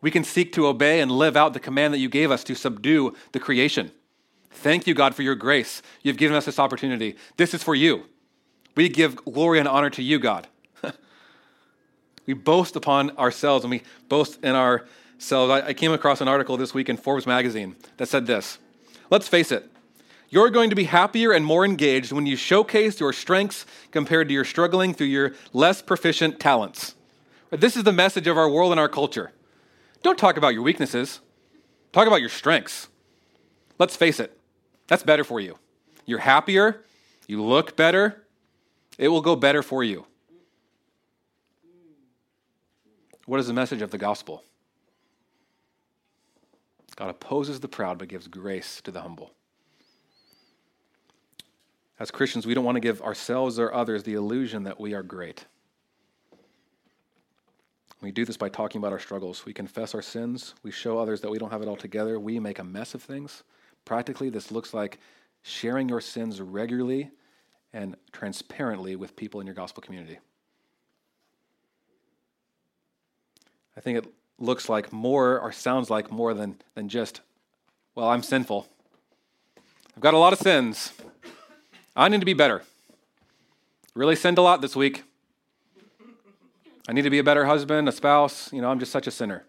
We 0.00 0.10
can 0.10 0.24
seek 0.24 0.52
to 0.54 0.66
obey 0.66 1.00
and 1.00 1.10
live 1.10 1.36
out 1.36 1.54
the 1.54 1.60
command 1.60 1.94
that 1.94 1.98
you 1.98 2.08
gave 2.08 2.30
us 2.30 2.42
to 2.44 2.54
subdue 2.54 3.14
the 3.30 3.38
creation. 3.38 3.92
Thank 4.50 4.86
you, 4.86 4.94
God, 4.94 5.14
for 5.14 5.22
your 5.22 5.36
grace. 5.36 5.80
You've 6.02 6.16
given 6.16 6.36
us 6.36 6.44
this 6.44 6.58
opportunity. 6.58 7.16
This 7.36 7.54
is 7.54 7.62
for 7.62 7.74
you. 7.74 8.04
We 8.74 8.88
give 8.88 9.16
glory 9.16 9.58
and 9.58 9.68
honor 9.68 9.90
to 9.90 10.02
you, 10.02 10.18
God. 10.18 10.48
we 12.26 12.34
boast 12.34 12.76
upon 12.76 13.16
ourselves 13.16 13.64
and 13.64 13.70
we 13.70 13.82
boast 14.08 14.42
in 14.42 14.54
ourselves. 14.54 15.50
I, 15.50 15.68
I 15.68 15.72
came 15.72 15.92
across 15.92 16.20
an 16.20 16.28
article 16.28 16.56
this 16.56 16.74
week 16.74 16.88
in 16.88 16.96
Forbes 16.96 17.26
magazine 17.26 17.76
that 17.98 18.08
said 18.08 18.26
this 18.26 18.58
Let's 19.10 19.28
face 19.28 19.52
it, 19.52 19.70
you're 20.32 20.48
going 20.48 20.70
to 20.70 20.76
be 20.76 20.84
happier 20.84 21.30
and 21.30 21.44
more 21.44 21.62
engaged 21.62 22.10
when 22.10 22.24
you 22.24 22.36
showcase 22.36 22.98
your 22.98 23.12
strengths 23.12 23.66
compared 23.90 24.28
to 24.28 24.34
your 24.34 24.46
struggling 24.46 24.94
through 24.94 25.08
your 25.08 25.34
less 25.52 25.82
proficient 25.82 26.40
talents. 26.40 26.94
This 27.50 27.76
is 27.76 27.84
the 27.84 27.92
message 27.92 28.26
of 28.26 28.38
our 28.38 28.48
world 28.48 28.72
and 28.72 28.80
our 28.80 28.88
culture. 28.88 29.32
Don't 30.02 30.18
talk 30.18 30.38
about 30.38 30.54
your 30.54 30.62
weaknesses, 30.62 31.20
talk 31.92 32.06
about 32.06 32.22
your 32.22 32.30
strengths. 32.30 32.88
Let's 33.78 33.94
face 33.94 34.18
it, 34.18 34.40
that's 34.86 35.02
better 35.02 35.22
for 35.22 35.38
you. 35.38 35.58
You're 36.06 36.20
happier, 36.20 36.82
you 37.26 37.42
look 37.44 37.76
better, 37.76 38.24
it 38.96 39.08
will 39.08 39.20
go 39.20 39.36
better 39.36 39.62
for 39.62 39.84
you. 39.84 40.06
What 43.26 43.38
is 43.38 43.48
the 43.48 43.52
message 43.52 43.82
of 43.82 43.90
the 43.90 43.98
gospel? 43.98 44.44
God 46.96 47.10
opposes 47.10 47.60
the 47.60 47.68
proud 47.68 47.98
but 47.98 48.08
gives 48.08 48.28
grace 48.28 48.80
to 48.80 48.90
the 48.90 49.02
humble. 49.02 49.32
As 52.02 52.10
Christians, 52.10 52.46
we 52.46 52.54
don't 52.54 52.64
want 52.64 52.74
to 52.74 52.80
give 52.80 53.00
ourselves 53.00 53.60
or 53.60 53.72
others 53.72 54.02
the 54.02 54.14
illusion 54.14 54.64
that 54.64 54.80
we 54.80 54.92
are 54.92 55.04
great. 55.04 55.44
We 58.00 58.10
do 58.10 58.24
this 58.24 58.36
by 58.36 58.48
talking 58.48 58.80
about 58.80 58.90
our 58.90 58.98
struggles. 58.98 59.46
We 59.46 59.52
confess 59.52 59.94
our 59.94 60.02
sins. 60.02 60.54
We 60.64 60.72
show 60.72 60.98
others 60.98 61.20
that 61.20 61.30
we 61.30 61.38
don't 61.38 61.52
have 61.52 61.62
it 61.62 61.68
all 61.68 61.76
together. 61.76 62.18
We 62.18 62.40
make 62.40 62.58
a 62.58 62.64
mess 62.64 62.96
of 62.96 63.04
things. 63.04 63.44
Practically, 63.84 64.30
this 64.30 64.50
looks 64.50 64.74
like 64.74 64.98
sharing 65.42 65.88
your 65.88 66.00
sins 66.00 66.40
regularly 66.40 67.12
and 67.72 67.94
transparently 68.10 68.96
with 68.96 69.14
people 69.14 69.40
in 69.40 69.46
your 69.46 69.54
gospel 69.54 69.80
community. 69.80 70.18
I 73.76 73.80
think 73.80 73.98
it 73.98 74.12
looks 74.40 74.68
like 74.68 74.92
more 74.92 75.38
or 75.38 75.52
sounds 75.52 75.88
like 75.88 76.10
more 76.10 76.34
than, 76.34 76.56
than 76.74 76.88
just, 76.88 77.20
well, 77.94 78.08
I'm 78.08 78.24
sinful. 78.24 78.66
I've 79.96 80.02
got 80.02 80.14
a 80.14 80.18
lot 80.18 80.32
of 80.32 80.40
sins. 80.40 80.92
I 81.94 82.08
need 82.08 82.20
to 82.20 82.26
be 82.26 82.34
better. 82.34 82.62
Really 83.94 84.16
sinned 84.16 84.38
a 84.38 84.42
lot 84.42 84.62
this 84.62 84.74
week. 84.74 85.04
I 86.88 86.92
need 86.92 87.02
to 87.02 87.10
be 87.10 87.18
a 87.18 87.24
better 87.24 87.44
husband, 87.44 87.88
a 87.88 87.92
spouse. 87.92 88.52
You 88.52 88.62
know, 88.62 88.70
I'm 88.70 88.78
just 88.78 88.92
such 88.92 89.06
a 89.06 89.10
sinner. 89.10 89.44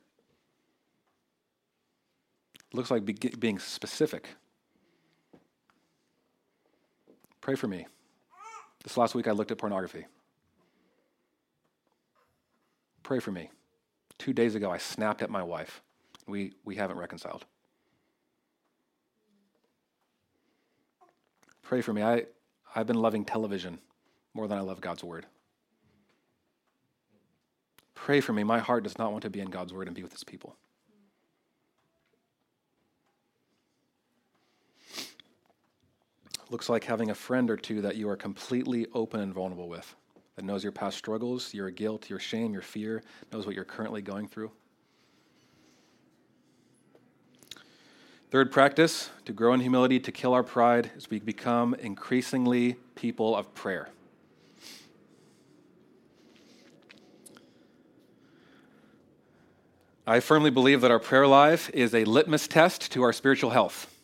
looks 2.73 2.91
like 2.91 3.05
be- 3.05 3.13
being 3.13 3.59
specific. 3.59 4.29
Pray 7.39 7.55
for 7.55 7.67
me. 7.67 7.87
This 8.83 8.97
last 8.97 9.15
week 9.15 9.27
I 9.27 9.31
looked 9.31 9.51
at 9.51 9.57
pornography. 9.57 10.05
Pray 13.03 13.19
for 13.19 13.31
me. 13.31 13.49
Two 14.17 14.33
days 14.33 14.55
ago 14.55 14.71
I 14.71 14.77
snapped 14.77 15.21
at 15.21 15.29
my 15.29 15.43
wife. 15.43 15.81
We, 16.27 16.53
we 16.65 16.75
haven't 16.75 16.97
reconciled. 16.97 17.45
Pray 21.73 21.81
for 21.81 21.91
me. 21.91 22.03
I, 22.03 22.25
I've 22.75 22.85
been 22.85 23.01
loving 23.01 23.25
television 23.25 23.79
more 24.35 24.47
than 24.47 24.59
I 24.59 24.61
love 24.61 24.79
God's 24.79 25.03
word. 25.03 25.25
Pray 27.95 28.21
for 28.21 28.31
me. 28.31 28.43
My 28.43 28.59
heart 28.59 28.83
does 28.83 28.99
not 28.99 29.11
want 29.11 29.23
to 29.23 29.31
be 29.31 29.39
in 29.39 29.49
God's 29.49 29.73
word 29.73 29.87
and 29.87 29.95
be 29.95 30.03
with 30.03 30.11
his 30.11 30.23
people. 30.23 30.55
Looks 36.51 36.69
like 36.69 36.83
having 36.83 37.09
a 37.09 37.15
friend 37.15 37.49
or 37.49 37.57
two 37.57 37.81
that 37.81 37.95
you 37.95 38.07
are 38.07 38.17
completely 38.17 38.85
open 38.93 39.21
and 39.21 39.33
vulnerable 39.33 39.67
with, 39.67 39.95
that 40.35 40.45
knows 40.45 40.61
your 40.61 40.71
past 40.71 40.95
struggles, 40.95 41.55
your 41.55 41.71
guilt, 41.71 42.07
your 42.07 42.19
shame, 42.19 42.53
your 42.53 42.61
fear, 42.61 43.01
knows 43.31 43.47
what 43.47 43.55
you're 43.55 43.65
currently 43.65 44.03
going 44.03 44.27
through. 44.27 44.51
Third 48.33 48.51
practice 48.51 49.11
to 49.25 49.31
grow 49.31 49.53
in 49.53 49.59
humility, 49.59 49.99
to 49.99 50.11
kill 50.11 50.33
our 50.33 50.41
pride, 50.41 50.89
is 50.97 51.07
we 51.07 51.19
become 51.19 51.75
increasingly 51.75 52.77
people 52.95 53.35
of 53.35 53.53
prayer. 53.53 53.89
I 60.07 60.19
firmly 60.19 60.49
believe 60.49 60.81
that 60.81 60.89
our 60.89 60.97
prayer 60.97 61.27
life 61.27 61.69
is 61.75 61.93
a 61.93 62.05
litmus 62.05 62.47
test 62.47 62.91
to 62.93 63.03
our 63.03 63.13
spiritual 63.13 63.51
health. 63.51 63.95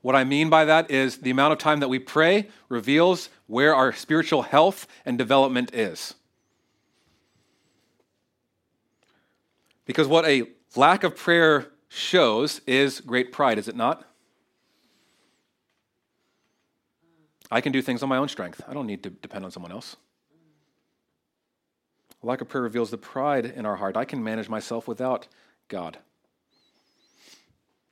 What 0.00 0.16
I 0.16 0.24
mean 0.24 0.48
by 0.48 0.64
that 0.64 0.90
is 0.90 1.18
the 1.18 1.30
amount 1.30 1.52
of 1.52 1.58
time 1.58 1.80
that 1.80 1.88
we 1.88 1.98
pray 1.98 2.48
reveals 2.70 3.28
where 3.46 3.74
our 3.74 3.92
spiritual 3.92 4.40
health 4.40 4.86
and 5.04 5.18
development 5.18 5.74
is. 5.74 6.14
Because 9.84 10.06
what 10.08 10.24
a 10.24 10.44
lack 10.74 11.04
of 11.04 11.14
prayer 11.14 11.71
shows 11.92 12.62
is 12.66 13.00
great 13.00 13.32
pride, 13.32 13.58
is 13.58 13.68
it 13.68 13.76
not? 13.76 14.04
I 17.50 17.60
can 17.60 17.70
do 17.70 17.82
things 17.82 18.02
on 18.02 18.08
my 18.08 18.16
own 18.16 18.28
strength. 18.28 18.62
I 18.66 18.72
don't 18.72 18.86
need 18.86 19.02
to 19.02 19.10
depend 19.10 19.44
on 19.44 19.50
someone 19.50 19.72
else. 19.72 19.96
Lack 22.22 22.40
of 22.40 22.48
prayer 22.48 22.62
reveals 22.62 22.90
the 22.90 22.96
pride 22.96 23.44
in 23.44 23.66
our 23.66 23.76
heart. 23.76 23.96
I 23.96 24.06
can 24.06 24.24
manage 24.24 24.48
myself 24.48 24.88
without 24.88 25.28
God. 25.68 25.98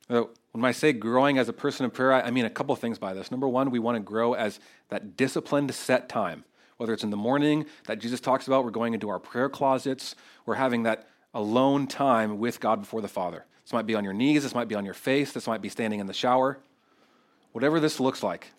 Uh, 0.09 0.23
when 0.51 0.65
I 0.65 0.71
say 0.71 0.93
growing 0.93 1.37
as 1.37 1.47
a 1.47 1.53
person 1.53 1.85
of 1.85 1.93
prayer, 1.93 2.13
I 2.13 2.31
mean 2.31 2.45
a 2.45 2.49
couple 2.49 2.75
things 2.75 2.97
by 2.97 3.13
this. 3.13 3.29
Number 3.29 3.47
one, 3.47 3.69
we 3.69 3.77
want 3.77 3.97
to 3.97 4.01
grow 4.01 4.33
as 4.33 4.59
that 4.89 5.15
disciplined 5.15 5.73
set 5.75 6.09
time, 6.09 6.43
whether 6.77 6.91
it's 6.91 7.03
in 7.03 7.11
the 7.11 7.17
morning 7.17 7.65
that 7.85 7.99
Jesus 7.99 8.19
talks 8.19 8.47
about, 8.47 8.63
we're 8.63 8.71
going 8.71 8.95
into 8.95 9.09
our 9.09 9.19
prayer 9.19 9.47
closets, 9.47 10.15
we're 10.45 10.55
having 10.55 10.83
that 10.83 11.07
alone 11.33 11.85
time 11.85 12.39
with 12.39 12.59
God 12.59 12.81
before 12.81 13.01
the 13.01 13.07
Father. 13.07 13.45
This 13.63 13.73
might 13.73 13.85
be 13.85 13.95
on 13.95 14.03
your 14.03 14.13
knees, 14.13 14.43
this 14.43 14.55
might 14.55 14.67
be 14.67 14.75
on 14.75 14.85
your 14.85 14.93
face, 14.93 15.31
this 15.31 15.47
might 15.47 15.61
be 15.61 15.69
standing 15.69 15.99
in 15.99 16.07
the 16.07 16.13
shower. 16.13 16.59
Whatever 17.51 17.79
this 17.79 17.99
looks 17.99 18.23
like. 18.23 18.51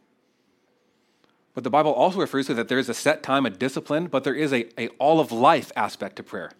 But 1.55 1.65
the 1.65 1.71
Bible 1.71 1.93
also 1.93 2.19
refers 2.19 2.47
to 2.47 2.55
that 2.55 2.69
there 2.69 2.79
is 2.79 2.89
a 2.89 2.95
set 2.95 3.23
time, 3.23 3.45
a 3.45 3.51
discipline, 3.51 4.07
but 4.07 4.25
there 4.25 4.35
is 4.35 4.53
a, 4.53 4.69
a 4.81 4.89
all 4.99 5.21
of 5.21 5.33
life 5.33 5.71
aspect 5.77 6.17
to 6.17 6.23
prayer. 6.23 6.51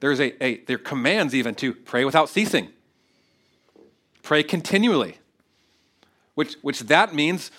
There's 0.00 0.20
a, 0.20 0.42
a 0.42 0.58
there 0.64 0.76
are 0.76 0.78
commands 0.78 1.34
even 1.34 1.54
to 1.56 1.74
pray 1.74 2.04
without 2.04 2.28
ceasing. 2.28 2.70
Pray 4.22 4.42
continually. 4.42 5.18
Which 6.34 6.54
which 6.62 6.80
that 6.80 7.14
means 7.14 7.50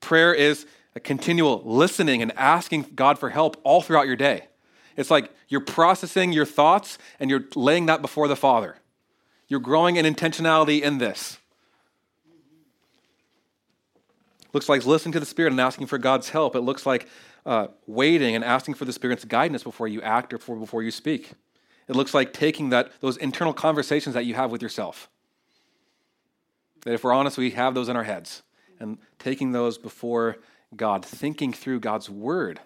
prayer 0.00 0.34
is 0.34 0.66
a 0.94 1.00
continual 1.00 1.62
listening 1.64 2.20
and 2.20 2.32
asking 2.36 2.92
God 2.94 3.18
for 3.18 3.30
help 3.30 3.56
all 3.62 3.80
throughout 3.80 4.06
your 4.06 4.16
day. 4.16 4.48
It's 4.96 5.10
like 5.10 5.30
you're 5.48 5.60
processing 5.60 6.32
your 6.32 6.46
thoughts 6.46 6.98
and 7.18 7.30
you're 7.30 7.44
laying 7.54 7.86
that 7.86 8.02
before 8.02 8.28
the 8.28 8.36
Father. 8.36 8.76
You're 9.48 9.60
growing 9.60 9.96
in 9.96 10.06
intentionality 10.06 10.80
in 10.82 10.98
this. 10.98 11.38
Looks 14.52 14.68
like 14.68 14.84
listening 14.84 15.12
to 15.12 15.20
the 15.20 15.26
Spirit 15.26 15.52
and 15.52 15.60
asking 15.60 15.86
for 15.86 15.98
God's 15.98 16.30
help. 16.30 16.56
It 16.56 16.60
looks 16.60 16.84
like 16.84 17.08
uh, 17.46 17.68
waiting 17.86 18.34
and 18.34 18.44
asking 18.44 18.74
for 18.74 18.84
the 18.84 18.92
Spirit's 18.92 19.24
guidance 19.24 19.62
before 19.62 19.88
you 19.88 20.02
act 20.02 20.32
or 20.32 20.38
before, 20.38 20.56
before 20.56 20.82
you 20.82 20.90
speak. 20.90 21.32
It 21.88 21.96
looks 21.96 22.14
like 22.14 22.32
taking 22.32 22.70
that 22.70 22.92
those 23.00 23.16
internal 23.16 23.52
conversations 23.52 24.14
that 24.14 24.24
you 24.24 24.34
have 24.34 24.50
with 24.50 24.62
yourself. 24.62 25.08
That 26.82 26.94
if 26.94 27.04
we're 27.04 27.12
honest, 27.12 27.36
we 27.36 27.50
have 27.50 27.74
those 27.74 27.88
in 27.88 27.96
our 27.96 28.04
heads, 28.04 28.42
and 28.78 28.98
taking 29.18 29.52
those 29.52 29.78
before 29.78 30.36
God, 30.76 31.04
thinking 31.04 31.52
through 31.52 31.80
God's 31.80 32.08
word 32.08 32.60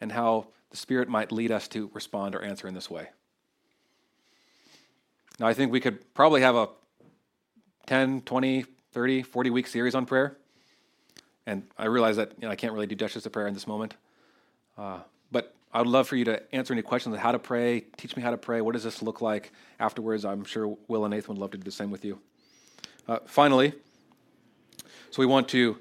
and 0.00 0.12
how 0.12 0.48
the 0.70 0.76
Spirit 0.76 1.08
might 1.08 1.32
lead 1.32 1.50
us 1.50 1.68
to 1.68 1.90
respond 1.92 2.34
or 2.34 2.42
answer 2.42 2.68
in 2.68 2.74
this 2.74 2.90
way. 2.90 3.08
Now, 5.38 5.46
I 5.46 5.54
think 5.54 5.72
we 5.72 5.80
could 5.80 6.14
probably 6.14 6.42
have 6.42 6.54
a 6.54 6.68
10, 7.86 8.22
20, 8.22 8.64
30, 8.92 9.22
40 9.22 9.50
week 9.50 9.66
series 9.66 9.94
on 9.94 10.06
prayer. 10.06 10.36
And 11.46 11.64
I 11.78 11.86
realize 11.86 12.16
that 12.16 12.32
you 12.38 12.46
know, 12.46 12.50
I 12.50 12.56
can't 12.56 12.72
really 12.72 12.86
do 12.86 12.94
justice 12.94 13.22
to 13.24 13.30
prayer 13.30 13.48
in 13.48 13.54
this 13.54 13.66
moment. 13.66 13.94
Uh, 14.76 15.00
but 15.32 15.54
I 15.72 15.78
would 15.78 15.88
love 15.88 16.06
for 16.06 16.16
you 16.16 16.24
to 16.26 16.54
answer 16.54 16.72
any 16.72 16.82
questions 16.82 17.14
on 17.14 17.20
how 17.20 17.32
to 17.32 17.38
pray, 17.38 17.80
teach 17.96 18.16
me 18.16 18.22
how 18.22 18.30
to 18.30 18.36
pray. 18.36 18.60
What 18.60 18.72
does 18.72 18.84
this 18.84 19.02
look 19.02 19.20
like 19.20 19.52
afterwards? 19.78 20.24
I'm 20.24 20.44
sure 20.44 20.76
Will 20.88 21.04
and 21.04 21.12
Nathan 21.12 21.34
would 21.34 21.40
love 21.40 21.50
to 21.52 21.58
do 21.58 21.64
the 21.64 21.70
same 21.70 21.90
with 21.90 22.04
you. 22.04 22.20
Uh, 23.08 23.18
finally, 23.26 23.72
so 25.10 25.18
we 25.18 25.26
want 25.26 25.48
to 25.48 25.78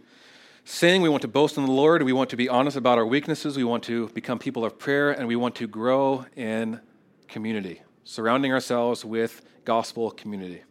sing, 0.70 1.02
we 1.02 1.10
want 1.10 1.24
to 1.24 1.28
boast 1.28 1.58
in 1.58 1.66
the 1.66 1.72
Lord, 1.72 2.04
we 2.04 2.14
want 2.14 2.30
to 2.30 2.38
be 2.38 2.48
honest 2.48 2.78
about 2.78 3.00
our 3.00 3.06
weaknesses, 3.06 3.58
we 3.58 3.64
want 3.64 3.84
to 3.86 4.08
become 4.10 4.38
people 4.38 4.64
of 4.64 4.78
prayer, 4.78 5.10
and 5.10 5.28
we 5.28 5.36
want 5.36 5.56
to 5.56 5.68
grow 5.68 6.26
in 6.36 6.80
community, 7.28 7.82
surrounding 8.04 8.54
ourselves 8.54 9.04
with 9.04 9.42
gospel 9.66 10.12
community. 10.12 10.62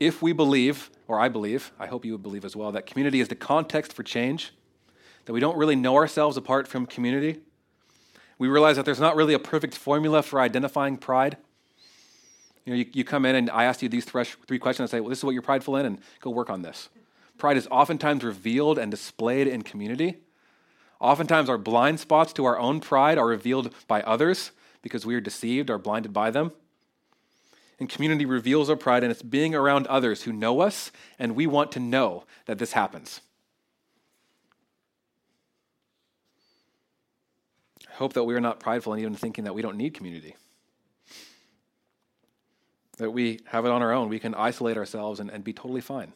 If 0.00 0.22
we 0.22 0.32
believe, 0.32 0.90
or 1.06 1.20
I 1.20 1.28
believe, 1.28 1.72
I 1.78 1.86
hope 1.86 2.06
you 2.06 2.12
would 2.12 2.22
believe 2.22 2.46
as 2.46 2.56
well, 2.56 2.72
that 2.72 2.86
community 2.86 3.20
is 3.20 3.28
the 3.28 3.34
context 3.34 3.92
for 3.92 4.02
change, 4.02 4.54
that 5.26 5.34
we 5.34 5.40
don't 5.40 5.58
really 5.58 5.76
know 5.76 5.94
ourselves 5.94 6.38
apart 6.38 6.66
from 6.66 6.86
community, 6.86 7.42
we 8.38 8.48
realize 8.48 8.76
that 8.76 8.86
there's 8.86 8.98
not 8.98 9.14
really 9.14 9.34
a 9.34 9.38
perfect 9.38 9.76
formula 9.76 10.22
for 10.22 10.40
identifying 10.40 10.96
pride. 10.96 11.36
You 12.64 12.72
know, 12.72 12.78
you, 12.78 12.86
you 12.94 13.04
come 13.04 13.26
in 13.26 13.36
and 13.36 13.50
I 13.50 13.64
ask 13.64 13.82
you 13.82 13.90
these 13.90 14.06
three 14.06 14.58
questions. 14.58 14.90
I 14.90 14.96
say, 14.96 15.00
well, 15.00 15.10
this 15.10 15.18
is 15.18 15.24
what 15.24 15.32
you're 15.32 15.42
prideful 15.42 15.76
in, 15.76 15.84
and 15.84 15.98
go 16.20 16.30
work 16.30 16.48
on 16.48 16.62
this. 16.62 16.88
Pride 17.38 17.56
is 17.56 17.68
oftentimes 17.70 18.22
revealed 18.22 18.78
and 18.78 18.90
displayed 18.90 19.46
in 19.46 19.62
community. 19.62 20.18
Oftentimes, 21.00 21.48
our 21.48 21.58
blind 21.58 22.00
spots 22.00 22.32
to 22.34 22.44
our 22.44 22.58
own 22.58 22.80
pride 22.80 23.18
are 23.18 23.26
revealed 23.26 23.74
by 23.88 24.00
others 24.02 24.52
because 24.82 25.04
we 25.04 25.14
are 25.14 25.20
deceived 25.20 25.68
or 25.68 25.78
blinded 25.78 26.12
by 26.12 26.30
them. 26.30 26.52
And 27.80 27.88
community 27.88 28.24
reveals 28.24 28.70
our 28.70 28.76
pride, 28.76 29.02
and 29.02 29.10
it's 29.10 29.22
being 29.22 29.54
around 29.54 29.86
others 29.88 30.22
who 30.22 30.32
know 30.32 30.60
us, 30.60 30.92
and 31.18 31.34
we 31.34 31.46
want 31.46 31.72
to 31.72 31.80
know 31.80 32.24
that 32.46 32.58
this 32.58 32.72
happens. 32.72 33.20
I 37.88 37.96
hope 37.96 38.12
that 38.12 38.24
we 38.24 38.34
are 38.34 38.40
not 38.40 38.60
prideful 38.60 38.94
in 38.94 39.00
even 39.00 39.14
thinking 39.14 39.44
that 39.44 39.54
we 39.54 39.62
don't 39.62 39.76
need 39.76 39.94
community. 39.94 40.36
That 42.98 43.10
we 43.10 43.40
have 43.46 43.64
it 43.64 43.72
on 43.72 43.82
our 43.82 43.92
own. 43.92 44.08
We 44.08 44.20
can 44.20 44.34
isolate 44.34 44.76
ourselves 44.76 45.18
and, 45.18 45.30
and 45.30 45.42
be 45.42 45.52
totally 45.52 45.80
fine 45.80 46.12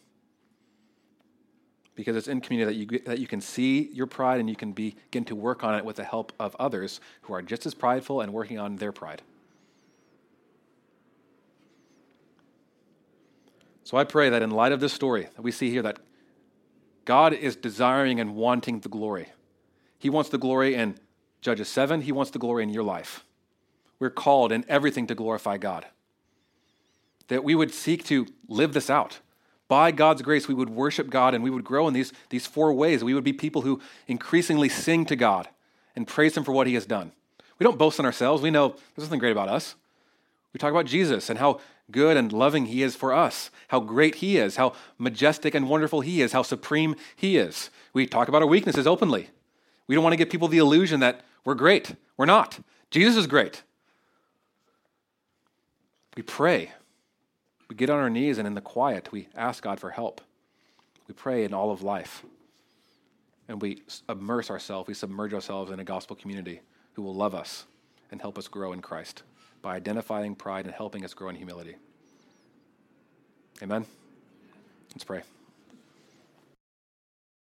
because 1.98 2.14
it's 2.14 2.28
in 2.28 2.40
community 2.40 2.86
that 2.86 2.92
you, 2.92 2.98
that 3.06 3.18
you 3.18 3.26
can 3.26 3.40
see 3.40 3.90
your 3.92 4.06
pride 4.06 4.38
and 4.38 4.48
you 4.48 4.54
can 4.54 4.70
begin 4.70 5.24
to 5.24 5.34
work 5.34 5.64
on 5.64 5.74
it 5.74 5.84
with 5.84 5.96
the 5.96 6.04
help 6.04 6.32
of 6.38 6.54
others 6.54 7.00
who 7.22 7.34
are 7.34 7.42
just 7.42 7.66
as 7.66 7.74
prideful 7.74 8.20
and 8.20 8.32
working 8.32 8.56
on 8.56 8.76
their 8.76 8.92
pride. 8.92 9.20
So 13.82 13.96
I 13.96 14.04
pray 14.04 14.30
that 14.30 14.42
in 14.42 14.52
light 14.52 14.70
of 14.70 14.78
this 14.78 14.92
story 14.92 15.26
that 15.34 15.42
we 15.42 15.50
see 15.50 15.70
here 15.70 15.82
that 15.82 15.98
God 17.04 17.32
is 17.32 17.56
desiring 17.56 18.20
and 18.20 18.36
wanting 18.36 18.78
the 18.78 18.88
glory. 18.88 19.30
He 19.98 20.08
wants 20.08 20.30
the 20.30 20.38
glory 20.38 20.76
in 20.76 21.00
Judges 21.40 21.68
7, 21.68 22.02
he 22.02 22.12
wants 22.12 22.30
the 22.30 22.38
glory 22.38 22.62
in 22.62 22.68
your 22.68 22.84
life. 22.84 23.24
We're 23.98 24.10
called 24.10 24.52
in 24.52 24.64
everything 24.68 25.08
to 25.08 25.16
glorify 25.16 25.58
God. 25.58 25.84
That 27.26 27.42
we 27.42 27.56
would 27.56 27.74
seek 27.74 28.04
to 28.04 28.28
live 28.46 28.72
this 28.72 28.88
out 28.88 29.18
by 29.68 29.90
God's 29.90 30.22
grace, 30.22 30.48
we 30.48 30.54
would 30.54 30.70
worship 30.70 31.10
God 31.10 31.34
and 31.34 31.44
we 31.44 31.50
would 31.50 31.64
grow 31.64 31.86
in 31.86 31.94
these, 31.94 32.12
these 32.30 32.46
four 32.46 32.72
ways. 32.72 33.04
We 33.04 33.14
would 33.14 33.24
be 33.24 33.34
people 33.34 33.62
who 33.62 33.80
increasingly 34.06 34.68
sing 34.68 35.04
to 35.06 35.16
God 35.16 35.48
and 35.94 36.06
praise 36.06 36.36
Him 36.36 36.44
for 36.44 36.52
what 36.52 36.66
He 36.66 36.74
has 36.74 36.86
done. 36.86 37.12
We 37.58 37.64
don't 37.64 37.78
boast 37.78 37.98
in 37.98 38.06
ourselves. 38.06 38.42
We 38.42 38.50
know 38.50 38.76
there's 38.96 39.08
nothing 39.08 39.18
great 39.18 39.32
about 39.32 39.48
us. 39.48 39.74
We 40.52 40.58
talk 40.58 40.70
about 40.70 40.86
Jesus 40.86 41.28
and 41.28 41.38
how 41.38 41.60
good 41.90 42.16
and 42.16 42.32
loving 42.32 42.66
He 42.66 42.82
is 42.82 42.96
for 42.96 43.12
us, 43.12 43.50
how 43.68 43.80
great 43.80 44.16
He 44.16 44.38
is, 44.38 44.56
how 44.56 44.72
majestic 44.96 45.54
and 45.54 45.68
wonderful 45.68 46.00
He 46.00 46.22
is, 46.22 46.32
how 46.32 46.42
supreme 46.42 46.96
He 47.14 47.36
is. 47.36 47.70
We 47.92 48.06
talk 48.06 48.28
about 48.28 48.42
our 48.42 48.48
weaknesses 48.48 48.86
openly. 48.86 49.28
We 49.86 49.94
don't 49.94 50.04
want 50.04 50.14
to 50.14 50.18
give 50.18 50.30
people 50.30 50.48
the 50.48 50.58
illusion 50.58 51.00
that 51.00 51.24
we're 51.44 51.54
great. 51.54 51.94
We're 52.16 52.26
not. 52.26 52.60
Jesus 52.90 53.16
is 53.16 53.26
great. 53.26 53.62
We 56.16 56.22
pray 56.22 56.72
we 57.68 57.76
get 57.76 57.90
on 57.90 57.98
our 57.98 58.10
knees 58.10 58.38
and 58.38 58.46
in 58.46 58.54
the 58.54 58.60
quiet, 58.60 59.12
we 59.12 59.28
ask 59.36 59.62
God 59.62 59.78
for 59.78 59.90
help. 59.90 60.20
We 61.06 61.14
pray 61.14 61.44
in 61.44 61.54
all 61.54 61.70
of 61.70 61.82
life. 61.82 62.24
And 63.48 63.62
we 63.62 63.82
immerse 64.08 64.50
ourselves, 64.50 64.88
we 64.88 64.94
submerge 64.94 65.32
ourselves 65.32 65.70
in 65.70 65.80
a 65.80 65.84
gospel 65.84 66.16
community 66.16 66.60
who 66.94 67.02
will 67.02 67.14
love 67.14 67.34
us 67.34 67.64
and 68.10 68.20
help 68.20 68.38
us 68.38 68.48
grow 68.48 68.72
in 68.72 68.82
Christ 68.82 69.22
by 69.62 69.76
identifying 69.76 70.34
pride 70.34 70.66
and 70.66 70.74
helping 70.74 71.04
us 71.04 71.14
grow 71.14 71.28
in 71.28 71.36
humility. 71.36 71.76
Amen? 73.62 73.86
Let's 74.92 75.04
pray. 75.04 75.22